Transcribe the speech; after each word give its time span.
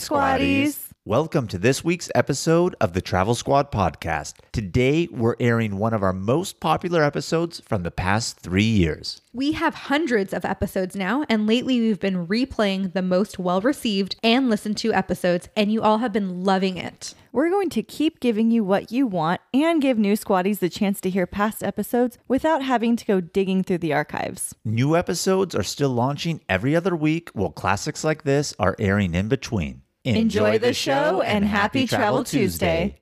Squatties. 0.00 0.91
Welcome 1.04 1.48
to 1.48 1.58
this 1.58 1.82
week's 1.82 2.12
episode 2.14 2.76
of 2.80 2.92
the 2.92 3.00
Travel 3.00 3.34
Squad 3.34 3.72
podcast. 3.72 4.34
Today, 4.52 5.08
we're 5.10 5.34
airing 5.40 5.78
one 5.78 5.94
of 5.94 6.00
our 6.04 6.12
most 6.12 6.60
popular 6.60 7.02
episodes 7.02 7.58
from 7.58 7.82
the 7.82 7.90
past 7.90 8.38
three 8.38 8.62
years. 8.62 9.20
We 9.32 9.50
have 9.50 9.74
hundreds 9.74 10.32
of 10.32 10.44
episodes 10.44 10.94
now, 10.94 11.24
and 11.28 11.44
lately 11.44 11.80
we've 11.80 11.98
been 11.98 12.28
replaying 12.28 12.92
the 12.92 13.02
most 13.02 13.40
well 13.40 13.60
received 13.60 14.14
and 14.22 14.48
listened 14.48 14.76
to 14.76 14.92
episodes, 14.92 15.48
and 15.56 15.72
you 15.72 15.82
all 15.82 15.98
have 15.98 16.12
been 16.12 16.44
loving 16.44 16.76
it. 16.76 17.14
We're 17.32 17.50
going 17.50 17.70
to 17.70 17.82
keep 17.82 18.20
giving 18.20 18.52
you 18.52 18.62
what 18.62 18.92
you 18.92 19.08
want 19.08 19.40
and 19.52 19.82
give 19.82 19.98
new 19.98 20.12
squatties 20.12 20.60
the 20.60 20.68
chance 20.68 21.00
to 21.00 21.10
hear 21.10 21.26
past 21.26 21.64
episodes 21.64 22.16
without 22.28 22.62
having 22.62 22.94
to 22.94 23.04
go 23.04 23.20
digging 23.20 23.64
through 23.64 23.78
the 23.78 23.92
archives. 23.92 24.54
New 24.64 24.94
episodes 24.94 25.56
are 25.56 25.64
still 25.64 25.90
launching 25.90 26.42
every 26.48 26.76
other 26.76 26.94
week, 26.94 27.28
while 27.30 27.50
classics 27.50 28.04
like 28.04 28.22
this 28.22 28.54
are 28.60 28.76
airing 28.78 29.16
in 29.16 29.26
between. 29.26 29.82
Enjoy 30.04 30.58
the 30.58 30.72
show 30.72 31.22
and 31.22 31.44
happy 31.44 31.86
Travel 31.86 32.24
Tuesday. 32.24 33.01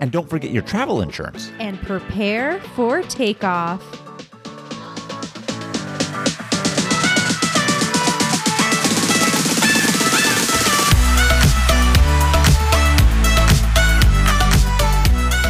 And 0.00 0.12
don't 0.12 0.28
forget 0.28 0.50
your 0.50 0.62
travel 0.62 1.00
insurance. 1.00 1.50
and 1.58 1.80
prepare 1.82 2.60
for 2.76 3.02
takeoff. 3.02 3.82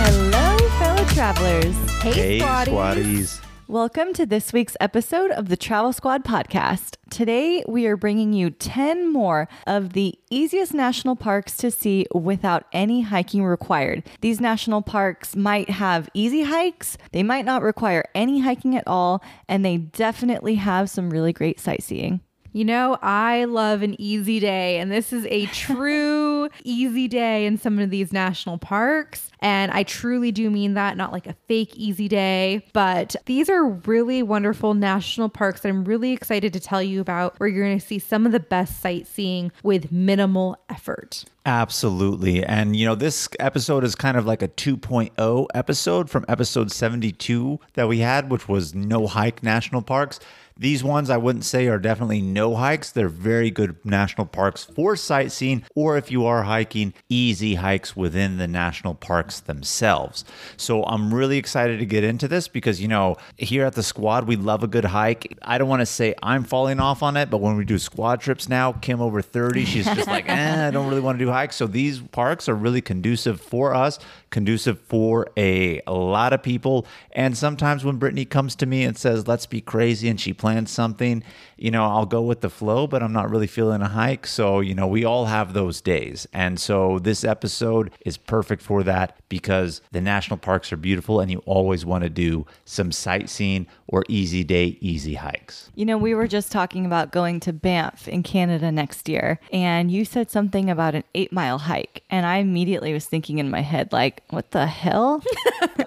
Hello, 0.00 0.56
fellow 0.78 1.04
travelers. 1.08 1.76
Hey, 2.02 2.40
squatties. 2.40 3.40
Welcome 3.70 4.14
to 4.14 4.24
this 4.24 4.54
week's 4.54 4.78
episode 4.80 5.30
of 5.30 5.50
the 5.50 5.56
Travel 5.56 5.92
Squad 5.92 6.24
podcast. 6.24 6.96
Today, 7.10 7.62
we 7.68 7.84
are 7.86 7.98
bringing 7.98 8.32
you 8.32 8.48
10 8.48 9.12
more 9.12 9.46
of 9.66 9.92
the 9.92 10.18
easiest 10.30 10.72
national 10.72 11.16
parks 11.16 11.54
to 11.58 11.70
see 11.70 12.06
without 12.14 12.64
any 12.72 13.02
hiking 13.02 13.44
required. 13.44 14.04
These 14.22 14.40
national 14.40 14.80
parks 14.80 15.36
might 15.36 15.68
have 15.68 16.08
easy 16.14 16.44
hikes, 16.44 16.96
they 17.12 17.22
might 17.22 17.44
not 17.44 17.60
require 17.60 18.06
any 18.14 18.40
hiking 18.40 18.74
at 18.74 18.86
all, 18.86 19.22
and 19.50 19.62
they 19.62 19.76
definitely 19.76 20.54
have 20.54 20.88
some 20.88 21.10
really 21.10 21.34
great 21.34 21.60
sightseeing. 21.60 22.22
You 22.52 22.64
know, 22.64 22.98
I 23.02 23.44
love 23.44 23.82
an 23.82 24.00
easy 24.00 24.40
day, 24.40 24.78
and 24.78 24.90
this 24.90 25.12
is 25.12 25.26
a 25.26 25.46
true 25.52 26.48
easy 26.64 27.08
day 27.08 27.46
in 27.46 27.58
some 27.58 27.78
of 27.78 27.90
these 27.90 28.12
national 28.12 28.58
parks. 28.58 29.30
And 29.40 29.70
I 29.70 29.84
truly 29.84 30.32
do 30.32 30.50
mean 30.50 30.74
that, 30.74 30.96
not 30.96 31.12
like 31.12 31.26
a 31.26 31.34
fake 31.46 31.76
easy 31.76 32.08
day, 32.08 32.64
but 32.72 33.14
these 33.26 33.48
are 33.48 33.64
really 33.64 34.22
wonderful 34.22 34.74
national 34.74 35.28
parks 35.28 35.60
that 35.60 35.68
I'm 35.68 35.84
really 35.84 36.12
excited 36.12 36.52
to 36.54 36.60
tell 36.60 36.82
you 36.82 37.00
about, 37.00 37.38
where 37.38 37.48
you're 37.48 37.64
going 37.64 37.78
to 37.78 37.86
see 37.86 37.98
some 37.98 38.26
of 38.26 38.32
the 38.32 38.40
best 38.40 38.80
sightseeing 38.80 39.52
with 39.62 39.92
minimal 39.92 40.56
effort. 40.68 41.24
Absolutely. 41.46 42.44
And, 42.44 42.76
you 42.76 42.84
know, 42.84 42.94
this 42.94 43.28
episode 43.40 43.84
is 43.84 43.94
kind 43.94 44.16
of 44.16 44.26
like 44.26 44.42
a 44.42 44.48
2.0 44.48 45.46
episode 45.54 46.10
from 46.10 46.24
episode 46.28 46.70
72 46.70 47.58
that 47.74 47.88
we 47.88 48.00
had, 48.00 48.30
which 48.30 48.48
was 48.48 48.74
No 48.74 49.06
Hike 49.06 49.42
National 49.42 49.80
Parks. 49.80 50.20
These 50.58 50.82
ones 50.82 51.08
I 51.08 51.16
wouldn't 51.16 51.44
say 51.44 51.68
are 51.68 51.78
definitely 51.78 52.20
no 52.20 52.56
hikes. 52.56 52.90
They're 52.90 53.08
very 53.08 53.50
good 53.50 53.76
national 53.84 54.26
parks 54.26 54.64
for 54.64 54.96
sightseeing, 54.96 55.64
or 55.74 55.96
if 55.96 56.10
you 56.10 56.26
are 56.26 56.42
hiking, 56.42 56.94
easy 57.08 57.54
hikes 57.54 57.96
within 57.96 58.38
the 58.38 58.48
national 58.48 58.94
parks 58.94 59.40
themselves. 59.40 60.24
So 60.56 60.82
I'm 60.84 61.14
really 61.14 61.38
excited 61.38 61.78
to 61.78 61.86
get 61.86 62.02
into 62.02 62.26
this 62.26 62.48
because, 62.48 62.80
you 62.80 62.88
know, 62.88 63.16
here 63.36 63.64
at 63.64 63.74
the 63.74 63.82
squad, 63.82 64.26
we 64.26 64.34
love 64.36 64.64
a 64.64 64.66
good 64.66 64.84
hike. 64.84 65.38
I 65.42 65.58
don't 65.58 65.68
want 65.68 65.80
to 65.80 65.86
say 65.86 66.14
I'm 66.22 66.42
falling 66.42 66.80
off 66.80 67.02
on 67.02 67.16
it, 67.16 67.30
but 67.30 67.40
when 67.40 67.56
we 67.56 67.64
do 67.64 67.78
squad 67.78 68.20
trips 68.20 68.48
now, 68.48 68.72
Kim 68.72 69.00
over 69.00 69.22
30, 69.22 69.64
she's 69.64 69.84
just 69.84 70.08
like, 70.08 70.24
eh, 70.28 70.68
I 70.68 70.70
don't 70.72 70.88
really 70.88 71.00
want 71.00 71.18
to 71.18 71.24
do 71.24 71.30
hikes. 71.30 71.54
So 71.56 71.66
these 71.66 72.00
parks 72.00 72.48
are 72.48 72.54
really 72.54 72.80
conducive 72.80 73.40
for 73.40 73.74
us, 73.74 73.98
conducive 74.30 74.78
for 74.80 75.28
a, 75.36 75.80
lot 75.88 76.32
of 76.32 76.42
people. 76.42 76.86
And 77.12 77.36
sometimes 77.36 77.84
when 77.84 77.96
Brittany 77.96 78.24
comes 78.24 78.54
to 78.56 78.66
me 78.66 78.84
and 78.84 78.96
says, 78.96 79.26
let's 79.28 79.46
be 79.46 79.60
crazy, 79.60 80.08
and 80.08 80.20
she 80.20 80.32
plans 80.32 80.70
something, 80.70 81.22
you 81.56 81.70
know, 81.70 81.84
I'll 81.84 82.06
go 82.06 82.22
with 82.22 82.40
the 82.40 82.50
flow, 82.50 82.86
but 82.86 83.02
I'm 83.02 83.12
not 83.12 83.30
really 83.30 83.46
feeling 83.46 83.82
a 83.82 83.88
hike. 83.88 84.26
So, 84.26 84.60
you 84.60 84.74
know, 84.74 84.86
we 84.86 85.04
all 85.04 85.26
have 85.26 85.52
those 85.52 85.80
days. 85.80 86.26
And 86.32 86.60
so 86.60 86.98
this 86.98 87.24
episode 87.24 87.90
is 88.04 88.16
perfect 88.16 88.62
for 88.62 88.82
that 88.84 89.16
because 89.28 89.80
the 89.90 90.00
national 90.00 90.38
parks 90.38 90.72
are 90.72 90.76
beautiful 90.76 91.20
and 91.20 91.30
you 91.30 91.38
always 91.46 91.84
want 91.84 92.04
to 92.04 92.10
do 92.10 92.46
some 92.64 92.92
sightseeing 92.92 93.66
or 93.88 94.04
easy 94.08 94.44
day, 94.44 94.78
easy 94.80 95.14
hikes. 95.14 95.70
You 95.74 95.84
know, 95.84 95.98
we 95.98 96.14
were 96.14 96.28
just 96.28 96.52
talking 96.52 96.86
about 96.86 97.10
going 97.10 97.40
to 97.40 97.52
Banff 97.52 98.06
in 98.06 98.22
Canada 98.22 98.70
next 98.70 99.08
year, 99.08 99.40
and 99.52 99.90
you 99.90 100.04
said 100.04 100.30
something 100.30 100.70
about 100.70 100.94
an 100.94 101.04
eight 101.14 101.32
mile 101.32 101.58
hike. 101.58 102.04
And 102.10 102.26
I 102.26 102.36
immediately 102.36 102.92
was 102.92 103.06
thinking 103.06 103.38
in 103.38 103.50
my 103.50 103.62
head, 103.62 103.92
like, 103.92 104.17
what 104.30 104.50
the 104.50 104.66
hell? 104.66 105.22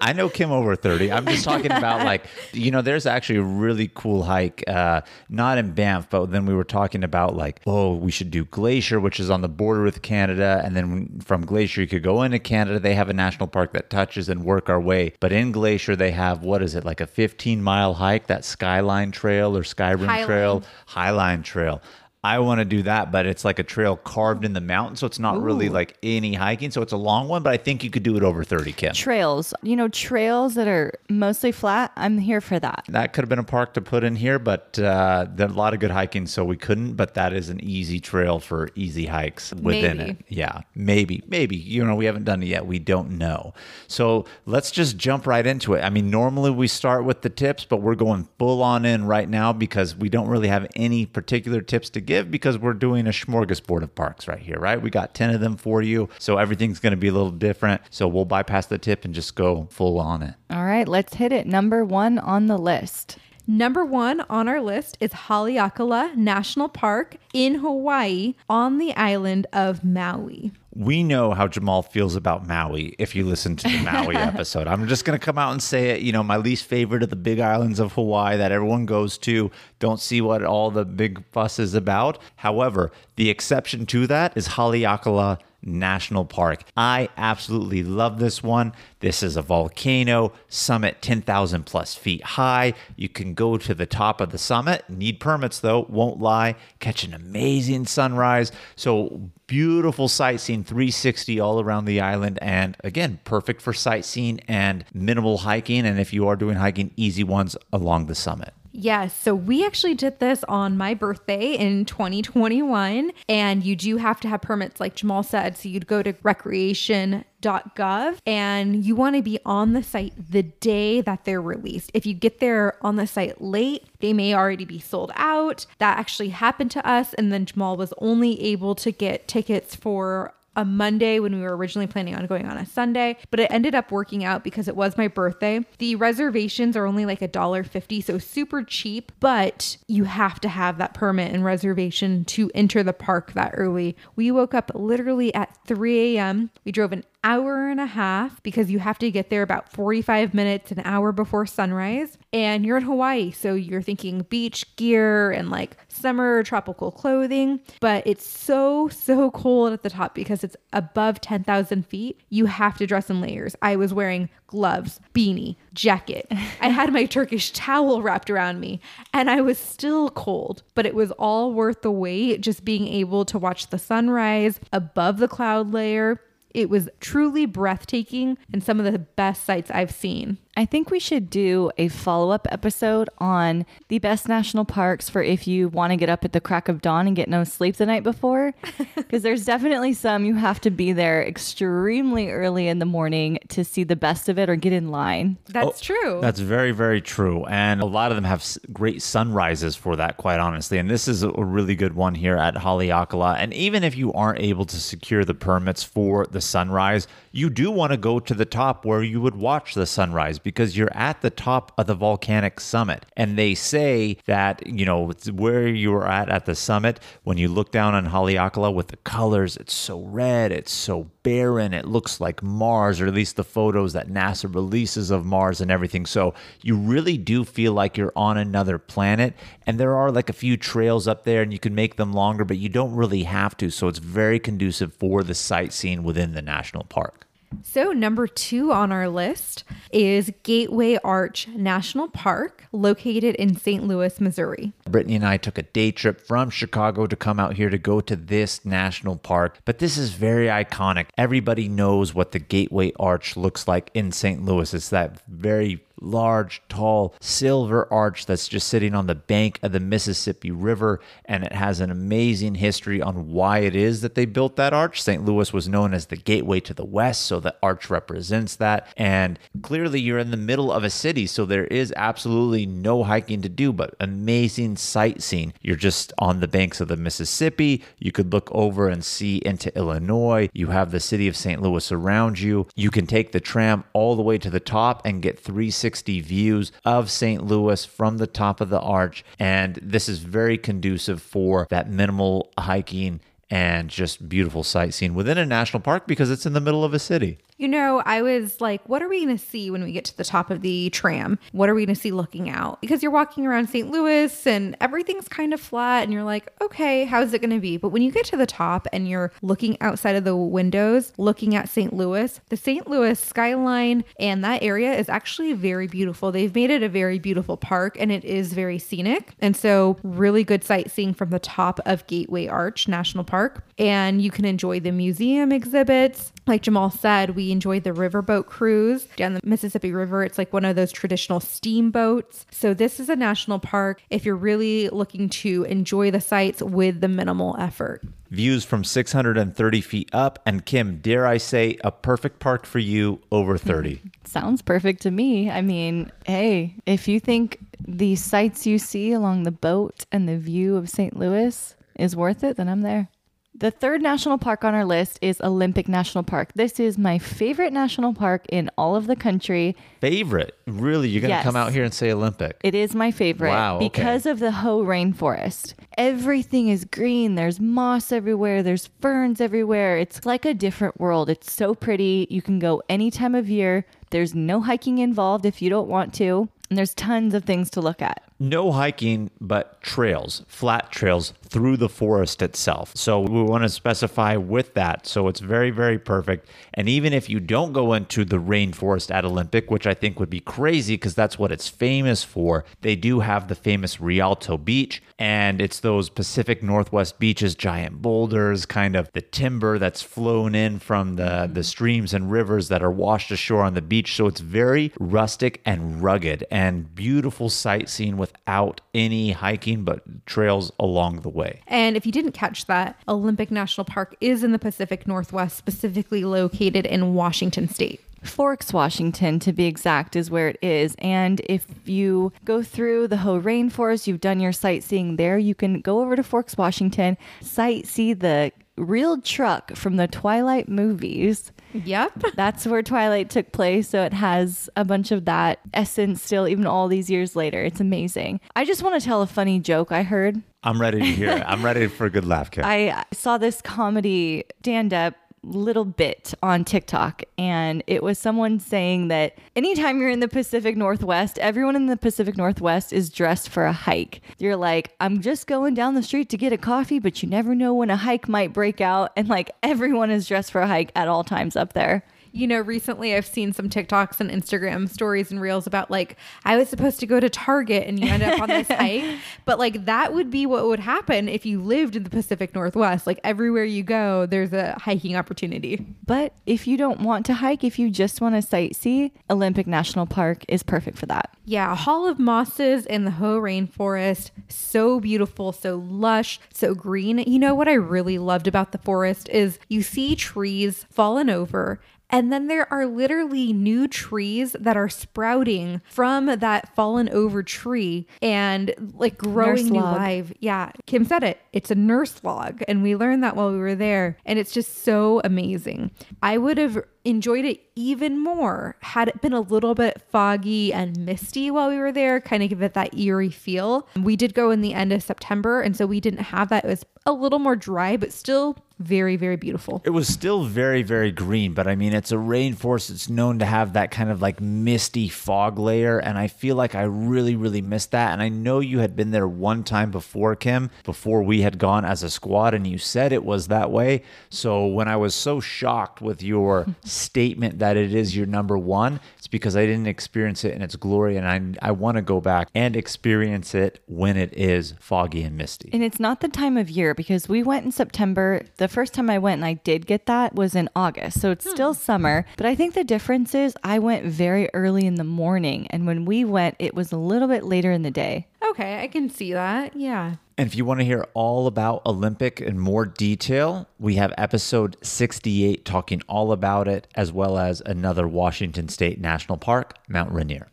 I 0.00 0.12
know 0.12 0.28
Kim 0.28 0.50
over 0.50 0.74
30. 0.76 1.12
I'm 1.12 1.26
just 1.26 1.44
talking 1.44 1.72
about 1.72 2.04
like, 2.04 2.24
you 2.52 2.70
know, 2.70 2.82
there's 2.82 3.06
actually 3.06 3.38
a 3.38 3.42
really 3.42 3.90
cool 3.94 4.22
hike, 4.24 4.64
uh, 4.66 5.02
not 5.28 5.58
in 5.58 5.72
Banff, 5.72 6.10
but 6.10 6.30
then 6.30 6.46
we 6.46 6.54
were 6.54 6.64
talking 6.64 7.04
about 7.04 7.36
like, 7.36 7.60
oh, 7.66 7.94
we 7.94 8.10
should 8.10 8.30
do 8.30 8.44
Glacier, 8.46 9.00
which 9.00 9.20
is 9.20 9.30
on 9.30 9.40
the 9.40 9.48
border 9.48 9.82
with 9.82 10.02
Canada. 10.02 10.60
And 10.64 10.74
then 10.76 11.20
from 11.20 11.44
Glacier, 11.46 11.82
you 11.82 11.86
could 11.86 12.02
go 12.02 12.22
into 12.22 12.38
Canada. 12.38 12.78
They 12.78 12.94
have 12.94 13.08
a 13.08 13.14
national 13.14 13.48
park 13.48 13.72
that 13.72 13.90
touches 13.90 14.28
and 14.28 14.44
work 14.44 14.68
our 14.68 14.80
way. 14.80 15.14
But 15.20 15.32
in 15.32 15.52
Glacier, 15.52 15.96
they 15.96 16.10
have, 16.10 16.42
what 16.42 16.62
is 16.62 16.74
it, 16.74 16.84
like 16.84 17.00
a 17.00 17.06
15 17.06 17.62
mile 17.62 17.94
hike, 17.94 18.26
that 18.26 18.44
Skyline 18.44 19.12
Trail 19.12 19.56
or 19.56 19.62
Skyrim 19.62 20.06
Highline. 20.06 20.26
Trail, 20.26 20.62
Highline 20.88 21.44
Trail. 21.44 21.80
I 22.24 22.38
want 22.38 22.60
to 22.60 22.64
do 22.64 22.82
that, 22.84 23.10
but 23.10 23.26
it's 23.26 23.44
like 23.44 23.58
a 23.58 23.64
trail 23.64 23.96
carved 23.96 24.44
in 24.44 24.52
the 24.52 24.60
mountain. 24.60 24.94
So 24.94 25.08
it's 25.08 25.18
not 25.18 25.42
really 25.42 25.68
like 25.68 25.96
any 26.04 26.34
hiking. 26.34 26.70
So 26.70 26.80
it's 26.80 26.92
a 26.92 26.96
long 26.96 27.26
one, 27.26 27.42
but 27.42 27.52
I 27.52 27.56
think 27.56 27.82
you 27.82 27.90
could 27.90 28.04
do 28.04 28.16
it 28.16 28.22
over 28.22 28.44
30, 28.44 28.72
Kim. 28.74 28.92
trails, 28.94 29.52
you 29.64 29.74
know, 29.74 29.88
trails 29.88 30.54
that 30.54 30.68
are 30.68 30.92
mostly 31.08 31.50
flat. 31.50 31.90
I'm 31.96 32.18
here 32.18 32.40
for 32.40 32.60
that. 32.60 32.84
That 32.90 33.12
could 33.12 33.22
have 33.22 33.28
been 33.28 33.40
a 33.40 33.44
park 33.44 33.74
to 33.74 33.80
put 33.80 34.04
in 34.04 34.14
here, 34.14 34.38
but 34.38 34.78
uh, 34.78 35.26
there's 35.34 35.50
a 35.50 35.54
lot 35.54 35.74
of 35.74 35.80
good 35.80 35.90
hiking, 35.90 36.28
so 36.28 36.44
we 36.44 36.56
couldn't. 36.56 36.92
But 36.94 37.14
that 37.14 37.32
is 37.32 37.48
an 37.48 37.58
easy 37.60 37.98
trail 37.98 38.38
for 38.38 38.68
easy 38.76 39.06
hikes 39.06 39.52
within 39.54 39.96
Maybe. 39.96 40.10
it. 40.10 40.24
Yeah, 40.28 40.60
maybe, 40.76 41.24
maybe. 41.26 41.56
You 41.56 41.84
know, 41.84 41.96
we 41.96 42.04
haven't 42.04 42.24
done 42.24 42.40
it 42.44 42.46
yet. 42.46 42.66
We 42.66 42.78
don't 42.78 43.18
know. 43.18 43.52
So 43.88 44.26
let's 44.46 44.70
just 44.70 44.96
jump 44.96 45.26
right 45.26 45.44
into 45.44 45.74
it. 45.74 45.80
I 45.80 45.90
mean, 45.90 46.08
normally 46.08 46.52
we 46.52 46.68
start 46.68 47.04
with 47.04 47.22
the 47.22 47.30
tips, 47.30 47.64
but 47.64 47.78
we're 47.78 47.96
going 47.96 48.28
full 48.38 48.62
on 48.62 48.84
in 48.84 49.06
right 49.06 49.28
now 49.28 49.52
because 49.52 49.96
we 49.96 50.08
don't 50.08 50.28
really 50.28 50.48
have 50.48 50.68
any 50.76 51.04
particular 51.04 51.60
tips 51.60 51.90
to 51.90 52.00
give 52.00 52.11
because 52.20 52.58
we're 52.58 52.74
doing 52.74 53.06
a 53.06 53.10
smorgasbord 53.10 53.82
of 53.82 53.94
parks 53.94 54.28
right 54.28 54.38
here, 54.38 54.58
right? 54.58 54.80
We 54.80 54.90
got 54.90 55.14
10 55.14 55.30
of 55.34 55.40
them 55.40 55.56
for 55.56 55.82
you. 55.82 56.08
So 56.18 56.38
everything's 56.38 56.78
going 56.78 56.92
to 56.92 56.96
be 56.96 57.08
a 57.08 57.12
little 57.12 57.30
different. 57.30 57.82
So 57.90 58.06
we'll 58.08 58.24
bypass 58.24 58.66
the 58.66 58.78
tip 58.78 59.04
and 59.04 59.14
just 59.14 59.34
go 59.34 59.68
full 59.70 59.98
on 59.98 60.22
it. 60.22 60.34
All 60.50 60.64
right, 60.64 60.86
let's 60.86 61.14
hit 61.14 61.32
it. 61.32 61.46
Number 61.46 61.84
one 61.84 62.18
on 62.18 62.46
the 62.46 62.58
list. 62.58 63.18
Number 63.46 63.84
one 63.84 64.20
on 64.30 64.48
our 64.48 64.60
list 64.60 64.96
is 65.00 65.10
Haleakala 65.12 66.14
National 66.14 66.68
Park 66.68 67.16
in 67.34 67.56
Hawaii 67.56 68.34
on 68.48 68.78
the 68.78 68.94
island 68.94 69.48
of 69.52 69.82
Maui. 69.82 70.52
We 70.74 71.02
know 71.02 71.32
how 71.32 71.48
Jamal 71.48 71.82
feels 71.82 72.16
about 72.16 72.46
Maui 72.46 72.94
if 72.98 73.14
you 73.14 73.26
listen 73.26 73.56
to 73.56 73.68
the 73.68 73.78
Maui 73.82 74.16
episode. 74.30 74.66
I'm 74.66 74.88
just 74.88 75.04
going 75.04 75.18
to 75.18 75.24
come 75.24 75.36
out 75.36 75.52
and 75.52 75.62
say 75.62 75.90
it. 75.90 76.00
You 76.00 76.12
know, 76.12 76.22
my 76.22 76.38
least 76.38 76.64
favorite 76.64 77.02
of 77.02 77.10
the 77.10 77.16
big 77.16 77.40
islands 77.40 77.78
of 77.78 77.92
Hawaii 77.92 78.38
that 78.38 78.52
everyone 78.52 78.86
goes 78.86 79.18
to. 79.18 79.50
Don't 79.80 80.00
see 80.00 80.22
what 80.22 80.42
all 80.42 80.70
the 80.70 80.86
big 80.86 81.22
fuss 81.30 81.58
is 81.58 81.74
about. 81.74 82.18
However, 82.36 82.90
the 83.16 83.28
exception 83.28 83.84
to 83.86 84.06
that 84.06 84.34
is 84.34 84.48
Haleakala 84.48 85.38
National 85.62 86.24
Park. 86.24 86.64
I 86.76 87.08
absolutely 87.16 87.82
love 87.82 88.18
this 88.18 88.42
one. 88.42 88.72
This 89.00 89.22
is 89.22 89.36
a 89.36 89.42
volcano, 89.42 90.32
summit 90.48 91.02
10,000 91.02 91.64
plus 91.64 91.94
feet 91.94 92.22
high. 92.22 92.74
You 92.96 93.08
can 93.08 93.34
go 93.34 93.56
to 93.58 93.74
the 93.74 93.86
top 93.86 94.20
of 94.20 94.30
the 94.30 94.38
summit, 94.38 94.84
need 94.88 95.20
permits 95.20 95.60
though, 95.60 95.86
won't 95.88 96.20
lie, 96.20 96.56
catch 96.80 97.04
an 97.04 97.14
amazing 97.14 97.86
sunrise. 97.86 98.52
So 98.76 99.30
beautiful 99.46 100.08
sightseeing 100.08 100.64
360 100.64 101.38
all 101.38 101.60
around 101.60 101.84
the 101.84 102.00
island 102.00 102.38
and 102.40 102.76
again 102.82 103.20
perfect 103.24 103.60
for 103.60 103.74
sightseeing 103.74 104.40
and 104.48 104.84
minimal 104.94 105.38
hiking 105.38 105.84
and 105.84 106.00
if 106.00 106.12
you 106.12 106.26
are 106.26 106.36
doing 106.36 106.56
hiking 106.56 106.90
easy 106.96 107.22
ones 107.22 107.54
along 107.70 108.06
the 108.06 108.14
summit 108.14 108.54
Yes. 108.72 109.14
So 109.14 109.34
we 109.34 109.64
actually 109.64 109.94
did 109.94 110.18
this 110.18 110.42
on 110.44 110.78
my 110.78 110.94
birthday 110.94 111.52
in 111.54 111.84
2021. 111.84 113.12
And 113.28 113.62
you 113.62 113.76
do 113.76 113.98
have 113.98 114.18
to 114.20 114.28
have 114.28 114.40
permits, 114.40 114.80
like 114.80 114.94
Jamal 114.94 115.22
said. 115.22 115.58
So 115.58 115.68
you'd 115.68 115.86
go 115.86 116.02
to 116.02 116.14
recreation.gov 116.22 118.18
and 118.26 118.84
you 118.84 118.96
want 118.96 119.16
to 119.16 119.22
be 119.22 119.38
on 119.44 119.74
the 119.74 119.82
site 119.82 120.14
the 120.30 120.42
day 120.42 121.02
that 121.02 121.24
they're 121.24 121.42
released. 121.42 121.90
If 121.92 122.06
you 122.06 122.14
get 122.14 122.40
there 122.40 122.76
on 122.80 122.96
the 122.96 123.06
site 123.06 123.42
late, 123.42 123.84
they 124.00 124.14
may 124.14 124.34
already 124.34 124.64
be 124.64 124.80
sold 124.80 125.12
out. 125.16 125.66
That 125.78 125.98
actually 125.98 126.30
happened 126.30 126.70
to 126.72 126.86
us. 126.88 127.12
And 127.14 127.30
then 127.30 127.44
Jamal 127.44 127.76
was 127.76 127.92
only 127.98 128.40
able 128.42 128.74
to 128.76 128.90
get 128.90 129.28
tickets 129.28 129.76
for 129.76 130.32
a 130.56 130.64
Monday 130.64 131.18
when 131.18 131.34
we 131.34 131.42
were 131.42 131.56
originally 131.56 131.86
planning 131.86 132.14
on 132.14 132.26
going 132.26 132.46
on 132.46 132.58
a 132.58 132.66
Sunday, 132.66 133.16
but 133.30 133.40
it 133.40 133.50
ended 133.50 133.74
up 133.74 133.90
working 133.90 134.24
out 134.24 134.44
because 134.44 134.68
it 134.68 134.76
was 134.76 134.96
my 134.96 135.08
birthday. 135.08 135.64
The 135.78 135.94
reservations 135.96 136.76
are 136.76 136.86
only 136.86 137.06
like 137.06 137.22
a 137.22 137.28
dollar 137.28 137.64
fifty, 137.64 138.00
so 138.00 138.18
super 138.18 138.62
cheap, 138.62 139.12
but 139.20 139.76
you 139.88 140.04
have 140.04 140.40
to 140.40 140.48
have 140.48 140.78
that 140.78 140.94
permit 140.94 141.32
and 141.32 141.44
reservation 141.44 142.24
to 142.26 142.50
enter 142.54 142.82
the 142.82 142.92
park 142.92 143.32
that 143.32 143.52
early. 143.54 143.96
We 144.16 144.30
woke 144.30 144.54
up 144.54 144.70
literally 144.74 145.34
at 145.34 145.56
3 145.66 146.16
a.m. 146.16 146.50
We 146.64 146.72
drove 146.72 146.92
an 146.92 147.04
hour 147.24 147.68
and 147.68 147.80
a 147.80 147.86
half 147.86 148.42
because 148.42 148.70
you 148.70 148.78
have 148.80 148.98
to 148.98 149.10
get 149.10 149.30
there 149.30 149.42
about 149.42 149.70
45 149.70 150.34
minutes, 150.34 150.72
an 150.72 150.82
hour 150.84 151.12
before 151.12 151.46
sunrise. 151.46 152.18
And 152.32 152.64
you're 152.64 152.78
in 152.78 152.84
Hawaii, 152.84 153.30
so 153.30 153.54
you're 153.54 153.82
thinking 153.82 154.22
beach 154.28 154.74
gear 154.76 155.30
and 155.30 155.50
like 155.50 155.76
summer 155.88 156.42
tropical 156.42 156.90
clothing. 156.90 157.60
But 157.80 158.06
it's 158.06 158.26
so, 158.26 158.88
so 158.88 159.30
cold 159.30 159.72
at 159.72 159.82
the 159.82 159.90
top 159.90 160.14
because 160.14 160.42
it's 160.42 160.56
above 160.72 161.20
10,000 161.20 161.86
feet. 161.86 162.20
You 162.28 162.46
have 162.46 162.76
to 162.78 162.86
dress 162.86 163.10
in 163.10 163.20
layers. 163.20 163.54
I 163.62 163.76
was 163.76 163.94
wearing 163.94 164.28
gloves, 164.46 165.00
beanie, 165.14 165.56
jacket. 165.72 166.26
I 166.60 166.68
had 166.68 166.92
my 166.92 167.04
Turkish 167.06 167.52
towel 167.52 168.02
wrapped 168.02 168.30
around 168.30 168.60
me 168.60 168.80
and 169.14 169.30
I 169.30 169.40
was 169.40 169.58
still 169.58 170.10
cold, 170.10 170.62
but 170.74 170.86
it 170.86 170.94
was 170.94 171.10
all 171.12 171.52
worth 171.52 171.82
the 171.82 171.90
wait 171.90 172.40
just 172.40 172.64
being 172.64 172.88
able 172.88 173.24
to 173.26 173.38
watch 173.38 173.68
the 173.68 173.78
sunrise 173.78 174.60
above 174.72 175.18
the 175.18 175.28
cloud 175.28 175.72
layer 175.72 176.20
it 176.54 176.70
was 176.70 176.88
truly 177.00 177.46
breathtaking 177.46 178.38
and 178.52 178.62
some 178.62 178.78
of 178.78 178.90
the 178.90 178.98
best 178.98 179.44
sights 179.44 179.70
I've 179.70 179.90
seen. 179.90 180.38
I 180.54 180.66
think 180.66 180.90
we 180.90 180.98
should 180.98 181.30
do 181.30 181.70
a 181.78 181.88
follow 181.88 182.30
up 182.30 182.46
episode 182.50 183.08
on 183.18 183.64
the 183.88 183.98
best 183.98 184.28
national 184.28 184.66
parks 184.66 185.08
for 185.08 185.22
if 185.22 185.46
you 185.46 185.68
want 185.68 185.92
to 185.92 185.96
get 185.96 186.10
up 186.10 186.26
at 186.26 186.32
the 186.32 186.42
crack 186.42 186.68
of 186.68 186.82
dawn 186.82 187.06
and 187.06 187.16
get 187.16 187.28
no 187.28 187.42
sleep 187.44 187.76
the 187.76 187.86
night 187.86 188.02
before. 188.02 188.54
Because 188.94 189.22
there's 189.22 189.44
definitely 189.44 189.92
some 189.92 190.24
you 190.24 190.36
have 190.36 190.60
to 190.62 190.70
be 190.70 190.92
there 190.92 191.22
extremely 191.22 192.30
early 192.30 192.66
in 192.68 192.78
the 192.78 192.86
morning 192.86 193.38
to 193.48 193.62
see 193.62 193.84
the 193.84 193.96
best 193.96 194.28
of 194.30 194.38
it 194.38 194.48
or 194.48 194.56
get 194.56 194.72
in 194.72 194.88
line. 194.88 195.36
That's 195.48 195.80
oh, 195.80 195.84
true. 195.84 196.18
That's 196.22 196.40
very, 196.40 196.72
very 196.72 197.02
true. 197.02 197.44
And 197.44 197.82
a 197.82 197.86
lot 197.86 198.10
of 198.10 198.16
them 198.16 198.24
have 198.24 198.46
great 198.72 199.02
sunrises 199.02 199.76
for 199.76 199.96
that, 199.96 200.16
quite 200.16 200.40
honestly. 200.40 200.78
And 200.78 200.88
this 200.88 201.08
is 201.08 201.22
a 201.22 201.30
really 201.30 201.74
good 201.74 201.94
one 201.94 202.14
here 202.14 202.36
at 202.36 202.54
Haleakala. 202.54 203.36
And 203.38 203.52
even 203.52 203.84
if 203.84 203.96
you 203.96 204.14
aren't 204.14 204.40
able 204.40 204.64
to 204.66 204.76
secure 204.76 205.24
the 205.26 205.34
permits 205.34 205.82
for 205.82 206.26
the 206.26 206.40
sunrise, 206.40 207.06
you 207.32 207.50
do 207.50 207.70
want 207.70 207.92
to 207.92 207.98
go 207.98 208.18
to 208.18 208.34
the 208.34 208.46
top 208.46 208.86
where 208.86 209.02
you 209.02 209.20
would 209.20 209.36
watch 209.36 209.74
the 209.74 209.86
sunrise 209.86 210.38
because 210.42 210.76
you're 210.76 210.92
at 210.92 211.20
the 211.20 211.30
top 211.30 211.72
of 211.78 211.86
the 211.86 211.94
volcanic 211.94 212.60
summit. 212.60 213.06
And 213.16 213.38
they 213.38 213.54
say 213.54 214.18
that, 214.26 214.66
you 214.66 214.84
know, 214.84 215.12
where 215.32 215.66
you're 215.66 216.06
at 216.06 216.28
at 216.28 216.46
the 216.46 216.54
summit, 216.54 217.00
when 217.24 217.38
you 217.38 217.48
look 217.48 217.70
down 217.70 217.94
on 217.94 218.06
Haleakala 218.06 218.74
with 218.74 218.88
the 218.88 218.96
colors, 218.98 219.56
it's 219.56 219.74
so 219.74 220.00
red, 220.00 220.52
it's 220.52 220.72
so 220.72 221.10
barren, 221.22 221.72
it 221.72 221.86
looks 221.86 222.20
like 222.20 222.42
Mars, 222.42 223.00
or 223.00 223.06
at 223.06 223.14
least 223.14 223.36
the 223.36 223.44
photos 223.44 223.92
that 223.92 224.08
NASA 224.08 224.52
releases 224.52 225.10
of 225.10 225.24
Mars 225.24 225.60
and 225.60 225.70
everything. 225.70 226.06
So 226.06 226.34
you 226.62 226.76
really 226.76 227.16
do 227.16 227.44
feel 227.44 227.72
like 227.72 227.96
you're 227.96 228.12
on 228.16 228.36
another 228.36 228.78
planet. 228.78 229.34
And 229.66 229.78
there 229.78 229.94
are 229.94 230.10
like 230.10 230.28
a 230.28 230.34
few 230.34 230.56
trails 230.56 231.06
up 231.06 231.24
there 231.24 231.42
and 231.42 231.52
you 231.52 231.58
can 231.58 231.74
make 231.74 231.96
them 231.96 232.12
longer, 232.12 232.44
but 232.44 232.58
you 232.58 232.68
don't 232.68 232.94
really 232.94 233.24
have 233.24 233.56
to. 233.58 233.70
So 233.70 233.88
it's 233.88 233.98
very 233.98 234.38
conducive 234.38 234.94
for 234.94 235.22
the 235.22 235.34
sightseeing 235.34 236.02
within 236.02 236.34
the 236.34 236.42
national 236.42 236.84
park. 236.84 237.26
So, 237.62 237.92
number 237.92 238.26
two 238.26 238.72
on 238.72 238.92
our 238.92 239.08
list 239.08 239.64
is 239.92 240.30
Gateway 240.42 240.98
Arch 241.04 241.48
National 241.48 242.08
Park, 242.08 242.64
located 242.72 243.34
in 243.36 243.56
St. 243.56 243.86
Louis, 243.86 244.20
Missouri. 244.20 244.72
Brittany 244.88 245.16
and 245.16 245.26
I 245.26 245.36
took 245.36 245.58
a 245.58 245.62
day 245.62 245.90
trip 245.90 246.20
from 246.20 246.50
Chicago 246.50 247.06
to 247.06 247.16
come 247.16 247.38
out 247.38 247.54
here 247.54 247.70
to 247.70 247.78
go 247.78 248.00
to 248.00 248.16
this 248.16 248.64
national 248.64 249.16
park, 249.16 249.58
but 249.64 249.78
this 249.78 249.96
is 249.96 250.12
very 250.12 250.46
iconic. 250.46 251.06
Everybody 251.16 251.68
knows 251.68 252.14
what 252.14 252.32
the 252.32 252.38
Gateway 252.38 252.92
Arch 252.98 253.36
looks 253.36 253.68
like 253.68 253.90
in 253.94 254.12
St. 254.12 254.44
Louis. 254.44 254.72
It's 254.72 254.88
that 254.88 255.20
very 255.26 255.84
large, 256.02 256.62
tall 256.68 257.14
silver 257.20 257.90
arch 257.92 258.26
that's 258.26 258.48
just 258.48 258.68
sitting 258.68 258.94
on 258.94 259.06
the 259.06 259.14
bank 259.14 259.58
of 259.62 259.72
the 259.72 259.80
Mississippi 259.80 260.50
River. 260.50 261.00
And 261.24 261.44
it 261.44 261.52
has 261.52 261.80
an 261.80 261.90
amazing 261.90 262.56
history 262.56 263.00
on 263.00 263.30
why 263.30 263.60
it 263.60 263.76
is 263.76 264.00
that 264.00 264.14
they 264.14 264.24
built 264.24 264.56
that 264.56 264.72
arch. 264.72 265.00
St. 265.00 265.24
Louis 265.24 265.52
was 265.52 265.68
known 265.68 265.94
as 265.94 266.06
the 266.06 266.16
gateway 266.16 266.60
to 266.60 266.74
the 266.74 266.84
West, 266.84 267.22
so 267.22 267.40
the 267.40 267.54
arch 267.62 267.90
represents 267.90 268.56
that. 268.56 268.88
And 268.96 269.38
clearly, 269.62 270.00
you're 270.00 270.18
in 270.18 270.30
the 270.30 270.36
middle 270.36 270.72
of 270.72 270.84
a 270.84 270.90
city, 270.90 271.26
so 271.26 271.44
there 271.44 271.66
is 271.66 271.92
absolutely 271.96 272.66
no 272.66 273.04
hiking 273.04 273.42
to 273.42 273.48
do, 273.48 273.72
but 273.72 273.94
amazing 274.00 274.76
sightseeing. 274.76 275.52
You're 275.60 275.76
just 275.76 276.12
on 276.18 276.40
the 276.40 276.48
banks 276.48 276.80
of 276.80 276.88
the 276.88 276.96
Mississippi. 276.96 277.82
You 277.98 278.12
could 278.12 278.32
look 278.32 278.50
over 278.52 278.88
and 278.88 279.04
see 279.04 279.36
into 279.38 279.74
Illinois. 279.76 280.48
You 280.52 280.68
have 280.68 280.90
the 280.90 281.00
city 281.00 281.28
of 281.28 281.36
St. 281.36 281.62
Louis 281.62 281.92
around 281.92 282.40
you. 282.40 282.66
You 282.74 282.90
can 282.90 283.06
take 283.06 283.32
the 283.32 283.40
tram 283.40 283.84
all 283.92 284.16
the 284.16 284.22
way 284.22 284.38
to 284.38 284.50
the 284.50 284.60
top 284.60 285.02
and 285.04 285.22
get 285.22 285.38
360 285.38 285.91
360 285.92 286.20
views 286.20 286.72
of 286.84 287.10
St. 287.10 287.44
Louis 287.44 287.84
from 287.84 288.18
the 288.18 288.26
top 288.26 288.60
of 288.60 288.70
the 288.70 288.80
arch. 288.80 289.24
And 289.38 289.78
this 289.82 290.08
is 290.08 290.20
very 290.20 290.58
conducive 290.58 291.20
for 291.22 291.66
that 291.70 291.90
minimal 291.90 292.50
hiking 292.58 293.20
and 293.50 293.90
just 293.90 294.30
beautiful 294.30 294.64
sightseeing 294.64 295.12
within 295.12 295.36
a 295.36 295.44
national 295.44 295.80
park 295.80 296.06
because 296.06 296.30
it's 296.30 296.46
in 296.46 296.54
the 296.54 296.60
middle 296.60 296.84
of 296.84 296.94
a 296.94 296.98
city. 296.98 297.38
You 297.62 297.68
know, 297.68 298.02
I 298.04 298.22
was 298.22 298.60
like, 298.60 298.88
what 298.88 299.04
are 299.04 299.08
we 299.08 299.24
going 299.24 299.38
to 299.38 299.44
see 299.44 299.70
when 299.70 299.84
we 299.84 299.92
get 299.92 300.04
to 300.06 300.16
the 300.16 300.24
top 300.24 300.50
of 300.50 300.62
the 300.62 300.90
tram? 300.90 301.38
What 301.52 301.68
are 301.68 301.76
we 301.76 301.86
going 301.86 301.94
to 301.94 302.00
see 302.00 302.10
looking 302.10 302.50
out? 302.50 302.80
Because 302.80 303.04
you're 303.04 303.12
walking 303.12 303.46
around 303.46 303.68
St. 303.68 303.88
Louis 303.88 304.48
and 304.48 304.76
everything's 304.80 305.28
kind 305.28 305.54
of 305.54 305.60
flat, 305.60 306.02
and 306.02 306.12
you're 306.12 306.24
like, 306.24 306.52
okay, 306.60 307.04
how's 307.04 307.32
it 307.32 307.40
going 307.40 307.54
to 307.54 307.60
be? 307.60 307.76
But 307.76 307.90
when 307.90 308.02
you 308.02 308.10
get 308.10 308.26
to 308.26 308.36
the 308.36 308.46
top 308.46 308.88
and 308.92 309.08
you're 309.08 309.30
looking 309.42 309.80
outside 309.80 310.16
of 310.16 310.24
the 310.24 310.34
windows, 310.34 311.12
looking 311.18 311.54
at 311.54 311.68
St. 311.68 311.92
Louis, 311.92 312.40
the 312.48 312.56
St. 312.56 312.90
Louis 312.90 313.16
skyline 313.16 314.02
and 314.18 314.42
that 314.42 314.64
area 314.64 314.92
is 314.94 315.08
actually 315.08 315.52
very 315.52 315.86
beautiful. 315.86 316.32
They've 316.32 316.52
made 316.52 316.70
it 316.70 316.82
a 316.82 316.88
very 316.88 317.20
beautiful 317.20 317.56
park 317.56 317.96
and 317.96 318.10
it 318.10 318.24
is 318.24 318.54
very 318.54 318.80
scenic. 318.80 319.36
And 319.38 319.56
so, 319.56 319.98
really 320.02 320.42
good 320.42 320.64
sightseeing 320.64 321.14
from 321.14 321.30
the 321.30 321.38
top 321.38 321.78
of 321.86 322.08
Gateway 322.08 322.48
Arch 322.48 322.88
National 322.88 323.22
Park. 323.22 323.64
And 323.78 324.20
you 324.20 324.32
can 324.32 324.44
enjoy 324.44 324.80
the 324.80 324.90
museum 324.90 325.52
exhibits. 325.52 326.32
Like 326.48 326.62
Jamal 326.62 326.90
said, 326.90 327.36
we 327.36 327.51
enjoyed 327.52 327.84
the 327.84 327.92
riverboat 327.92 328.46
cruise 328.46 329.04
down 329.16 329.34
the 329.34 329.40
Mississippi 329.44 329.92
River. 329.92 330.24
It's 330.24 330.38
like 330.38 330.52
one 330.52 330.64
of 330.64 330.76
those 330.76 330.90
traditional 330.90 331.40
steamboats. 331.40 332.46
So, 332.50 332.74
this 332.74 332.98
is 332.98 333.08
a 333.08 333.16
national 333.16 333.58
park 333.58 334.02
if 334.10 334.24
you're 334.24 334.34
really 334.34 334.88
looking 334.88 335.28
to 335.28 335.64
enjoy 335.64 336.10
the 336.10 336.20
sights 336.20 336.62
with 336.62 337.00
the 337.00 337.08
minimal 337.08 337.56
effort. 337.58 338.02
Views 338.30 338.64
from 338.64 338.82
630 338.82 339.80
feet 339.82 340.08
up. 340.14 340.38
And 340.46 340.64
Kim, 340.64 340.98
dare 340.98 341.26
I 341.26 341.36
say, 341.36 341.76
a 341.84 341.92
perfect 341.92 342.40
park 342.40 342.64
for 342.64 342.78
you 342.78 343.20
over 343.30 343.58
30. 343.58 344.00
Sounds 344.24 344.62
perfect 344.62 345.02
to 345.02 345.10
me. 345.10 345.50
I 345.50 345.60
mean, 345.60 346.10
hey, 346.24 346.74
if 346.86 347.08
you 347.08 347.20
think 347.20 347.58
the 347.86 348.16
sights 348.16 348.66
you 348.66 348.78
see 348.78 349.12
along 349.12 349.42
the 349.42 349.50
boat 349.50 350.06
and 350.10 350.26
the 350.26 350.38
view 350.38 350.76
of 350.76 350.88
St. 350.88 351.14
Louis 351.14 351.76
is 351.98 352.16
worth 352.16 352.42
it, 352.42 352.56
then 352.56 352.70
I'm 352.70 352.80
there. 352.80 353.10
The 353.54 353.70
third 353.70 354.00
national 354.00 354.38
park 354.38 354.64
on 354.64 354.74
our 354.74 354.84
list 354.84 355.18
is 355.20 355.38
Olympic 355.42 355.86
National 355.86 356.24
Park. 356.24 356.52
This 356.54 356.80
is 356.80 356.96
my 356.96 357.18
favorite 357.18 357.72
national 357.72 358.14
park 358.14 358.46
in 358.48 358.70
all 358.78 358.96
of 358.96 359.06
the 359.06 359.14
country. 359.14 359.76
Favorite? 360.00 360.56
Really? 360.66 361.10
You're 361.10 361.20
going 361.20 361.28
to 361.30 361.36
yes. 361.36 361.44
come 361.44 361.54
out 361.54 361.70
here 361.70 361.84
and 361.84 361.92
say 361.92 362.10
Olympic? 362.10 362.56
It 362.64 362.74
is 362.74 362.94
my 362.94 363.10
favorite 363.10 363.50
wow, 363.50 363.76
okay. 363.76 363.88
because 363.88 364.24
of 364.24 364.38
the 364.38 364.52
Hoh 364.52 364.82
rainforest. 364.82 365.74
Everything 365.98 366.68
is 366.68 366.86
green. 366.86 367.34
There's 367.34 367.60
moss 367.60 368.10
everywhere, 368.10 368.62
there's 368.62 368.88
ferns 369.02 369.38
everywhere. 369.38 369.98
It's 369.98 370.24
like 370.24 370.46
a 370.46 370.54
different 370.54 370.98
world. 370.98 371.28
It's 371.28 371.52
so 371.52 371.74
pretty. 371.74 372.26
You 372.30 372.40
can 372.40 372.58
go 372.58 372.82
any 372.88 373.10
time 373.10 373.34
of 373.34 373.50
year. 373.50 373.84
There's 374.10 374.34
no 374.34 374.62
hiking 374.62 374.96
involved 374.96 375.44
if 375.44 375.60
you 375.60 375.68
don't 375.68 375.88
want 375.88 376.14
to. 376.14 376.48
And 376.70 376.78
there's 376.78 376.94
tons 376.94 377.34
of 377.34 377.44
things 377.44 377.68
to 377.72 377.82
look 377.82 378.00
at. 378.00 378.22
No 378.42 378.72
hiking, 378.72 379.30
but 379.40 379.80
trails, 379.82 380.42
flat 380.48 380.90
trails 380.90 381.32
through 381.42 381.76
the 381.76 381.88
forest 381.88 382.42
itself. 382.42 382.92
So 382.96 383.20
we 383.20 383.42
want 383.42 383.62
to 383.62 383.68
specify 383.68 384.36
with 384.36 384.74
that. 384.74 385.06
So 385.06 385.28
it's 385.28 385.40
very, 385.40 385.70
very 385.70 385.98
perfect. 385.98 386.48
And 386.74 386.88
even 386.88 387.12
if 387.12 387.28
you 387.28 387.38
don't 387.38 387.72
go 387.72 387.92
into 387.92 388.24
the 388.24 388.38
rainforest 388.38 389.14
at 389.14 389.24
Olympic, 389.24 389.70
which 389.70 389.86
I 389.86 389.94
think 389.94 390.18
would 390.18 390.30
be 390.30 390.40
crazy 390.40 390.94
because 390.94 391.14
that's 391.14 391.38
what 391.38 391.52
it's 391.52 391.68
famous 391.68 392.24
for, 392.24 392.64
they 392.80 392.96
do 392.96 393.20
have 393.20 393.48
the 393.48 393.54
famous 393.54 394.00
Rialto 394.00 394.58
Beach. 394.58 395.02
And 395.18 395.60
it's 395.60 395.78
those 395.80 396.08
Pacific 396.08 396.62
Northwest 396.62 397.20
beaches, 397.20 397.54
giant 397.54 398.02
boulders, 398.02 398.66
kind 398.66 398.96
of 398.96 399.12
the 399.12 399.20
timber 399.20 399.78
that's 399.78 400.02
flown 400.02 400.54
in 400.54 400.80
from 400.80 401.14
the, 401.14 401.48
the 401.52 401.62
streams 401.62 402.12
and 402.12 402.32
rivers 402.32 402.68
that 402.68 402.82
are 402.82 402.90
washed 402.90 403.30
ashore 403.30 403.62
on 403.62 403.74
the 403.74 403.82
beach. 403.82 404.16
So 404.16 404.26
it's 404.26 404.40
very 404.40 404.92
rustic 404.98 405.60
and 405.64 406.02
rugged 406.02 406.44
and 406.50 406.92
beautiful 406.94 407.48
sightseeing 407.48 408.16
without 408.32 408.80
any 408.94 409.32
hiking, 409.32 409.84
but 409.84 410.02
trails 410.26 410.72
along 410.78 411.20
the 411.20 411.28
way. 411.28 411.60
And 411.66 411.96
if 411.96 412.06
you 412.06 412.12
didn't 412.12 412.32
catch 412.32 412.66
that, 412.66 413.00
Olympic 413.08 413.50
National 413.50 413.84
Park 413.84 414.16
is 414.20 414.42
in 414.42 414.52
the 414.52 414.58
Pacific 414.58 415.06
Northwest, 415.06 415.56
specifically 415.56 416.24
located 416.24 416.86
in 416.86 417.14
Washington 417.14 417.68
State. 417.68 418.00
Forks, 418.22 418.72
Washington, 418.72 419.40
to 419.40 419.52
be 419.52 419.66
exact, 419.66 420.14
is 420.14 420.30
where 420.30 420.48
it 420.48 420.58
is. 420.62 420.94
And 421.00 421.40
if 421.46 421.66
you 421.84 422.32
go 422.44 422.62
through 422.62 423.08
the 423.08 423.16
Hoh 423.16 423.40
Rainforest, 423.40 424.06
you've 424.06 424.20
done 424.20 424.38
your 424.38 424.52
sightseeing 424.52 425.16
there, 425.16 425.38
you 425.38 425.56
can 425.56 425.80
go 425.80 426.00
over 426.00 426.14
to 426.14 426.22
Forks, 426.22 426.56
Washington, 426.56 427.18
sightsee 427.42 428.18
the 428.18 428.52
real 428.76 429.20
truck 429.20 429.76
from 429.76 429.96
the 429.96 430.08
Twilight 430.08 430.68
movies. 430.68 431.52
Yep. 431.72 432.22
That's 432.36 432.66
where 432.66 432.82
Twilight 432.82 433.30
took 433.30 433.52
place. 433.52 433.88
So 433.88 434.02
it 434.02 434.12
has 434.12 434.68
a 434.76 434.84
bunch 434.84 435.10
of 435.10 435.24
that 435.26 435.60
essence 435.74 436.22
still, 436.22 436.48
even 436.48 436.66
all 436.66 436.88
these 436.88 437.10
years 437.10 437.36
later. 437.36 437.62
It's 437.62 437.80
amazing. 437.80 438.40
I 438.56 438.64
just 438.64 438.82
want 438.82 439.00
to 439.00 439.04
tell 439.04 439.22
a 439.22 439.26
funny 439.26 439.58
joke 439.60 439.92
I 439.92 440.02
heard. 440.02 440.42
I'm 440.64 440.80
ready 440.80 441.00
to 441.00 441.04
hear 441.04 441.30
it. 441.30 441.42
I'm 441.46 441.64
ready 441.64 441.88
for 441.88 442.06
a 442.06 442.10
good 442.10 442.24
laugh, 442.24 442.50
Karen. 442.50 442.68
I 442.68 443.04
saw 443.12 443.36
this 443.36 443.60
comedy 443.60 444.44
stand 444.60 444.94
up 444.94 445.14
little 445.44 445.84
bit 445.84 446.34
on 446.42 446.64
TikTok 446.64 447.24
and 447.36 447.82
it 447.86 448.02
was 448.02 448.18
someone 448.18 448.60
saying 448.60 449.08
that 449.08 449.36
anytime 449.56 450.00
you're 450.00 450.10
in 450.10 450.20
the 450.20 450.28
Pacific 450.28 450.76
Northwest, 450.76 451.38
everyone 451.38 451.74
in 451.74 451.86
the 451.86 451.96
Pacific 451.96 452.36
Northwest 452.36 452.92
is 452.92 453.10
dressed 453.10 453.48
for 453.48 453.64
a 453.64 453.72
hike. 453.72 454.20
You're 454.38 454.56
like, 454.56 454.94
I'm 455.00 455.20
just 455.20 455.46
going 455.46 455.74
down 455.74 455.94
the 455.94 456.02
street 456.02 456.28
to 456.30 456.36
get 456.36 456.52
a 456.52 456.58
coffee, 456.58 456.98
but 456.98 457.22
you 457.22 457.28
never 457.28 457.54
know 457.54 457.74
when 457.74 457.90
a 457.90 457.96
hike 457.96 458.28
might 458.28 458.52
break 458.52 458.80
out 458.80 459.10
and 459.16 459.28
like 459.28 459.50
everyone 459.62 460.10
is 460.10 460.28
dressed 460.28 460.52
for 460.52 460.60
a 460.60 460.68
hike 460.68 460.92
at 460.94 461.08
all 461.08 461.24
times 461.24 461.56
up 461.56 461.72
there. 461.72 462.04
You 462.32 462.46
know, 462.46 462.60
recently 462.60 463.14
I've 463.14 463.26
seen 463.26 463.52
some 463.52 463.68
TikToks 463.68 464.18
and 464.20 464.30
Instagram 464.30 464.88
stories 464.88 465.30
and 465.30 465.40
reels 465.40 465.66
about 465.66 465.90
like 465.90 466.16
I 466.44 466.56
was 466.56 466.68
supposed 466.68 466.98
to 467.00 467.06
go 467.06 467.20
to 467.20 467.28
Target 467.28 467.86
and 467.86 468.00
you 468.00 468.10
end 468.10 468.22
up 468.22 468.40
on 468.40 468.48
this 468.48 468.68
hike. 468.70 469.18
But 469.44 469.58
like 469.58 469.84
that 469.84 470.14
would 470.14 470.30
be 470.30 470.46
what 470.46 470.66
would 470.66 470.80
happen 470.80 471.28
if 471.28 471.44
you 471.44 471.60
lived 471.60 471.94
in 471.94 472.04
the 472.04 472.10
Pacific 472.10 472.54
Northwest. 472.54 473.06
Like 473.06 473.20
everywhere 473.22 473.64
you 473.64 473.82
go, 473.82 474.26
there's 474.26 474.52
a 474.52 474.78
hiking 474.80 475.16
opportunity. 475.16 475.84
But 476.06 476.32
if 476.46 476.66
you 476.66 476.76
don't 476.76 477.00
want 477.00 477.26
to 477.26 477.34
hike, 477.34 477.64
if 477.64 477.78
you 477.78 477.90
just 477.90 478.20
want 478.20 478.34
to 478.34 478.46
sightsee, 478.46 479.12
Olympic 479.30 479.66
National 479.66 480.06
Park 480.06 480.44
is 480.48 480.62
perfect 480.62 480.98
for 480.98 481.06
that. 481.06 481.36
Yeah, 481.44 481.74
Hall 481.74 482.06
of 482.06 482.18
Mosses 482.18 482.86
in 482.86 483.04
the 483.04 483.10
Hoh 483.12 483.40
Rainforest. 483.40 484.30
So 484.48 485.00
beautiful, 485.00 485.52
so 485.52 485.76
lush, 485.76 486.38
so 486.52 486.74
green. 486.74 487.18
You 487.18 487.38
know 487.38 487.54
what 487.54 487.68
I 487.68 487.74
really 487.74 488.18
loved 488.18 488.46
about 488.46 488.72
the 488.72 488.78
forest 488.78 489.28
is 489.28 489.58
you 489.68 489.82
see 489.82 490.14
trees 490.14 490.86
fallen 490.90 491.28
over 491.28 491.80
and 492.12 492.32
then 492.32 492.46
there 492.46 492.70
are 492.72 492.86
literally 492.86 493.52
new 493.52 493.88
trees 493.88 494.54
that 494.60 494.76
are 494.76 494.90
sprouting 494.90 495.80
from 495.86 496.26
that 496.26 496.74
fallen 496.76 497.08
over 497.08 497.42
tree 497.42 498.06
and 498.20 498.74
like 498.94 499.16
growing 499.16 499.68
new 499.68 499.80
life. 499.80 500.32
Yeah, 500.40 500.70
Kim 500.86 501.04
said 501.04 501.24
it. 501.24 501.40
It's 501.52 501.70
a 501.70 501.74
nurse 501.74 502.22
log. 502.22 502.62
And 502.68 502.82
we 502.82 502.94
learned 502.94 503.24
that 503.24 503.34
while 503.34 503.50
we 503.50 503.58
were 503.58 503.74
there. 503.74 504.18
And 504.26 504.38
it's 504.38 504.52
just 504.52 504.84
so 504.84 505.20
amazing. 505.24 505.90
I 506.22 506.38
would 506.38 506.58
have 506.58 506.84
enjoyed 507.04 507.44
it 507.44 507.60
even 507.74 508.18
more 508.18 508.76
had 508.80 509.08
it 509.08 509.20
been 509.20 509.32
a 509.32 509.40
little 509.40 509.74
bit 509.74 510.00
foggy 510.10 510.72
and 510.72 510.96
misty 510.98 511.50
while 511.50 511.68
we 511.68 511.78
were 511.78 511.92
there, 511.92 512.20
kind 512.20 512.42
of 512.42 512.48
give 512.48 512.62
it 512.62 512.74
that 512.74 512.96
eerie 512.96 513.30
feel. 513.30 513.88
We 513.96 514.16
did 514.16 514.34
go 514.34 514.50
in 514.50 514.60
the 514.60 514.74
end 514.74 514.92
of 514.92 515.02
September. 515.02 515.60
And 515.60 515.76
so 515.76 515.86
we 515.86 516.00
didn't 516.00 516.24
have 516.24 516.48
that. 516.50 516.64
It 516.64 516.68
was 516.68 516.84
a 517.06 517.12
little 517.12 517.38
more 517.38 517.56
dry, 517.56 517.96
but 517.96 518.12
still 518.12 518.56
very, 518.78 519.16
very 519.16 519.36
beautiful. 519.36 519.80
It 519.84 519.90
was 519.90 520.08
still 520.08 520.44
very, 520.44 520.82
very 520.82 521.12
green, 521.12 521.52
but 521.54 521.66
I 521.68 521.76
mean, 521.76 521.94
it's 521.94 522.12
a 522.12 522.16
rainforest. 522.16 522.90
It's 522.90 523.08
known 523.08 523.38
to 523.38 523.44
have 523.44 523.72
that 523.72 523.90
kind 523.90 524.10
of 524.10 524.20
like 524.20 524.40
misty 524.40 525.08
fog 525.08 525.58
layer. 525.58 525.98
And 525.98 526.18
I 526.18 526.28
feel 526.28 526.56
like 526.56 526.74
I 526.74 526.82
really, 526.82 527.36
really 527.36 527.62
missed 527.62 527.92
that. 527.92 528.12
And 528.12 528.22
I 528.22 528.28
know 528.28 528.60
you 528.60 528.80
had 528.80 528.96
been 528.96 529.12
there 529.12 529.28
one 529.28 529.62
time 529.62 529.90
before, 529.90 530.34
Kim, 530.36 530.70
before 530.84 531.22
we 531.22 531.42
had 531.42 531.58
gone 531.58 531.84
as 531.84 532.02
a 532.02 532.10
squad, 532.10 532.54
and 532.54 532.66
you 532.66 532.78
said 532.78 533.12
it 533.12 533.24
was 533.24 533.48
that 533.48 533.70
way. 533.70 534.02
So 534.30 534.66
when 534.66 534.88
I 534.88 534.96
was 534.96 535.14
so 535.14 535.40
shocked 535.40 536.00
with 536.00 536.22
your 536.22 536.66
statement 536.92 537.58
that 537.58 537.76
it 537.76 537.94
is 537.94 538.16
your 538.16 538.26
number 538.26 538.56
one, 538.58 539.00
it's 539.18 539.26
because 539.26 539.56
I 539.56 539.66
didn't 539.66 539.86
experience 539.86 540.44
it 540.44 540.54
in 540.54 540.62
its 540.62 540.76
glory. 540.76 541.16
And 541.16 541.56
I, 541.62 541.68
I 541.68 541.72
want 541.72 541.96
to 541.96 542.02
go 542.02 542.20
back 542.20 542.48
and 542.54 542.76
experience 542.76 543.54
it 543.54 543.82
when 543.86 544.16
it 544.16 544.32
is 544.36 544.74
foggy 544.78 545.22
and 545.22 545.36
misty. 545.36 545.70
And 545.72 545.82
it's 545.82 546.00
not 546.00 546.20
the 546.20 546.28
time 546.28 546.56
of 546.56 546.70
year 546.70 546.94
because 546.94 547.28
we 547.28 547.42
went 547.42 547.64
in 547.64 547.72
September. 547.72 548.42
The 548.56 548.68
first 548.68 548.94
time 548.94 549.10
I 549.10 549.18
went 549.18 549.38
and 549.38 549.44
I 549.44 549.54
did 549.54 549.86
get 549.86 550.06
that 550.06 550.34
was 550.34 550.54
in 550.54 550.68
August. 550.76 551.20
So 551.20 551.30
it's 551.30 551.48
still 551.48 551.74
hmm. 551.74 551.80
summer. 551.80 552.26
But 552.36 552.46
I 552.46 552.54
think 552.54 552.74
the 552.74 552.84
difference 552.84 553.34
is 553.34 553.54
I 553.62 553.78
went 553.78 554.04
very 554.04 554.48
early 554.54 554.86
in 554.86 554.96
the 554.96 555.04
morning. 555.04 555.66
And 555.70 555.86
when 555.86 556.04
we 556.04 556.24
went, 556.24 556.56
it 556.58 556.74
was 556.74 556.92
a 556.92 556.96
little 556.96 557.28
bit 557.28 557.44
later 557.44 557.72
in 557.72 557.82
the 557.82 557.90
day. 557.90 558.26
Okay, 558.50 558.82
I 558.82 558.88
can 558.88 559.08
see 559.08 559.32
that. 559.32 559.76
Yeah. 559.76 560.16
And 560.36 560.46
if 560.46 560.56
you 560.56 560.64
want 560.64 560.80
to 560.80 560.84
hear 560.84 561.06
all 561.14 561.46
about 561.46 561.86
Olympic 561.86 562.40
in 562.40 562.58
more 562.58 562.84
detail, 562.84 563.68
we 563.78 563.96
have 563.96 564.12
episode 564.18 564.76
68 564.82 565.64
talking 565.64 566.02
all 566.08 566.32
about 566.32 566.68
it, 566.68 566.88
as 566.94 567.12
well 567.12 567.38
as 567.38 567.62
another 567.64 568.08
Washington 568.08 568.68
State 568.68 569.00
National 569.00 569.38
Park, 569.38 569.76
Mount 569.88 570.12
Rainier. 570.12 570.48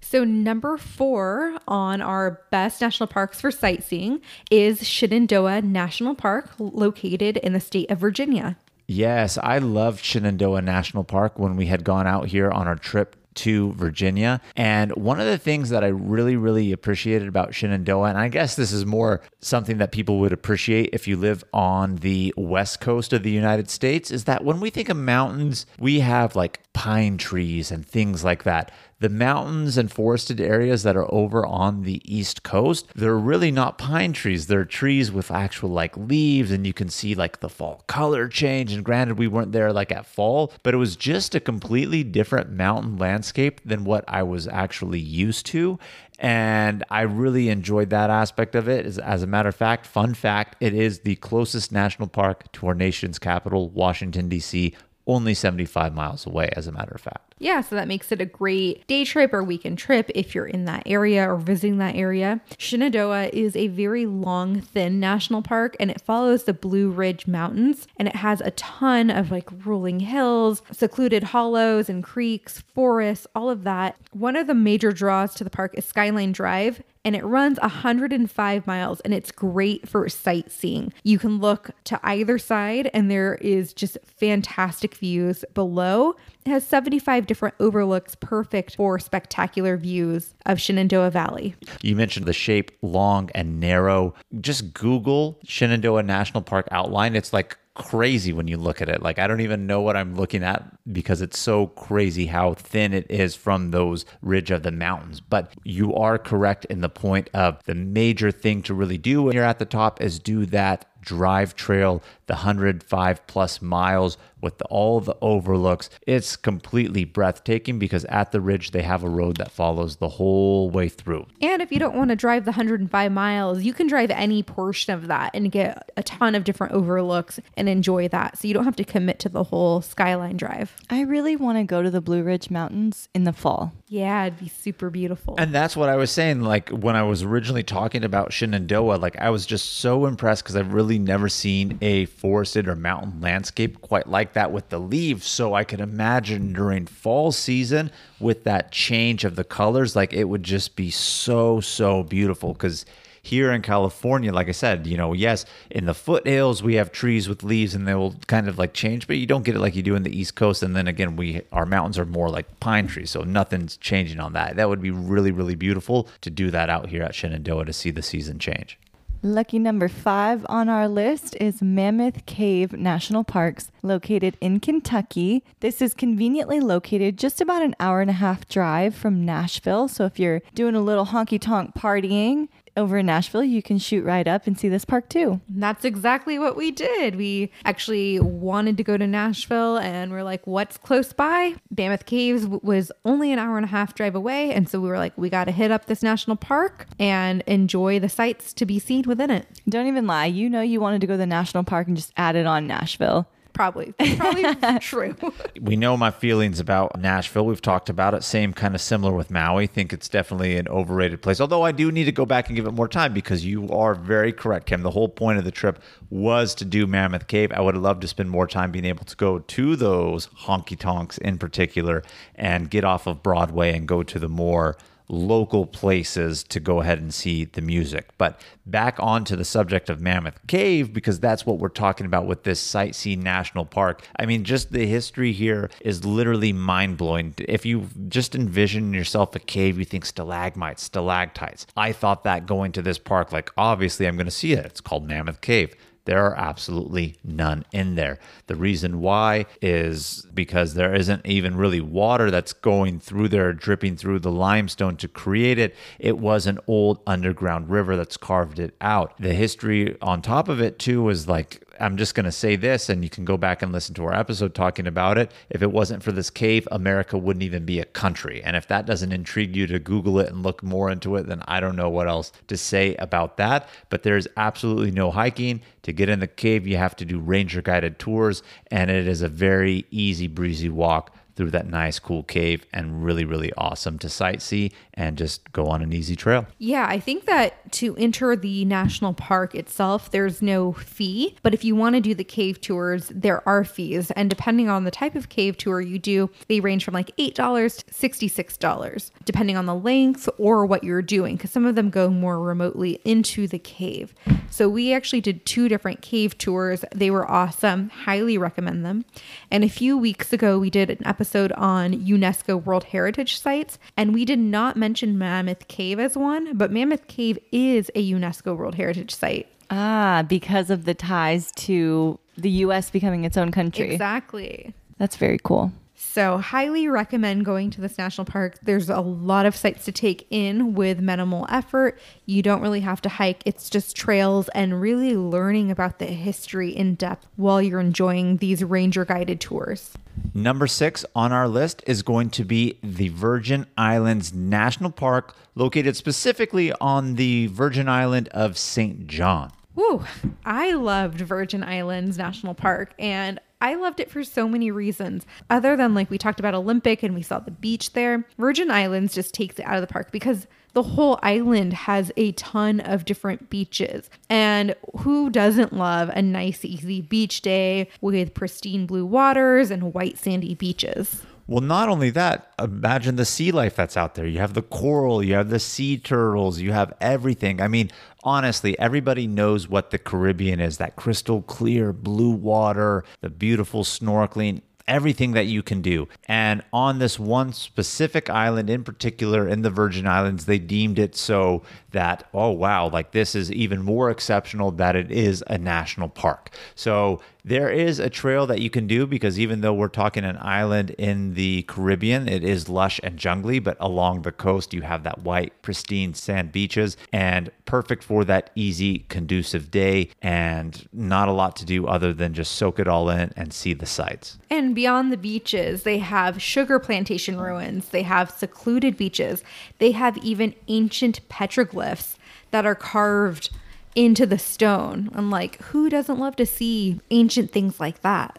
So, 0.00 0.22
number 0.22 0.76
four 0.76 1.56
on 1.66 2.02
our 2.02 2.42
best 2.50 2.80
national 2.80 3.06
parks 3.06 3.40
for 3.40 3.50
sightseeing 3.50 4.20
is 4.50 4.86
Shenandoah 4.86 5.62
National 5.62 6.14
Park, 6.14 6.50
located 6.58 7.38
in 7.38 7.54
the 7.54 7.60
state 7.60 7.90
of 7.90 7.98
Virginia. 7.98 8.58
Yes, 8.86 9.38
I 9.38 9.58
loved 9.58 10.04
Shenandoah 10.04 10.60
National 10.60 11.04
Park 11.04 11.38
when 11.38 11.56
we 11.56 11.66
had 11.66 11.84
gone 11.84 12.06
out 12.06 12.26
here 12.26 12.50
on 12.50 12.68
our 12.68 12.76
trip 12.76 13.16
to 13.36 13.72
Virginia. 13.72 14.40
And 14.56 14.92
one 14.92 15.20
of 15.20 15.26
the 15.26 15.38
things 15.38 15.70
that 15.70 15.84
I 15.84 15.88
really, 15.88 16.36
really 16.36 16.72
appreciated 16.72 17.28
about 17.28 17.54
Shenandoah, 17.54 18.08
and 18.08 18.18
I 18.18 18.28
guess 18.28 18.56
this 18.56 18.72
is 18.72 18.86
more 18.86 19.20
something 19.40 19.78
that 19.78 19.92
people 19.92 20.18
would 20.20 20.32
appreciate 20.32 20.90
if 20.92 21.08
you 21.08 21.16
live 21.16 21.44
on 21.52 21.96
the 21.96 22.32
west 22.36 22.80
coast 22.80 23.12
of 23.12 23.22
the 23.22 23.30
United 23.30 23.70
States, 23.70 24.10
is 24.10 24.24
that 24.24 24.44
when 24.44 24.60
we 24.60 24.70
think 24.70 24.88
of 24.88 24.96
mountains, 24.96 25.66
we 25.78 26.00
have 26.00 26.36
like 26.36 26.60
pine 26.72 27.18
trees 27.18 27.70
and 27.70 27.86
things 27.86 28.24
like 28.24 28.44
that. 28.44 28.70
The 29.04 29.10
mountains 29.10 29.76
and 29.76 29.92
forested 29.92 30.40
areas 30.40 30.82
that 30.82 30.96
are 30.96 31.12
over 31.12 31.44
on 31.44 31.82
the 31.82 32.00
east 32.06 32.42
coast, 32.42 32.86
they're 32.94 33.18
really 33.18 33.50
not 33.50 33.76
pine 33.76 34.14
trees. 34.14 34.46
They're 34.46 34.64
trees 34.64 35.12
with 35.12 35.30
actual 35.30 35.68
like 35.68 35.94
leaves, 35.94 36.50
and 36.50 36.66
you 36.66 36.72
can 36.72 36.88
see 36.88 37.14
like 37.14 37.40
the 37.40 37.50
fall 37.50 37.84
color 37.86 38.28
change. 38.28 38.72
And 38.72 38.82
granted, 38.82 39.18
we 39.18 39.28
weren't 39.28 39.52
there 39.52 39.74
like 39.74 39.92
at 39.92 40.06
fall, 40.06 40.54
but 40.62 40.72
it 40.72 40.78
was 40.78 40.96
just 40.96 41.34
a 41.34 41.40
completely 41.40 42.02
different 42.02 42.52
mountain 42.52 42.96
landscape 42.96 43.60
than 43.62 43.84
what 43.84 44.06
I 44.08 44.22
was 44.22 44.48
actually 44.48 45.00
used 45.00 45.44
to. 45.48 45.78
And 46.18 46.82
I 46.88 47.02
really 47.02 47.50
enjoyed 47.50 47.90
that 47.90 48.08
aspect 48.08 48.54
of 48.54 48.70
it. 48.70 48.86
As, 48.86 49.22
a 49.22 49.26
matter 49.26 49.50
of 49.50 49.54
fact, 49.54 49.84
fun 49.84 50.14
fact, 50.14 50.56
it 50.60 50.72
is 50.72 51.00
the 51.00 51.16
closest 51.16 51.72
national 51.72 52.08
park 52.08 52.50
to 52.52 52.68
our 52.68 52.74
nation's 52.74 53.18
capital, 53.18 53.68
Washington, 53.68 54.30
D.C., 54.30 54.74
only 55.06 55.34
75 55.34 55.94
miles 55.94 56.26
away, 56.26 56.48
as 56.56 56.66
a 56.66 56.72
matter 56.72 56.92
of 56.94 57.02
fact. 57.02 57.33
Yeah, 57.38 57.60
so 57.60 57.74
that 57.74 57.88
makes 57.88 58.12
it 58.12 58.20
a 58.20 58.26
great 58.26 58.86
day 58.86 59.04
trip 59.04 59.32
or 59.32 59.42
weekend 59.42 59.78
trip 59.78 60.10
if 60.14 60.34
you're 60.34 60.46
in 60.46 60.64
that 60.66 60.84
area 60.86 61.28
or 61.28 61.36
visiting 61.36 61.78
that 61.78 61.96
area. 61.96 62.40
Shenandoah 62.58 63.30
is 63.32 63.56
a 63.56 63.68
very 63.68 64.06
long, 64.06 64.60
thin 64.60 65.00
national 65.00 65.42
park 65.42 65.76
and 65.80 65.90
it 65.90 66.00
follows 66.00 66.44
the 66.44 66.54
Blue 66.54 66.90
Ridge 66.90 67.26
Mountains 67.26 67.86
and 67.96 68.06
it 68.06 68.16
has 68.16 68.40
a 68.40 68.52
ton 68.52 69.10
of 69.10 69.30
like 69.30 69.48
rolling 69.64 70.00
hills, 70.00 70.62
secluded 70.70 71.24
hollows 71.24 71.88
and 71.88 72.04
creeks, 72.04 72.62
forests, 72.74 73.26
all 73.34 73.50
of 73.50 73.64
that. 73.64 73.96
One 74.12 74.36
of 74.36 74.46
the 74.46 74.54
major 74.54 74.92
draws 74.92 75.34
to 75.34 75.44
the 75.44 75.50
park 75.50 75.74
is 75.76 75.84
Skyline 75.84 76.32
Drive 76.32 76.82
and 77.04 77.14
it 77.14 77.24
runs 77.24 77.58
105 77.60 78.66
miles 78.66 79.00
and 79.00 79.12
it's 79.12 79.30
great 79.30 79.86
for 79.86 80.08
sightseeing. 80.08 80.92
You 81.02 81.18
can 81.18 81.38
look 81.38 81.70
to 81.84 82.00
either 82.02 82.38
side 82.38 82.90
and 82.94 83.10
there 83.10 83.34
is 83.36 83.74
just 83.74 83.98
fantastic 84.04 84.94
views 84.94 85.44
below. 85.52 86.16
It 86.46 86.50
has 86.50 86.66
75 86.66 87.23
different 87.24 87.54
overlooks, 87.60 88.14
perfect 88.14 88.76
for 88.76 88.98
spectacular 88.98 89.76
views 89.76 90.34
of 90.46 90.60
Shenandoah 90.60 91.10
Valley. 91.10 91.54
You 91.82 91.96
mentioned 91.96 92.26
the 92.26 92.32
shape 92.32 92.70
long 92.82 93.30
and 93.34 93.60
narrow. 93.60 94.14
Just 94.40 94.74
Google 94.74 95.38
Shenandoah 95.44 96.02
National 96.02 96.42
Park 96.42 96.68
outline. 96.70 97.16
It's 97.16 97.32
like 97.32 97.58
crazy 97.74 98.32
when 98.32 98.46
you 98.46 98.56
look 98.56 98.80
at 98.80 98.88
it. 98.88 99.02
Like 99.02 99.18
I 99.18 99.26
don't 99.26 99.40
even 99.40 99.66
know 99.66 99.80
what 99.80 99.96
I'm 99.96 100.14
looking 100.14 100.42
at 100.42 100.64
because 100.92 101.20
it's 101.20 101.38
so 101.38 101.66
crazy 101.68 102.26
how 102.26 102.54
thin 102.54 102.92
it 102.92 103.06
is 103.10 103.34
from 103.34 103.70
those 103.70 104.04
ridge 104.22 104.50
of 104.50 104.62
the 104.62 104.70
mountains. 104.70 105.20
But 105.20 105.52
you 105.64 105.94
are 105.94 106.18
correct 106.18 106.64
in 106.66 106.80
the 106.80 106.88
point 106.88 107.28
of 107.34 107.62
the 107.64 107.74
major 107.74 108.30
thing 108.30 108.62
to 108.62 108.74
really 108.74 108.98
do 108.98 109.22
when 109.22 109.34
you're 109.34 109.44
at 109.44 109.58
the 109.58 109.64
top 109.64 110.00
is 110.00 110.18
do 110.18 110.46
that 110.46 110.86
drive 111.04 111.54
trail, 111.54 112.02
the 112.26 112.34
105 112.34 113.26
plus 113.26 113.60
miles 113.62 114.16
with 114.40 114.58
the, 114.58 114.64
all 114.66 115.00
the 115.00 115.16
overlooks. 115.20 115.90
It's 116.06 116.36
completely 116.36 117.04
breathtaking 117.04 117.78
because 117.78 118.04
at 118.06 118.30
the 118.30 118.40
ridge, 118.40 118.70
they 118.70 118.82
have 118.82 119.02
a 119.02 119.08
road 119.08 119.38
that 119.38 119.50
follows 119.50 119.96
the 119.96 120.08
whole 120.10 120.70
way 120.70 120.88
through. 120.88 121.26
And 121.40 121.62
if 121.62 121.72
you 121.72 121.78
don't 121.78 121.96
want 121.96 122.10
to 122.10 122.16
drive 122.16 122.44
the 122.44 122.50
105 122.50 123.12
miles, 123.12 123.62
you 123.62 123.72
can 123.72 123.86
drive 123.86 124.10
any 124.10 124.42
portion 124.42 124.92
of 124.92 125.06
that 125.08 125.30
and 125.34 125.50
get 125.50 125.90
a 125.96 126.02
ton 126.02 126.34
of 126.34 126.44
different 126.44 126.74
overlooks 126.74 127.40
and 127.56 127.68
enjoy 127.68 128.08
that. 128.08 128.38
So 128.38 128.46
you 128.46 128.54
don't 128.54 128.64
have 128.64 128.76
to 128.76 128.84
commit 128.84 129.18
to 129.20 129.28
the 129.28 129.44
whole 129.44 129.80
skyline 129.80 130.36
drive. 130.36 130.76
I 130.90 131.00
really 131.00 131.36
want 131.36 131.58
to 131.58 131.64
go 131.64 131.82
to 131.82 131.90
the 131.90 132.02
Blue 132.02 132.22
Ridge 132.22 132.50
Mountains 132.50 133.08
in 133.14 133.24
the 133.24 133.32
fall. 133.32 133.72
Yeah, 133.86 134.24
it'd 134.24 134.38
be 134.38 134.48
super 134.48 134.88
beautiful. 134.88 135.34
And 135.36 135.54
that's 135.54 135.76
what 135.76 135.90
I 135.90 135.96
was 135.96 136.10
saying. 136.10 136.40
Like 136.40 136.70
when 136.70 136.96
I 136.96 137.02
was 137.02 137.22
originally 137.22 137.62
talking 137.62 138.02
about 138.02 138.32
Shenandoah, 138.32 138.96
like 138.96 139.18
I 139.20 139.28
was 139.28 139.44
just 139.44 139.74
so 139.74 140.06
impressed 140.06 140.42
because 140.42 140.56
I've 140.56 140.72
really 140.72 140.98
never 140.98 141.28
seen 141.28 141.78
a 141.82 142.06
forested 142.06 142.66
or 142.66 142.76
mountain 142.76 143.20
landscape 143.20 143.82
quite 143.82 144.08
like 144.08 144.32
that 144.32 144.52
with 144.52 144.70
the 144.70 144.78
leaves. 144.78 145.26
So 145.26 145.52
I 145.52 145.64
could 145.64 145.80
imagine 145.80 146.54
during 146.54 146.86
fall 146.86 147.30
season 147.30 147.90
with 148.18 148.44
that 148.44 148.72
change 148.72 149.24
of 149.24 149.36
the 149.36 149.44
colors, 149.44 149.94
like 149.94 150.14
it 150.14 150.24
would 150.24 150.42
just 150.42 150.76
be 150.76 150.90
so, 150.90 151.60
so 151.60 152.02
beautiful 152.02 152.54
because 152.54 152.86
here 153.24 153.50
in 153.52 153.62
California, 153.62 154.32
like 154.32 154.48
I 154.48 154.52
said, 154.52 154.86
you 154.86 154.96
know, 154.96 155.12
yes, 155.12 155.46
in 155.70 155.86
the 155.86 155.94
foothills 155.94 156.62
we 156.62 156.74
have 156.74 156.92
trees 156.92 157.28
with 157.28 157.42
leaves 157.42 157.74
and 157.74 157.88
they 157.88 157.94
will 157.94 158.14
kind 158.26 158.48
of 158.48 158.58
like 158.58 158.74
change, 158.74 159.06
but 159.06 159.16
you 159.16 159.26
don't 159.26 159.44
get 159.44 159.56
it 159.56 159.60
like 159.60 159.74
you 159.74 159.82
do 159.82 159.94
in 159.94 160.02
the 160.02 160.16
East 160.16 160.34
Coast. 160.34 160.62
And 160.62 160.76
then 160.76 160.86
again, 160.86 161.16
we 161.16 161.42
our 161.50 161.66
mountains 161.66 161.98
are 161.98 162.04
more 162.04 162.28
like 162.28 162.60
pine 162.60 162.86
trees, 162.86 163.10
so 163.10 163.22
nothing's 163.22 163.76
changing 163.76 164.20
on 164.20 164.34
that. 164.34 164.56
That 164.56 164.68
would 164.68 164.82
be 164.82 164.90
really, 164.90 165.30
really 165.30 165.54
beautiful 165.54 166.08
to 166.20 166.30
do 166.30 166.50
that 166.50 166.68
out 166.68 166.90
here 166.90 167.02
at 167.02 167.14
Shenandoah 167.14 167.64
to 167.64 167.72
see 167.72 167.90
the 167.90 168.02
season 168.02 168.38
change. 168.38 168.78
Lucky 169.26 169.58
number 169.58 169.88
five 169.88 170.44
on 170.50 170.68
our 170.68 170.86
list 170.86 171.34
is 171.40 171.62
Mammoth 171.62 172.26
Cave 172.26 172.74
National 172.74 173.24
Parks, 173.24 173.70
located 173.82 174.36
in 174.38 174.60
Kentucky. 174.60 175.42
This 175.60 175.80
is 175.80 175.94
conveniently 175.94 176.60
located 176.60 177.16
just 177.16 177.40
about 177.40 177.62
an 177.62 177.74
hour 177.80 178.02
and 178.02 178.10
a 178.10 178.20
half 178.20 178.46
drive 178.46 178.94
from 178.94 179.24
Nashville. 179.24 179.88
So 179.88 180.04
if 180.04 180.18
you're 180.18 180.42
doing 180.54 180.74
a 180.74 180.82
little 180.82 181.06
honky 181.06 181.40
tonk 181.40 181.74
partying, 181.74 182.48
over 182.76 182.98
in 182.98 183.06
Nashville, 183.06 183.44
you 183.44 183.62
can 183.62 183.78
shoot 183.78 184.04
right 184.04 184.26
up 184.26 184.46
and 184.46 184.58
see 184.58 184.68
this 184.68 184.84
park 184.84 185.08
too. 185.08 185.40
That's 185.48 185.84
exactly 185.84 186.38
what 186.38 186.56
we 186.56 186.70
did. 186.70 187.16
We 187.16 187.50
actually 187.64 188.20
wanted 188.20 188.76
to 188.78 188.84
go 188.84 188.96
to 188.96 189.06
Nashville 189.06 189.78
and 189.78 190.10
we're 190.10 190.22
like, 190.22 190.46
what's 190.46 190.76
close 190.76 191.12
by? 191.12 191.54
Mammoth 191.76 192.06
Caves 192.06 192.46
was 192.46 192.90
only 193.04 193.32
an 193.32 193.38
hour 193.38 193.56
and 193.56 193.64
a 193.64 193.68
half 193.68 193.94
drive 193.94 194.14
away. 194.14 194.52
And 194.52 194.68
so 194.68 194.80
we 194.80 194.88
were 194.88 194.98
like, 194.98 195.16
we 195.16 195.30
got 195.30 195.44
to 195.44 195.52
hit 195.52 195.70
up 195.70 195.86
this 195.86 196.02
national 196.02 196.36
park 196.36 196.86
and 196.98 197.42
enjoy 197.46 198.00
the 198.00 198.08
sights 198.08 198.52
to 198.54 198.66
be 198.66 198.78
seen 198.78 199.04
within 199.06 199.30
it. 199.30 199.46
Don't 199.68 199.86
even 199.86 200.06
lie. 200.06 200.26
You 200.26 200.48
know, 200.48 200.60
you 200.60 200.80
wanted 200.80 201.00
to 201.00 201.06
go 201.06 201.14
to 201.14 201.18
the 201.18 201.26
national 201.26 201.64
park 201.64 201.86
and 201.86 201.96
just 201.96 202.12
add 202.16 202.36
it 202.36 202.46
on 202.46 202.66
Nashville. 202.66 203.28
Probably. 203.54 203.94
That's 203.98 204.16
probably 204.16 204.78
true. 204.80 205.16
We 205.60 205.76
know 205.76 205.96
my 205.96 206.10
feelings 206.10 206.58
about 206.58 207.00
Nashville. 207.00 207.46
We've 207.46 207.62
talked 207.62 207.88
about 207.88 208.12
it. 208.12 208.24
Same 208.24 208.52
kind 208.52 208.74
of 208.74 208.80
similar 208.80 209.12
with 209.12 209.30
Maui. 209.30 209.68
Think 209.68 209.92
it's 209.92 210.08
definitely 210.08 210.56
an 210.56 210.66
overrated 210.66 211.22
place. 211.22 211.40
Although 211.40 211.62
I 211.62 211.70
do 211.70 211.92
need 211.92 212.04
to 212.04 212.12
go 212.12 212.26
back 212.26 212.48
and 212.48 212.56
give 212.56 212.66
it 212.66 212.72
more 212.72 212.88
time 212.88 213.14
because 213.14 213.44
you 213.44 213.68
are 213.70 213.94
very 213.94 214.32
correct, 214.32 214.66
Kim. 214.66 214.82
The 214.82 214.90
whole 214.90 215.08
point 215.08 215.38
of 215.38 215.44
the 215.44 215.52
trip 215.52 215.80
was 216.10 216.52
to 216.56 216.64
do 216.64 216.88
Mammoth 216.88 217.28
Cave. 217.28 217.52
I 217.52 217.60
would 217.60 217.76
have 217.76 217.82
loved 217.82 218.00
to 218.02 218.08
spend 218.08 218.28
more 218.28 218.48
time 218.48 218.72
being 218.72 218.84
able 218.84 219.04
to 219.04 219.16
go 219.16 219.38
to 219.38 219.76
those 219.76 220.26
honky 220.26 220.76
tonks 220.76 221.18
in 221.18 221.38
particular 221.38 222.02
and 222.34 222.68
get 222.68 222.82
off 222.84 223.06
of 223.06 223.22
Broadway 223.22 223.72
and 223.76 223.86
go 223.86 224.02
to 224.02 224.18
the 224.18 224.28
more 224.28 224.76
local 225.08 225.66
places 225.66 226.42
to 226.44 226.60
go 226.60 226.80
ahead 226.80 226.98
and 226.98 227.12
see 227.12 227.44
the 227.44 227.60
music. 227.60 228.08
But 228.16 228.40
back 228.64 228.96
onto 228.98 229.36
the 229.36 229.44
subject 229.44 229.90
of 229.90 230.00
Mammoth 230.00 230.46
Cave, 230.46 230.92
because 230.92 231.20
that's 231.20 231.44
what 231.44 231.58
we're 231.58 231.68
talking 231.68 232.06
about 232.06 232.26
with 232.26 232.44
this 232.44 232.60
Sightsee 232.60 233.16
National 233.16 233.66
Park. 233.66 234.02
I 234.18 234.26
mean, 234.26 234.44
just 234.44 234.72
the 234.72 234.86
history 234.86 235.32
here 235.32 235.70
is 235.80 236.04
literally 236.04 236.52
mind 236.52 236.96
blowing. 236.96 237.34
If 237.38 237.66
you 237.66 237.88
just 238.08 238.34
envision 238.34 238.94
yourself 238.94 239.34
a 239.36 239.40
cave, 239.40 239.78
you 239.78 239.84
think 239.84 240.06
stalagmites, 240.06 240.82
stalactites. 240.84 241.66
I 241.76 241.92
thought 241.92 242.24
that 242.24 242.46
going 242.46 242.72
to 242.72 242.82
this 242.82 242.98
park, 242.98 243.32
like, 243.32 243.50
obviously 243.56 244.06
I'm 244.06 244.16
going 244.16 244.26
to 244.26 244.30
see 244.30 244.52
it. 244.52 244.64
It's 244.64 244.80
called 244.80 245.06
Mammoth 245.06 245.40
Cave. 245.40 245.74
There 246.04 246.24
are 246.26 246.36
absolutely 246.36 247.16
none 247.24 247.64
in 247.72 247.94
there. 247.94 248.18
The 248.46 248.56
reason 248.56 249.00
why 249.00 249.46
is 249.62 250.26
because 250.34 250.74
there 250.74 250.94
isn't 250.94 251.26
even 251.26 251.56
really 251.56 251.80
water 251.80 252.30
that's 252.30 252.52
going 252.52 253.00
through 253.00 253.28
there, 253.28 253.52
dripping 253.52 253.96
through 253.96 254.18
the 254.20 254.30
limestone 254.30 254.96
to 254.98 255.08
create 255.08 255.58
it. 255.58 255.74
It 255.98 256.18
was 256.18 256.46
an 256.46 256.58
old 256.66 257.00
underground 257.06 257.70
river 257.70 257.96
that's 257.96 258.16
carved 258.16 258.58
it 258.58 258.74
out. 258.80 259.14
The 259.18 259.34
history 259.34 259.96
on 260.02 260.20
top 260.20 260.48
of 260.48 260.60
it, 260.60 260.78
too, 260.78 261.02
was 261.02 261.26
like 261.26 261.63
I'm 261.80 261.96
just 261.96 262.14
going 262.14 262.24
to 262.24 262.32
say 262.32 262.56
this, 262.56 262.88
and 262.88 263.02
you 263.02 263.10
can 263.10 263.24
go 263.24 263.36
back 263.36 263.62
and 263.62 263.72
listen 263.72 263.94
to 263.96 264.04
our 264.04 264.14
episode 264.14 264.54
talking 264.54 264.86
about 264.86 265.18
it. 265.18 265.30
If 265.50 265.62
it 265.62 265.72
wasn't 265.72 266.02
for 266.02 266.12
this 266.12 266.30
cave, 266.30 266.68
America 266.70 267.18
wouldn't 267.18 267.42
even 267.42 267.64
be 267.64 267.80
a 267.80 267.84
country. 267.84 268.42
And 268.42 268.56
if 268.56 268.68
that 268.68 268.86
doesn't 268.86 269.12
intrigue 269.12 269.56
you 269.56 269.66
to 269.66 269.78
Google 269.78 270.18
it 270.20 270.28
and 270.28 270.42
look 270.42 270.62
more 270.62 270.90
into 270.90 271.16
it, 271.16 271.26
then 271.26 271.42
I 271.46 271.60
don't 271.60 271.76
know 271.76 271.90
what 271.90 272.08
else 272.08 272.32
to 272.48 272.56
say 272.56 272.94
about 272.96 273.36
that. 273.36 273.68
But 273.90 274.02
there's 274.02 274.28
absolutely 274.36 274.90
no 274.90 275.10
hiking. 275.10 275.60
To 275.82 275.92
get 275.92 276.08
in 276.08 276.20
the 276.20 276.26
cave, 276.26 276.66
you 276.66 276.76
have 276.76 276.96
to 276.96 277.04
do 277.04 277.18
ranger 277.18 277.62
guided 277.62 277.98
tours, 277.98 278.42
and 278.70 278.90
it 278.90 279.06
is 279.06 279.22
a 279.22 279.28
very 279.28 279.86
easy 279.90 280.26
breezy 280.26 280.68
walk 280.68 281.14
through 281.36 281.50
that 281.50 281.66
nice, 281.66 281.98
cool 281.98 282.22
cave 282.22 282.64
and 282.72 283.04
really, 283.04 283.24
really 283.24 283.52
awesome 283.56 283.98
to 283.98 284.06
sightsee 284.06 284.72
and 284.94 285.18
just 285.18 285.52
go 285.52 285.66
on 285.66 285.82
an 285.82 285.92
easy 285.92 286.16
trail. 286.16 286.46
Yeah, 286.58 286.86
I 286.88 286.98
think 286.98 287.26
that 287.26 287.72
to 287.72 287.96
enter 287.96 288.36
the 288.36 288.64
national 288.64 289.14
park 289.14 289.54
itself, 289.54 290.10
there's 290.10 290.40
no 290.40 290.72
fee. 290.72 291.36
But 291.42 291.54
if 291.54 291.64
you 291.64 291.76
want 291.76 291.94
to 291.96 292.00
do 292.00 292.14
the 292.14 292.24
cave 292.24 292.60
tours, 292.60 293.10
there 293.14 293.46
are 293.48 293.64
fees. 293.64 294.10
And 294.12 294.30
depending 294.30 294.68
on 294.68 294.84
the 294.84 294.90
type 294.90 295.14
of 295.14 295.28
cave 295.28 295.56
tour 295.56 295.80
you 295.80 295.98
do, 295.98 296.30
they 296.48 296.60
range 296.60 296.84
from 296.84 296.94
like 296.94 297.14
$8 297.16 297.34
to 297.34 297.84
$66, 297.92 299.10
depending 299.24 299.56
on 299.56 299.66
the 299.66 299.74
length 299.74 300.28
or 300.38 300.64
what 300.66 300.84
you're 300.84 301.02
doing, 301.02 301.36
because 301.36 301.50
some 301.50 301.66
of 301.66 301.74
them 301.74 301.90
go 301.90 302.08
more 302.08 302.40
remotely 302.40 303.00
into 303.04 303.46
the 303.46 303.58
cave. 303.58 304.14
So 304.50 304.68
we 304.68 304.92
actually 304.92 305.20
did 305.20 305.44
two 305.44 305.68
different 305.68 306.00
cave 306.00 306.38
tours. 306.38 306.84
They 306.94 307.10
were 307.10 307.28
awesome. 307.28 307.88
Highly 307.90 308.38
recommend 308.38 308.84
them. 308.84 309.04
And 309.50 309.64
a 309.64 309.68
few 309.68 309.98
weeks 309.98 310.32
ago, 310.32 310.58
we 310.58 310.70
did 310.70 310.90
an 310.90 311.04
episode 311.04 311.50
on 311.52 311.92
UNESCO 311.92 312.62
World 312.62 312.84
Heritage 312.84 313.40
Sites, 313.40 313.78
and 313.96 314.14
we 314.14 314.24
did 314.24 314.38
not 314.38 314.76
mention 314.84 315.16
Mammoth 315.16 315.66
Cave 315.66 315.98
as 315.98 316.14
one, 316.14 316.58
but 316.58 316.70
Mammoth 316.70 317.08
Cave 317.08 317.38
is 317.50 317.90
a 317.94 318.12
UNESCO 318.12 318.54
World 318.54 318.74
Heritage 318.74 319.14
Site. 319.14 319.46
Ah, 319.70 320.22
because 320.28 320.68
of 320.68 320.84
the 320.84 320.92
ties 320.92 321.50
to 321.52 322.18
the 322.36 322.50
US 322.50 322.90
becoming 322.90 323.24
its 323.24 323.38
own 323.38 323.50
country. 323.50 323.94
Exactly. 323.94 324.74
That's 324.98 325.16
very 325.16 325.38
cool. 325.42 325.72
So, 325.96 326.36
highly 326.36 326.86
recommend 326.86 327.46
going 327.46 327.70
to 327.70 327.80
this 327.80 327.96
national 327.96 328.26
park. 328.26 328.58
There's 328.62 328.90
a 328.90 329.00
lot 329.00 329.46
of 329.46 329.56
sites 329.56 329.86
to 329.86 329.92
take 329.92 330.26
in 330.28 330.74
with 330.74 331.00
minimal 331.00 331.46
effort. 331.48 331.98
You 332.26 332.42
don't 332.42 332.60
really 332.60 332.80
have 332.80 333.00
to 333.02 333.08
hike, 333.08 333.42
it's 333.46 333.70
just 333.70 333.96
trails 333.96 334.50
and 334.50 334.82
really 334.82 335.16
learning 335.16 335.70
about 335.70 335.98
the 335.98 336.06
history 336.06 336.76
in 336.76 336.96
depth 336.96 337.26
while 337.36 337.62
you're 337.62 337.80
enjoying 337.80 338.36
these 338.36 338.62
ranger 338.62 339.06
guided 339.06 339.40
tours. 339.40 339.94
Number 340.36 340.66
six 340.66 341.04
on 341.14 341.30
our 341.30 341.46
list 341.46 341.84
is 341.86 342.02
going 342.02 342.30
to 342.30 342.44
be 342.44 342.76
the 342.82 343.08
Virgin 343.10 343.66
Islands 343.78 344.34
National 344.34 344.90
Park, 344.90 345.36
located 345.54 345.96
specifically 345.96 346.72
on 346.80 347.14
the 347.14 347.46
Virgin 347.46 347.88
Island 347.88 348.26
of 348.30 348.58
St. 348.58 349.06
John. 349.06 349.52
Woo! 349.76 350.02
I 350.44 350.72
loved 350.72 351.20
Virgin 351.20 351.62
Islands 351.62 352.18
National 352.18 352.52
Park 352.52 352.94
and 352.98 353.38
I 353.60 353.76
loved 353.76 354.00
it 354.00 354.10
for 354.10 354.24
so 354.24 354.48
many 354.48 354.72
reasons. 354.72 355.24
Other 355.50 355.76
than 355.76 355.94
like 355.94 356.10
we 356.10 356.18
talked 356.18 356.40
about 356.40 356.54
Olympic 356.54 357.04
and 357.04 357.14
we 357.14 357.22
saw 357.22 357.38
the 357.38 357.52
beach 357.52 357.92
there, 357.92 358.26
Virgin 358.36 358.72
Islands 358.72 359.14
just 359.14 359.34
takes 359.34 359.60
it 359.60 359.64
out 359.66 359.76
of 359.76 359.82
the 359.82 359.92
park 359.92 360.10
because 360.10 360.48
the 360.74 360.82
whole 360.82 361.18
island 361.22 361.72
has 361.72 362.12
a 362.16 362.32
ton 362.32 362.80
of 362.80 363.04
different 363.04 363.48
beaches. 363.48 364.10
And 364.28 364.74
who 364.98 365.30
doesn't 365.30 365.72
love 365.72 366.10
a 366.10 366.20
nice, 366.20 366.64
easy 366.64 367.00
beach 367.00 367.40
day 367.40 367.88
with 368.00 368.34
pristine 368.34 368.86
blue 368.86 369.06
waters 369.06 369.70
and 369.70 369.94
white 369.94 370.18
sandy 370.18 370.54
beaches? 370.54 371.22
Well, 371.46 371.60
not 371.60 371.90
only 371.90 372.08
that, 372.10 372.52
imagine 372.58 373.16
the 373.16 373.26
sea 373.26 373.52
life 373.52 373.76
that's 373.76 373.98
out 373.98 374.14
there. 374.14 374.26
You 374.26 374.38
have 374.38 374.54
the 374.54 374.62
coral, 374.62 375.22
you 375.22 375.34
have 375.34 375.50
the 375.50 375.58
sea 375.58 375.98
turtles, 375.98 376.60
you 376.60 376.72
have 376.72 376.94
everything. 377.02 377.60
I 377.60 377.68
mean, 377.68 377.90
honestly, 378.22 378.78
everybody 378.78 379.26
knows 379.26 379.68
what 379.68 379.90
the 379.90 379.98
Caribbean 379.98 380.58
is 380.58 380.78
that 380.78 380.96
crystal 380.96 381.42
clear 381.42 381.92
blue 381.92 382.30
water, 382.30 383.04
the 383.20 383.28
beautiful 383.28 383.84
snorkeling 383.84 384.62
everything 384.86 385.32
that 385.32 385.46
you 385.46 385.62
can 385.62 385.80
do. 385.80 386.08
And 386.26 386.62
on 386.72 386.98
this 386.98 387.18
one 387.18 387.52
specific 387.52 388.28
island 388.28 388.68
in 388.68 388.84
particular, 388.84 389.48
in 389.48 389.62
the 389.62 389.70
Virgin 389.70 390.06
Islands, 390.06 390.46
they 390.46 390.58
deemed 390.58 390.98
it 390.98 391.16
so 391.16 391.62
that, 391.92 392.28
oh, 392.34 392.50
wow, 392.50 392.88
like 392.88 393.12
this 393.12 393.34
is 393.34 393.50
even 393.50 393.82
more 393.82 394.10
exceptional 394.10 394.70
that 394.72 394.96
it 394.96 395.10
is 395.10 395.42
a 395.46 395.58
national 395.58 396.08
park. 396.08 396.50
So 396.74 397.20
There 397.46 397.68
is 397.68 397.98
a 397.98 398.08
trail 398.08 398.46
that 398.46 398.62
you 398.62 398.70
can 398.70 398.86
do 398.86 399.06
because 399.06 399.38
even 399.38 399.60
though 399.60 399.74
we're 399.74 399.88
talking 399.88 400.24
an 400.24 400.38
island 400.40 400.90
in 400.92 401.34
the 401.34 401.62
Caribbean, 401.64 402.26
it 402.26 402.42
is 402.42 402.70
lush 402.70 402.98
and 403.02 403.18
jungly, 403.18 403.58
but 403.58 403.76
along 403.80 404.22
the 404.22 404.32
coast, 404.32 404.72
you 404.72 404.80
have 404.80 405.02
that 405.02 405.18
white, 405.18 405.60
pristine 405.60 406.14
sand 406.14 406.52
beaches 406.52 406.96
and 407.12 407.50
perfect 407.66 408.02
for 408.02 408.24
that 408.24 408.48
easy, 408.54 409.00
conducive 409.10 409.70
day 409.70 410.08
and 410.22 410.88
not 410.90 411.28
a 411.28 411.32
lot 411.32 411.54
to 411.56 411.66
do 411.66 411.86
other 411.86 412.14
than 412.14 412.32
just 412.32 412.52
soak 412.52 412.78
it 412.78 412.88
all 412.88 413.10
in 413.10 413.30
and 413.36 413.52
see 413.52 413.74
the 413.74 413.84
sights. 413.84 414.38
And 414.48 414.74
beyond 414.74 415.12
the 415.12 415.18
beaches, 415.18 415.82
they 415.82 415.98
have 415.98 416.40
sugar 416.40 416.78
plantation 416.78 417.38
ruins, 417.38 417.90
they 417.90 418.04
have 418.04 418.30
secluded 418.30 418.96
beaches, 418.96 419.44
they 419.78 419.90
have 419.90 420.16
even 420.18 420.54
ancient 420.68 421.20
petroglyphs 421.28 422.16
that 422.52 422.64
are 422.64 422.74
carved 422.74 423.50
into 423.94 424.26
the 424.26 424.38
stone. 424.38 425.10
I'm 425.14 425.30
like, 425.30 425.60
who 425.62 425.88
doesn't 425.88 426.18
love 426.18 426.36
to 426.36 426.46
see 426.46 427.00
ancient 427.10 427.50
things 427.50 427.80
like 427.80 428.02
that? 428.02 428.36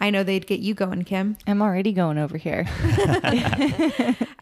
I 0.00 0.10
know 0.10 0.22
they'd 0.22 0.46
get 0.46 0.60
you 0.60 0.74
going, 0.74 1.04
Kim. 1.04 1.36
I'm 1.46 1.60
already 1.60 1.92
going 1.92 2.18
over 2.18 2.38
here. 2.38 2.66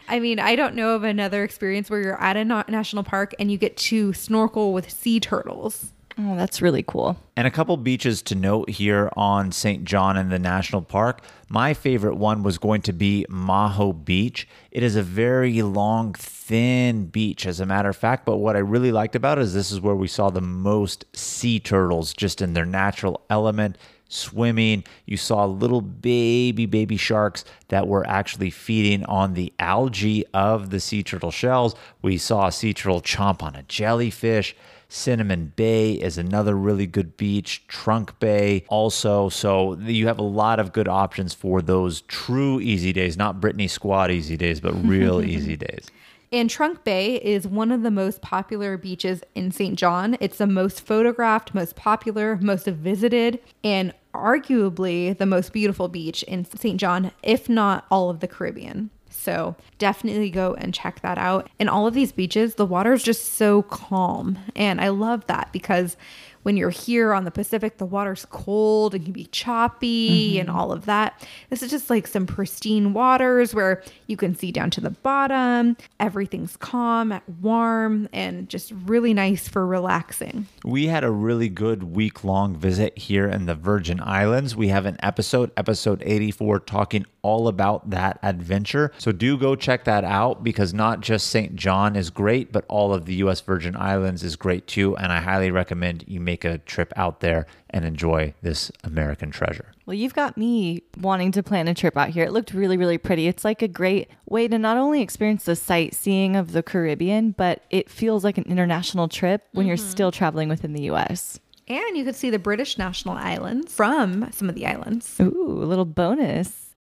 I 0.08 0.20
mean, 0.20 0.38
I 0.38 0.54
don't 0.54 0.74
know 0.74 0.94
of 0.94 1.02
another 1.02 1.44
experience 1.44 1.88
where 1.88 2.00
you're 2.00 2.20
at 2.20 2.36
a 2.36 2.44
na- 2.44 2.64
national 2.68 3.04
park 3.04 3.34
and 3.38 3.50
you 3.50 3.56
get 3.56 3.76
to 3.78 4.12
snorkel 4.12 4.72
with 4.72 4.90
sea 4.90 5.18
turtles. 5.18 5.92
Oh, 6.18 6.34
that's 6.34 6.62
really 6.62 6.82
cool. 6.82 7.18
And 7.36 7.46
a 7.46 7.50
couple 7.50 7.76
beaches 7.76 8.22
to 8.22 8.34
note 8.34 8.70
here 8.70 9.10
on 9.16 9.52
St. 9.52 9.84
John 9.84 10.16
in 10.16 10.30
the 10.30 10.38
national 10.38 10.80
park. 10.80 11.20
My 11.50 11.74
favorite 11.74 12.14
one 12.16 12.42
was 12.42 12.56
going 12.56 12.80
to 12.82 12.94
be 12.94 13.26
Maho 13.28 13.92
Beach. 13.92 14.48
It 14.70 14.82
is 14.82 14.96
a 14.96 15.02
very 15.02 15.60
long, 15.60 16.14
thin 16.14 17.06
beach, 17.06 17.44
as 17.44 17.60
a 17.60 17.66
matter 17.66 17.90
of 17.90 17.96
fact. 17.96 18.24
But 18.24 18.38
what 18.38 18.56
I 18.56 18.60
really 18.60 18.92
liked 18.92 19.14
about 19.14 19.36
it 19.36 19.42
is 19.42 19.52
this 19.52 19.70
is 19.70 19.80
where 19.80 19.94
we 19.94 20.08
saw 20.08 20.30
the 20.30 20.40
most 20.40 21.04
sea 21.14 21.60
turtles 21.60 22.14
just 22.14 22.40
in 22.40 22.54
their 22.54 22.64
natural 22.64 23.20
element 23.28 23.76
swimming. 24.08 24.84
You 25.04 25.18
saw 25.18 25.44
little 25.44 25.82
baby, 25.82 26.64
baby 26.64 26.96
sharks 26.96 27.44
that 27.68 27.88
were 27.88 28.06
actually 28.06 28.50
feeding 28.50 29.04
on 29.04 29.34
the 29.34 29.52
algae 29.58 30.24
of 30.32 30.70
the 30.70 30.80
sea 30.80 31.02
turtle 31.02 31.30
shells. 31.30 31.74
We 32.00 32.16
saw 32.16 32.46
a 32.46 32.52
sea 32.52 32.72
turtle 32.72 33.02
chomp 33.02 33.42
on 33.42 33.54
a 33.54 33.64
jellyfish. 33.64 34.56
Cinnamon 34.88 35.52
Bay 35.56 35.92
is 35.92 36.18
another 36.18 36.54
really 36.54 36.86
good 36.86 37.16
beach. 37.16 37.66
Trunk 37.68 38.18
Bay 38.18 38.64
also. 38.68 39.28
So 39.28 39.74
you 39.74 40.06
have 40.06 40.18
a 40.18 40.22
lot 40.22 40.60
of 40.60 40.72
good 40.72 40.88
options 40.88 41.34
for 41.34 41.60
those 41.62 42.02
true 42.02 42.60
easy 42.60 42.92
days, 42.92 43.16
not 43.16 43.40
Brittany 43.40 43.68
Squad 43.68 44.10
easy 44.10 44.36
days, 44.36 44.60
but 44.60 44.72
real 44.72 45.22
easy 45.24 45.56
days. 45.56 45.90
And 46.32 46.50
Trunk 46.50 46.82
Bay 46.82 47.16
is 47.16 47.46
one 47.46 47.70
of 47.70 47.82
the 47.82 47.90
most 47.90 48.20
popular 48.20 48.76
beaches 48.76 49.22
in 49.34 49.52
St. 49.52 49.78
John. 49.78 50.16
It's 50.20 50.38
the 50.38 50.46
most 50.46 50.80
photographed, 50.80 51.54
most 51.54 51.76
popular, 51.76 52.36
most 52.42 52.66
visited, 52.66 53.38
and 53.62 53.94
arguably 54.12 55.16
the 55.16 55.26
most 55.26 55.52
beautiful 55.52 55.88
beach 55.88 56.22
in 56.24 56.44
St. 56.44 56.80
John, 56.80 57.12
if 57.22 57.48
not 57.48 57.86
all 57.90 58.10
of 58.10 58.20
the 58.20 58.26
Caribbean. 58.26 58.90
So 59.26 59.56
definitely 59.78 60.30
go 60.30 60.54
and 60.54 60.72
check 60.72 61.00
that 61.00 61.18
out. 61.18 61.50
And 61.58 61.68
all 61.68 61.88
of 61.88 61.94
these 61.94 62.12
beaches, 62.12 62.54
the 62.54 62.64
water 62.64 62.92
is 62.92 63.02
just 63.02 63.34
so 63.34 63.62
calm. 63.62 64.38
And 64.54 64.80
I 64.80 64.90
love 64.90 65.26
that 65.26 65.52
because 65.52 65.96
when 66.46 66.56
you're 66.56 66.70
here 66.70 67.12
on 67.12 67.24
the 67.24 67.30
Pacific, 67.32 67.78
the 67.78 67.84
water's 67.84 68.24
cold 68.26 68.94
and 68.94 69.02
can 69.02 69.12
be 69.12 69.24
choppy 69.32 70.34
mm-hmm. 70.34 70.40
and 70.42 70.48
all 70.48 70.70
of 70.70 70.84
that. 70.84 71.26
This 71.50 71.60
is 71.60 71.72
just 71.72 71.90
like 71.90 72.06
some 72.06 72.24
pristine 72.24 72.92
waters 72.92 73.52
where 73.52 73.82
you 74.06 74.16
can 74.16 74.36
see 74.36 74.52
down 74.52 74.70
to 74.70 74.80
the 74.80 74.90
bottom. 74.90 75.76
Everything's 75.98 76.56
calm, 76.56 77.10
and 77.10 77.22
warm, 77.42 78.08
and 78.12 78.48
just 78.48 78.72
really 78.84 79.12
nice 79.12 79.48
for 79.48 79.66
relaxing. 79.66 80.46
We 80.64 80.86
had 80.86 81.02
a 81.02 81.10
really 81.10 81.48
good 81.48 81.82
week 81.82 82.22
long 82.22 82.54
visit 82.54 82.96
here 82.96 83.26
in 83.26 83.46
the 83.46 83.56
Virgin 83.56 84.00
Islands. 84.00 84.54
We 84.54 84.68
have 84.68 84.86
an 84.86 84.98
episode, 85.02 85.50
episode 85.56 86.00
84, 86.06 86.60
talking 86.60 87.06
all 87.22 87.48
about 87.48 87.90
that 87.90 88.20
adventure. 88.22 88.92
So 88.98 89.10
do 89.10 89.36
go 89.36 89.56
check 89.56 89.82
that 89.86 90.04
out 90.04 90.44
because 90.44 90.72
not 90.72 91.00
just 91.00 91.26
St. 91.26 91.56
John 91.56 91.96
is 91.96 92.08
great, 92.08 92.52
but 92.52 92.64
all 92.68 92.94
of 92.94 93.04
the 93.04 93.16
US 93.16 93.40
Virgin 93.40 93.74
Islands 93.74 94.22
is 94.22 94.36
great 94.36 94.68
too. 94.68 94.96
And 94.96 95.10
I 95.10 95.18
highly 95.18 95.50
recommend 95.50 96.04
you 96.06 96.20
make 96.20 96.35
a 96.44 96.58
trip 96.58 96.92
out 96.96 97.20
there 97.20 97.46
and 97.70 97.84
enjoy 97.84 98.34
this 98.42 98.70
American 98.84 99.30
treasure. 99.30 99.72
Well, 99.86 99.94
you've 99.94 100.14
got 100.14 100.36
me 100.36 100.82
wanting 101.00 101.32
to 101.32 101.42
plan 101.42 101.68
a 101.68 101.74
trip 101.74 101.96
out 101.96 102.10
here. 102.10 102.24
It 102.24 102.32
looked 102.32 102.52
really, 102.52 102.76
really 102.76 102.98
pretty. 102.98 103.28
It's 103.28 103.44
like 103.44 103.62
a 103.62 103.68
great 103.68 104.10
way 104.26 104.48
to 104.48 104.58
not 104.58 104.76
only 104.76 105.02
experience 105.02 105.44
the 105.44 105.56
sightseeing 105.56 106.36
of 106.36 106.52
the 106.52 106.62
Caribbean, 106.62 107.32
but 107.32 107.62
it 107.70 107.88
feels 107.88 108.24
like 108.24 108.38
an 108.38 108.44
international 108.44 109.08
trip 109.08 109.46
when 109.52 109.64
mm-hmm. 109.64 109.68
you're 109.68 109.76
still 109.76 110.10
traveling 110.10 110.48
within 110.48 110.72
the 110.72 110.90
US. 110.90 111.38
And 111.68 111.96
you 111.96 112.04
could 112.04 112.16
see 112.16 112.30
the 112.30 112.38
British 112.38 112.78
national 112.78 113.16
islands 113.16 113.72
from 113.72 114.30
some 114.32 114.48
of 114.48 114.54
the 114.54 114.66
islands. 114.66 115.18
Ooh, 115.20 115.60
a 115.62 115.66
little 115.66 115.84
bonus. 115.84 116.74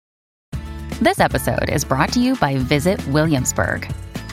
This 1.02 1.20
episode 1.20 1.70
is 1.70 1.84
brought 1.84 2.14
to 2.14 2.22
you 2.22 2.36
by 2.38 2.58
Visit 2.58 3.06
Williamsburg. 3.08 3.92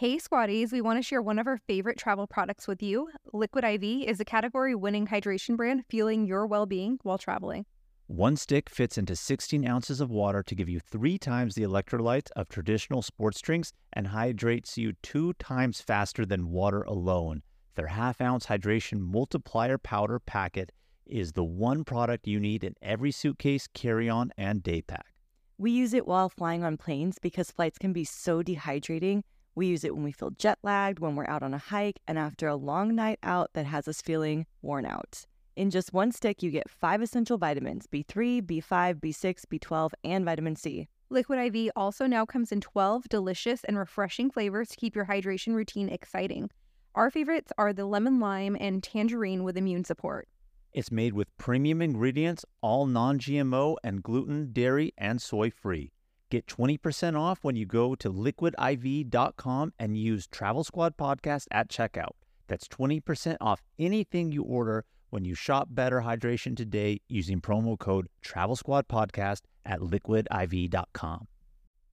Hey, 0.00 0.16
Squatties, 0.16 0.72
we 0.72 0.80
want 0.80 0.96
to 0.98 1.02
share 1.02 1.20
one 1.20 1.38
of 1.38 1.46
our 1.46 1.58
favorite 1.58 1.98
travel 1.98 2.26
products 2.26 2.66
with 2.66 2.82
you. 2.82 3.10
Liquid 3.34 3.64
IV 3.64 4.08
is 4.08 4.18
a 4.18 4.24
category 4.24 4.74
winning 4.74 5.06
hydration 5.08 5.58
brand 5.58 5.84
fueling 5.90 6.24
your 6.24 6.46
well 6.46 6.64
being 6.64 6.98
while 7.02 7.18
traveling. 7.18 7.66
One 8.06 8.36
stick 8.36 8.70
fits 8.70 8.96
into 8.96 9.14
16 9.14 9.68
ounces 9.68 10.00
of 10.00 10.10
water 10.10 10.42
to 10.42 10.54
give 10.54 10.70
you 10.70 10.80
three 10.80 11.18
times 11.18 11.54
the 11.54 11.64
electrolytes 11.64 12.30
of 12.34 12.48
traditional 12.48 13.02
sports 13.02 13.42
drinks 13.42 13.74
and 13.92 14.06
hydrates 14.06 14.78
you 14.78 14.94
two 15.02 15.34
times 15.34 15.82
faster 15.82 16.24
than 16.24 16.48
water 16.48 16.80
alone. 16.84 17.42
Their 17.74 17.88
half 17.88 18.22
ounce 18.22 18.46
hydration 18.46 19.00
multiplier 19.00 19.76
powder 19.76 20.18
packet 20.18 20.72
is 21.04 21.32
the 21.32 21.44
one 21.44 21.84
product 21.84 22.26
you 22.26 22.40
need 22.40 22.64
in 22.64 22.72
every 22.80 23.10
suitcase, 23.10 23.68
carry 23.74 24.08
on, 24.08 24.32
and 24.38 24.62
day 24.62 24.80
pack. 24.80 25.12
We 25.58 25.72
use 25.72 25.92
it 25.92 26.06
while 26.06 26.30
flying 26.30 26.64
on 26.64 26.78
planes 26.78 27.18
because 27.20 27.50
flights 27.50 27.76
can 27.76 27.92
be 27.92 28.04
so 28.04 28.42
dehydrating 28.42 29.24
we 29.54 29.66
use 29.66 29.84
it 29.84 29.94
when 29.94 30.04
we 30.04 30.12
feel 30.12 30.30
jet 30.30 30.58
lagged, 30.62 30.98
when 30.98 31.16
we're 31.16 31.26
out 31.26 31.42
on 31.42 31.54
a 31.54 31.58
hike, 31.58 32.00
and 32.06 32.18
after 32.18 32.46
a 32.48 32.56
long 32.56 32.94
night 32.94 33.18
out 33.22 33.50
that 33.54 33.66
has 33.66 33.88
us 33.88 34.00
feeling 34.00 34.46
worn 34.62 34.86
out. 34.86 35.24
In 35.56 35.70
just 35.70 35.92
one 35.92 36.12
stick, 36.12 36.42
you 36.42 36.50
get 36.50 36.70
five 36.70 37.02
essential 37.02 37.36
vitamins 37.36 37.86
B3, 37.86 38.42
B5, 38.42 39.00
B6, 39.00 39.44
B12, 39.52 39.90
and 40.04 40.24
vitamin 40.24 40.56
C. 40.56 40.88
Liquid 41.10 41.54
IV 41.54 41.72
also 41.74 42.06
now 42.06 42.24
comes 42.24 42.52
in 42.52 42.60
12 42.60 43.08
delicious 43.08 43.64
and 43.64 43.76
refreshing 43.76 44.30
flavors 44.30 44.68
to 44.68 44.76
keep 44.76 44.94
your 44.94 45.06
hydration 45.06 45.54
routine 45.54 45.88
exciting. 45.88 46.50
Our 46.94 47.10
favorites 47.10 47.52
are 47.58 47.72
the 47.72 47.84
lemon 47.84 48.20
lime 48.20 48.56
and 48.58 48.82
tangerine 48.82 49.42
with 49.42 49.56
immune 49.56 49.84
support. 49.84 50.28
It's 50.72 50.92
made 50.92 51.14
with 51.14 51.36
premium 51.36 51.82
ingredients, 51.82 52.44
all 52.62 52.86
non 52.86 53.18
GMO 53.18 53.76
and 53.82 54.02
gluten, 54.04 54.52
dairy, 54.52 54.92
and 54.96 55.20
soy 55.20 55.50
free. 55.50 55.90
Get 56.30 56.46
20% 56.46 57.18
off 57.18 57.40
when 57.42 57.56
you 57.56 57.66
go 57.66 57.96
to 57.96 58.12
liquidiv.com 58.12 59.72
and 59.80 59.98
use 59.98 60.28
Travel 60.28 60.62
Squad 60.62 60.96
Podcast 60.96 61.46
at 61.50 61.68
checkout. 61.68 62.12
That's 62.46 62.68
20% 62.68 63.36
off 63.40 63.62
anything 63.80 64.30
you 64.30 64.44
order 64.44 64.84
when 65.10 65.24
you 65.24 65.34
shop 65.34 65.68
Better 65.72 66.02
Hydration 66.02 66.56
today 66.56 67.00
using 67.08 67.40
promo 67.40 67.76
code 67.76 68.06
Travel 68.22 68.54
Squad 68.54 68.86
Podcast 68.86 69.40
at 69.66 69.80
liquidiv.com. 69.80 71.26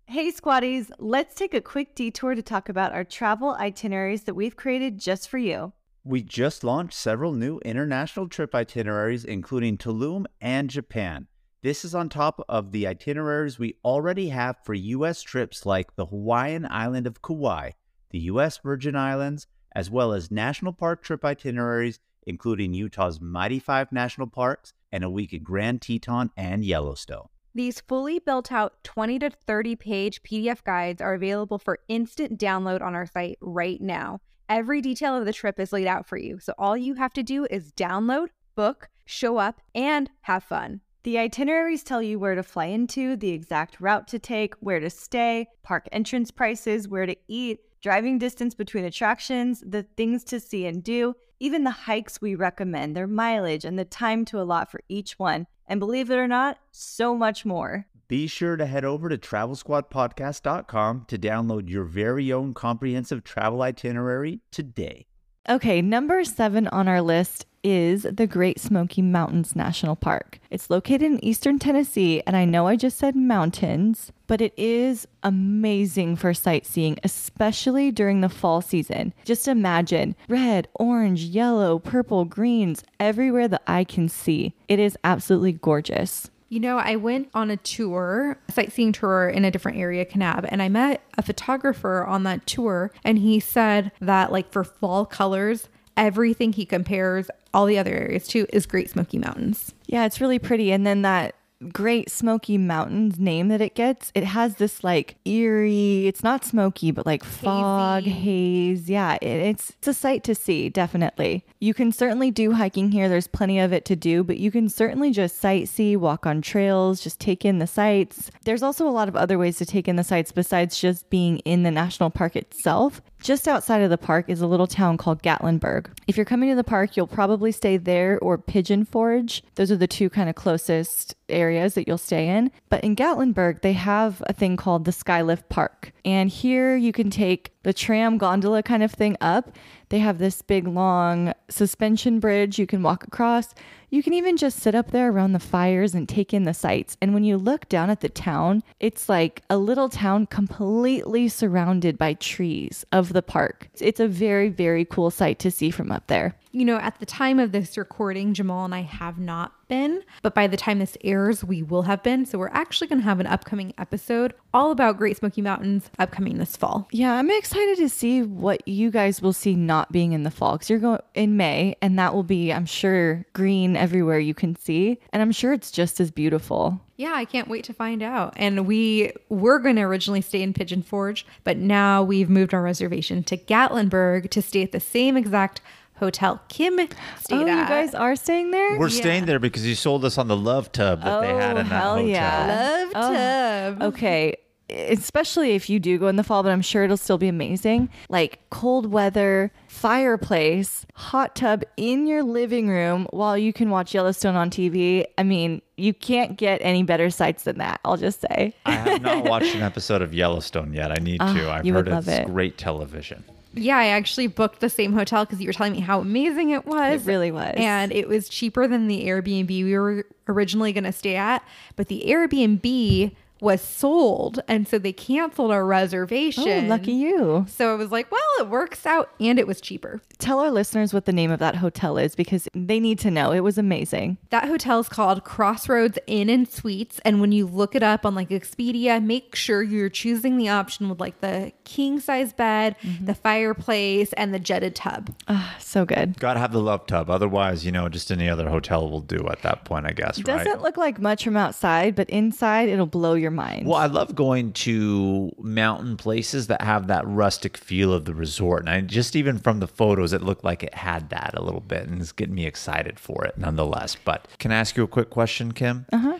Hey, 0.06 0.32
squatties, 0.32 0.92
let's 1.00 1.34
take 1.34 1.56
a 1.56 1.62
quick 1.62 1.96
detour 1.96 2.36
to 2.36 2.44
talk 2.44 2.70
about 2.70 2.94
our 2.94 3.04
travel 3.04 3.56
itineraries 3.60 4.24
that 4.26 4.36
we've 4.36 4.56
created 4.56 5.00
just 5.00 5.28
for 5.30 5.40
you. 5.40 5.74
We 6.04 6.22
just 6.22 6.64
launched 6.64 6.94
several 6.94 7.34
new 7.34 7.58
international 7.66 8.30
trip 8.30 8.54
itineraries, 8.54 9.26
including 9.26 9.78
Tulum 9.78 10.26
and 10.40 10.70
Japan. 10.70 11.28
This 11.68 11.84
is 11.84 11.94
on 11.94 12.08
top 12.08 12.46
of 12.48 12.72
the 12.72 12.88
itineraries 12.88 13.60
we 13.60 13.76
already 13.84 14.30
have 14.30 14.56
for 14.64 14.74
U.S. 14.74 15.22
trips 15.22 15.66
like 15.66 15.98
the 15.98 16.06
Hawaiian 16.06 16.66
island 16.72 17.06
of 17.06 17.22
Kauai, 17.22 17.72
the 18.12 18.20
U.S. 18.20 18.58
Virgin 18.60 18.96
Islands, 18.96 19.48
as 19.76 19.92
well 19.92 20.14
as 20.14 20.32
national 20.32 20.72
park 20.72 21.04
trip 21.04 21.26
itineraries, 21.26 22.00
including 22.26 22.74
Utah's 22.74 23.20
Mighty 23.20 23.60
Five 23.60 23.92
National 23.92 24.28
Parks 24.28 24.72
and 24.94 25.04
a 25.04 25.10
week 25.10 25.34
at 25.34 25.44
Grand 25.44 25.82
Teton 25.82 26.32
and 26.38 26.64
Yellowstone. 26.64 27.28
These 27.54 27.82
fully 27.82 28.20
built 28.20 28.50
out 28.50 28.82
20 28.86 29.20
to 29.20 29.30
30 29.30 29.76
page 29.76 30.24
PDF 30.24 30.64
guides 30.64 31.02
are 31.02 31.16
available 31.16 31.60
for 31.60 31.80
instant 31.90 32.40
download 32.40 32.82
on 32.82 32.96
our 32.96 33.08
site 33.08 33.40
right 33.42 33.82
now. 33.82 34.22
Every 34.48 34.80
detail 34.80 35.18
of 35.18 35.26
the 35.26 35.34
trip 35.34 35.60
is 35.60 35.74
laid 35.74 35.88
out 35.88 36.08
for 36.08 36.16
you, 36.16 36.40
so 36.40 36.54
all 36.58 36.78
you 36.78 36.94
have 36.94 37.12
to 37.12 37.24
do 37.24 37.46
is 37.52 37.74
download, 37.74 38.28
book, 38.56 38.88
show 39.06 39.36
up, 39.36 39.60
and 39.76 40.10
have 40.22 40.46
fun. 40.46 40.80
The 41.08 41.20
itineraries 41.20 41.84
tell 41.84 42.02
you 42.02 42.20
where 42.20 42.36
to 42.36 42.44
fly 42.44 42.66
into, 42.66 43.16
the 43.16 43.30
exact 43.30 43.80
route 43.80 44.10
to 44.10 44.20
take, 44.20 44.56
where 44.56 44.82
to 44.82 44.90
stay, 44.90 45.48
park 45.64 45.88
entrance 45.94 46.32
prices, 46.32 46.90
where 46.90 47.06
to 47.06 47.16
eat, 47.30 47.62
driving 47.82 48.18
distance 48.18 48.54
between 48.54 48.84
attractions, 48.84 49.64
the 49.66 49.84
things 49.84 50.26
to 50.26 50.42
see 50.42 50.66
and 50.66 50.84
do, 50.84 51.16
even 51.40 51.64
the 51.64 51.72
hikes 51.72 52.20
we 52.20 52.36
recommend, 52.36 52.94
their 52.94 53.08
mileage, 53.08 53.64
and 53.64 53.80
the 53.80 53.86
time 53.86 54.26
to 54.26 54.42
allot 54.42 54.70
for 54.70 54.82
each 54.90 55.18
one. 55.18 55.48
And 55.66 55.80
believe 55.80 56.12
it 56.12 56.18
or 56.18 56.28
not, 56.28 56.58
so 56.74 57.16
much 57.16 57.46
more. 57.46 57.88
Be 58.10 58.28
sure 58.28 58.58
to 58.58 58.66
head 58.66 58.84
over 58.84 59.08
to 59.08 59.18
travelsquadpodcast.com 59.18 61.06
to 61.08 61.18
download 61.18 61.70
your 61.70 61.86
very 61.86 62.34
own 62.34 62.54
comprehensive 62.54 63.24
travel 63.24 63.62
itinerary 63.62 64.42
today. 64.52 65.06
Okay, 65.48 65.82
number 65.82 66.26
seven 66.26 66.68
on 66.68 66.90
our 66.90 67.02
list 67.02 67.46
is 67.68 68.04
the 68.04 68.26
Great 68.26 68.62
Smoky 68.62 69.02
Mountains 69.02 69.54
National 69.54 69.98
Park. 69.98 70.40
It's 70.50 70.70
located 70.70 71.02
in 71.02 71.24
eastern 71.24 71.60
Tennessee, 71.60 72.24
and 72.26 72.38
I 72.38 72.46
know 72.46 72.66
I 72.66 72.78
just 72.78 72.98
said 72.98 73.14
mountains, 73.14 74.14
but 74.26 74.40
it 74.40 74.54
is 74.56 75.06
amazing 75.22 76.16
for 76.16 76.34
sightseeing, 76.34 76.98
especially 77.04 77.92
during 77.92 78.22
the 78.22 78.30
fall 78.30 78.62
season. 78.62 79.14
Just 79.26 79.50
imagine 79.50 80.16
red, 80.30 80.70
orange, 80.76 81.24
yellow, 81.24 81.78
purple, 81.78 82.24
greens 82.24 82.86
everywhere 83.02 83.50
the 83.50 83.62
eye 83.70 83.84
can 83.84 84.08
see. 84.08 84.54
It 84.70 84.80
is 84.80 84.98
absolutely 85.04 85.52
gorgeous. 85.52 86.32
You 86.48 86.62
know, 86.62 86.78
I 86.78 86.96
went 86.96 87.30
on 87.34 87.52
a 87.52 87.58
tour, 87.58 88.40
a 88.48 88.52
sightseeing 88.54 88.94
tour 88.94 89.28
in 89.28 89.44
a 89.44 89.52
different 89.52 89.78
area, 89.78 90.06
Kanab, 90.06 90.48
and 90.48 90.62
I 90.62 90.70
met 90.70 91.02
a 91.18 91.22
photographer 91.22 92.06
on 92.06 92.24
that 92.24 92.48
tour. 92.48 92.94
And 93.04 93.20
he 93.20 93.42
said 93.42 93.92
that, 94.00 94.32
like, 94.32 94.54
for 94.54 94.64
fall 94.64 95.06
colors, 95.06 95.68
everything 95.98 96.54
he 96.54 96.66
compares 96.66 97.30
all 97.54 97.66
the 97.66 97.78
other 97.78 97.94
areas 97.94 98.28
to 98.30 98.46
is 98.54 98.66
Great 98.66 98.90
Smoky 98.90 99.18
Mountains. 99.18 99.74
Yeah, 99.88 100.06
it's 100.06 100.22
really 100.22 100.40
pretty. 100.40 100.72
And 100.72 100.86
then 100.86 101.02
that 101.02 101.36
Great 101.72 102.12
Smoky 102.12 102.56
Mountains 102.56 103.18
name 103.18 103.48
that 103.48 103.62
it 103.62 103.74
gets, 103.74 104.12
it 104.14 104.24
has 104.24 104.58
this 104.58 104.84
like 104.84 105.16
eerie, 105.26 106.06
it's 106.06 106.22
not 106.22 106.46
smoky, 106.46 106.92
but 106.92 107.08
like 107.08 107.24
fog, 107.24 108.04
haze. 108.04 108.88
Yeah, 108.88 109.16
it, 109.16 109.28
it's, 109.28 109.72
it's 109.72 109.88
a 109.88 109.94
sight 109.96 110.24
to 110.26 110.36
see, 110.36 110.70
definitely. 110.70 111.44
You 111.60 111.74
can 111.74 111.92
certainly 111.92 112.30
do 112.30 112.54
hiking 112.54 112.92
here. 112.92 113.10
There's 113.10 113.26
plenty 113.26 113.60
of 113.60 113.74
it 113.74 113.86
to 113.86 113.96
do, 113.96 114.24
but 114.24 114.38
you 114.38 114.52
can 114.52 114.70
certainly 114.70 115.10
just 115.10 115.42
sightsee, 115.42 115.98
walk 115.98 116.28
on 116.28 116.44
trails, 116.44 117.02
just 117.02 117.20
take 117.20 117.44
in 117.44 117.58
the 117.58 117.66
sights. 117.66 118.30
There's 118.46 118.62
also 118.62 118.88
a 118.88 118.92
lot 118.92 119.08
of 119.08 119.16
other 119.16 119.40
ways 119.40 119.58
to 119.58 119.66
take 119.66 119.88
in 119.88 119.96
the 119.96 120.04
sights 120.04 120.32
besides 120.32 120.80
just 120.80 121.10
being 121.10 121.40
in 121.40 121.64
the 121.64 121.72
national 121.72 122.12
park 122.12 122.36
itself. 122.36 123.02
Just 123.22 123.48
outside 123.48 123.82
of 123.82 123.90
the 123.90 123.98
park 123.98 124.30
is 124.30 124.42
a 124.42 124.48
little 124.48 124.68
town 124.68 124.98
called 124.98 125.24
Gatlinburg. 125.24 125.88
If 126.08 126.16
you're 126.16 126.26
coming 126.26 126.50
to 126.50 126.56
the 126.56 126.64
park, 126.64 126.96
you'll 126.96 127.08
probably 127.08 127.52
stay 127.52 127.78
there 127.78 128.20
or 128.20 128.38
Pigeon 128.38 128.86
Forge. 128.86 129.44
Those 129.56 129.72
are 129.72 129.76
the 129.76 129.88
two 129.88 130.10
kind 130.10 130.30
of 130.30 130.36
closest 130.36 131.16
areas 131.28 131.74
that 131.74 131.88
you'll 131.88 131.98
stay 131.98 132.30
in. 132.30 132.52
But 132.70 132.84
in 132.84 132.96
Gatlinburg, 132.96 133.62
they 133.62 133.74
have 133.74 134.24
a 134.28 134.34
thing 134.34 134.56
called 134.56 134.86
the 134.86 134.92
Skylift 134.92 135.50
Park. 135.50 135.92
And 136.06 136.30
here 136.30 136.78
you 136.78 136.94
can 136.94 137.10
take 137.10 137.52
the 137.64 137.74
tram 137.74 138.18
gondola 138.18 138.64
kind 138.64 138.84
of 138.84 138.92
thing 138.92 139.18
up. 139.20 139.52
They 139.90 140.00
have 140.00 140.20
this 140.20 140.42
big 140.42 140.68
long 140.68 141.34
suspension 141.50 142.20
bridge 142.20 142.60
you 142.60 142.68
can 142.68 142.84
walk 142.84 143.04
across. 143.04 143.54
You 143.90 144.04
can 144.04 144.14
even 144.14 144.36
just 144.36 144.60
sit 144.60 144.76
up 144.76 144.92
there 144.92 145.10
around 145.10 145.32
the 145.32 145.40
fires 145.40 145.96
and 145.96 146.10
take 146.10 146.34
in 146.34 146.44
the 146.44 146.54
sights. 146.54 146.98
And 147.02 147.14
when 147.14 147.24
you 147.24 147.38
look 147.38 147.70
down 147.70 147.90
at 147.90 148.02
the 148.02 148.10
town, 148.10 148.64
it's 148.82 149.08
like 149.08 149.44
a 149.50 149.58
little 149.58 149.88
town 149.88 150.26
completely 150.26 151.30
surrounded 151.30 151.98
by 151.98 152.16
trees 152.16 152.86
of 152.92 153.14
the 153.14 153.22
park. 153.22 153.70
It's 153.80 154.02
a 154.02 154.08
very, 154.10 154.50
very 154.50 154.84
cool 154.84 155.10
sight 155.10 155.40
to 155.40 155.52
see 155.52 155.72
from 155.72 155.90
up 155.90 156.08
there. 156.08 156.36
You 156.52 156.66
know, 156.66 156.78
at 156.78 157.00
the 157.00 157.06
time 157.06 157.40
of 157.40 157.52
this 157.52 157.78
recording, 157.78 158.34
Jamal 158.34 158.66
and 158.66 158.74
I 158.74 158.82
have 158.82 159.20
not 159.20 159.54
been, 159.68 160.02
but 160.22 160.34
by 160.34 160.48
the 160.48 160.58
time 160.58 160.80
this 160.80 160.98
airs, 161.04 161.44
we 161.44 161.62
will 161.62 161.84
have 161.84 162.02
been. 162.04 162.26
So 162.26 162.38
we're 162.38 162.48
actually 162.50 162.88
going 162.88 163.00
to 163.00 163.06
have 163.06 163.20
an 163.20 163.28
upcoming 163.28 163.74
episode 163.78 164.34
all 164.54 164.72
about 164.72 164.98
Great 164.98 165.18
Smoky 165.18 165.42
Mountains 165.42 165.90
upcoming 166.00 166.38
this 166.38 166.56
fall. 166.56 166.88
Yeah, 166.92 167.14
I'm 167.14 167.30
excited 167.30 167.78
to 167.78 167.90
see 167.90 168.24
what 168.24 168.66
you 168.68 168.92
guys 168.92 169.22
will 169.22 169.34
see 169.34 169.56
not 169.56 169.92
being 169.92 170.14
in 170.14 170.24
the 170.24 170.32
fall 170.32 170.54
because 170.54 170.70
you're 170.70 170.80
going 170.80 171.02
in 171.16 171.38
May, 171.38 171.76
and 171.82 172.00
that 172.00 172.14
will 172.14 172.24
be, 172.24 172.52
I'm 172.54 172.66
sure, 172.66 173.26
green 173.34 173.76
everywhere 173.76 174.20
you 174.20 174.34
can 174.34 174.56
see. 174.56 175.00
And 175.12 175.22
I'm 175.22 175.32
sure 175.32 175.54
it's 175.54 175.72
just 175.72 176.00
as 176.00 176.12
beautiful. 176.12 176.80
Yeah, 176.96 177.14
I 177.14 177.26
can't 177.26 177.48
wait 177.48 177.64
to 177.66 177.74
find 177.74 178.02
out. 178.02 178.34
And 178.38 178.66
we 178.66 179.12
were 179.30 179.60
going 179.60 179.76
to 179.76 179.84
originally 179.84 180.22
stay 180.22 180.42
in 180.42 180.54
Pigeon 180.54 180.82
Forge, 180.82 181.28
but 181.44 181.58
now 181.58 182.02
we've 182.02 182.30
moved 182.30 182.56
our 182.56 182.62
reservation 182.64 183.22
to 183.26 183.38
Gatlinburg 183.38 184.32
to 184.32 184.42
stay 184.42 184.64
at 184.64 184.72
the 184.72 184.80
same 184.80 185.16
exact 185.16 185.62
hotel 185.98 186.42
Kim 186.50 186.78
stayed 187.20 187.36
oh, 187.36 187.48
at. 187.48 187.48
you 187.48 187.68
guys 187.68 187.94
are 187.96 188.16
staying 188.16 188.52
there? 188.52 188.78
We're 188.80 188.90
staying 188.90 189.26
there 189.26 189.40
because 189.40 189.66
you 189.66 189.76
sold 189.76 190.06
us 190.06 190.18
on 190.18 190.28
the 190.28 190.38
love 190.38 190.72
tub 190.72 191.04
that 191.04 191.22
they 191.22 191.28
had 191.28 191.58
Oh, 191.58 191.60
in 191.62 191.70
that 191.70 191.82
hell 191.82 191.96
hotel. 191.96 192.08
yeah. 192.08 192.86
Love 192.86 192.92
oh, 192.96 193.14
tub. 193.14 193.82
Okay. 193.94 194.36
Especially 194.70 195.52
if 195.52 195.70
you 195.70 195.80
do 195.80 195.98
go 195.98 196.08
in 196.08 196.18
the 196.18 196.26
fall, 196.26 196.44
but 196.44 196.52
I'm 196.52 196.62
sure 196.62 196.84
it'll 196.84 196.98
still 196.98 197.18
be 197.18 197.30
amazing. 197.30 197.88
Like 198.10 198.42
cold 198.50 198.92
weather, 198.92 199.54
fireplace, 199.70 200.86
hot 200.94 201.38
tub 201.38 201.64
in 201.78 202.06
your 202.06 202.22
living 202.22 202.68
room 202.68 203.08
while 203.12 203.38
you 203.38 203.54
can 203.54 203.70
watch 203.70 203.94
Yellowstone 203.94 204.36
on 204.36 204.50
TV. 204.50 205.06
I 205.18 205.24
mean, 205.24 205.62
you 205.78 205.94
can't 205.94 206.38
get 206.38 206.60
any 206.62 206.84
better 206.84 207.10
sights 207.10 207.44
than 207.44 207.60
that, 207.60 207.80
I'll 207.86 207.96
just 207.96 208.20
say. 208.20 208.54
I 208.66 208.72
have 208.72 209.02
not 209.02 209.24
watched 209.30 209.56
an 209.56 209.62
episode 209.64 210.02
of 210.02 210.14
Yellowstone 210.14 210.74
yet. 210.74 210.92
I 210.92 211.02
need 211.02 211.22
ah, 211.22 211.34
to. 211.34 211.50
I've 211.50 211.66
you 211.66 211.74
heard 211.74 211.86
would 211.86 211.94
love 211.94 212.08
it's 212.10 212.18
it. 212.18 212.26
great 212.28 212.58
television. 212.58 213.24
Yeah, 213.58 213.78
I 213.78 213.88
actually 213.88 214.28
booked 214.28 214.60
the 214.60 214.70
same 214.70 214.94
hotel 214.94 215.26
because 215.26 215.42
you 215.42 215.48
were 215.48 215.54
telling 215.54 215.74
me 215.74 215.80
how 215.80 216.00
amazing 216.00 216.52
it 216.52 216.66
was. 216.66 217.08
It 217.08 217.10
really 217.10 217.32
was. 217.32 217.56
And 217.58 217.92
it 217.92 218.08
was 218.08 218.30
cheaper 218.30 218.68
than 218.68 218.88
the 218.88 219.06
Airbnb 219.06 219.50
we 219.50 219.78
were 219.78 220.06
originally 220.28 220.74
going 220.74 220.84
to 220.84 220.92
stay 220.92 221.16
at. 221.16 221.44
But 221.76 221.88
the 221.88 222.04
Airbnb 222.08 223.16
was 223.40 223.62
sold. 223.62 224.40
And 224.48 224.68
so 224.68 224.78
they 224.80 224.94
canceled 224.94 225.52
our 225.52 225.66
reservation. 225.66 226.66
Oh, 226.66 226.68
lucky 226.68 226.92
you. 226.94 227.46
So 227.50 227.72
I 227.72 227.76
was 227.76 227.92
like, 227.92 228.12
well, 228.12 228.22
it 228.40 228.48
works 228.48 228.86
out. 228.86 229.10
And 229.20 229.40
it 229.40 229.48
was 229.48 229.62
cheaper. 229.62 230.02
Tell 230.20 230.40
our 230.40 230.50
listeners 230.52 230.94
what 230.94 231.06
the 231.06 231.14
name 231.14 231.30
of 231.32 231.40
that 231.40 231.56
hotel 231.58 231.98
is 231.98 232.16
because 232.16 232.48
they 232.54 232.80
need 232.80 232.98
to 233.00 233.12
know. 233.12 233.32
It 233.32 233.42
was 233.42 233.58
amazing. 233.58 234.18
That 234.32 234.46
hotel 234.48 234.80
is 234.80 234.90
called 234.90 235.24
Crossroads 235.24 236.00
Inn 236.08 236.30
and 236.30 236.48
Suites. 236.50 237.00
And 237.06 237.22
when 237.22 237.32
you 237.32 237.46
look 237.46 237.76
it 237.76 237.84
up 237.84 238.06
on 238.06 238.16
like 238.16 238.30
Expedia, 238.30 239.04
make 239.04 239.36
sure 239.36 239.62
you're 239.62 239.90
choosing 239.90 240.38
the 240.38 240.50
option 240.50 240.90
with 240.90 241.00
like 241.00 241.22
the 241.22 241.52
king 241.64 242.00
size 242.00 242.34
bed, 242.34 242.76
Mm-hmm. 242.84 243.06
the 243.06 243.16
fireplace, 243.16 244.14
and 244.14 244.34
the 244.34 244.40
jetted 244.40 244.76
tub. 244.76 245.14
Ah, 245.28 245.56
so 245.60 245.86
good. 245.86 246.20
Got 246.20 246.34
to 246.34 246.40
have 246.40 246.52
the 246.52 246.62
love 246.62 246.86
tub. 246.88 247.10
Otherwise, 247.10 247.66
you 247.66 247.72
know, 247.72 247.88
just 247.90 248.12
any 248.12 248.28
other 248.30 248.50
hotel 248.50 248.90
will 248.90 249.02
do 249.02 249.28
at 249.30 249.42
that 249.44 249.66
point, 249.66 249.86
I 249.86 249.92
guess, 249.92 250.18
right? 250.20 250.44
Doesn't 250.44 250.62
look 250.62 250.78
like 250.78 251.00
much 251.00 251.24
from 251.24 251.38
outside, 251.38 251.96
but 251.96 252.10
inside 252.10 252.70
it'll 252.70 252.86
blow 252.86 253.14
your 253.14 253.27
mind. 253.32 253.68
Well, 253.68 253.78
I 253.78 253.88
love 253.88 254.16
going 254.16 254.54
to 254.54 255.32
mountain 255.40 255.98
places 255.98 256.48
that 256.48 256.62
have 256.62 256.88
that 256.88 257.08
rustic 257.08 257.58
feel 257.58 257.94
of 257.94 258.06
the 258.06 258.14
resort. 258.14 258.62
And 258.62 258.70
I 258.70 258.82
just 258.82 259.16
even 259.16 259.38
from 259.38 259.60
the 259.60 259.68
photos, 259.68 260.14
it 260.14 260.22
looked 260.22 260.44
like 260.44 260.64
it 260.64 260.74
had 260.74 261.10
that 261.10 261.34
a 261.36 261.42
little 261.42 261.62
bit 261.62 261.88
and 261.88 262.02
it's 262.02 262.12
getting 262.12 262.36
me 262.36 262.46
excited 262.46 263.00
for 263.00 263.26
it 263.26 263.38
nonetheless. 263.38 263.96
But 263.96 264.28
can 264.40 264.52
I 264.52 264.56
ask 264.56 264.78
you 264.78 264.84
a 264.84 264.88
quick 264.88 265.10
question, 265.10 265.52
Kim? 265.52 265.86
Uh-huh. 265.92 266.18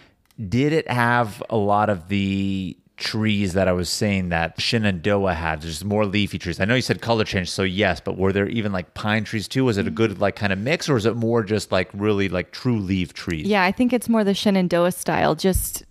Did 0.50 0.74
it 0.74 0.90
have 0.90 1.42
a 1.50 1.58
lot 1.58 1.90
of 1.90 2.10
the 2.10 2.78
trees 2.98 3.54
that 3.54 3.68
I 3.68 3.72
was 3.72 3.90
saying 3.90 4.30
that 4.30 4.60
Shenandoah 4.60 5.34
had? 5.34 5.62
There's 5.62 5.84
more 5.84 6.06
leafy 6.06 6.38
trees. 6.38 6.60
I 6.60 6.66
know 6.66 6.76
you 6.76 6.82
said 6.82 7.02
color 7.02 7.24
change, 7.24 7.50
so 7.50 7.64
yes, 7.64 8.00
but 8.00 8.18
were 8.18 8.34
there 8.34 8.48
even 8.48 8.72
like 8.72 8.94
pine 8.94 9.24
trees 9.24 9.48
too? 9.48 9.66
Was 9.66 9.78
it 9.78 9.88
a 9.88 9.92
good 9.92 10.20
like 10.20 10.36
kind 10.36 10.52
of 10.52 10.60
mix 10.60 10.90
or 10.90 10.98
is 10.98 11.06
it 11.06 11.16
more 11.16 11.44
just 11.44 11.72
like 11.72 11.90
really 11.94 12.30
like 12.30 12.52
true 12.52 12.80
leaf 12.80 13.14
trees? 13.14 13.48
Yeah, 13.48 13.64
I 13.64 13.72
think 13.72 13.94
it's 13.94 14.10
more 14.10 14.24
the 14.24 14.34
Shenandoah 14.34 14.92
style, 14.92 15.36
just 15.36 15.84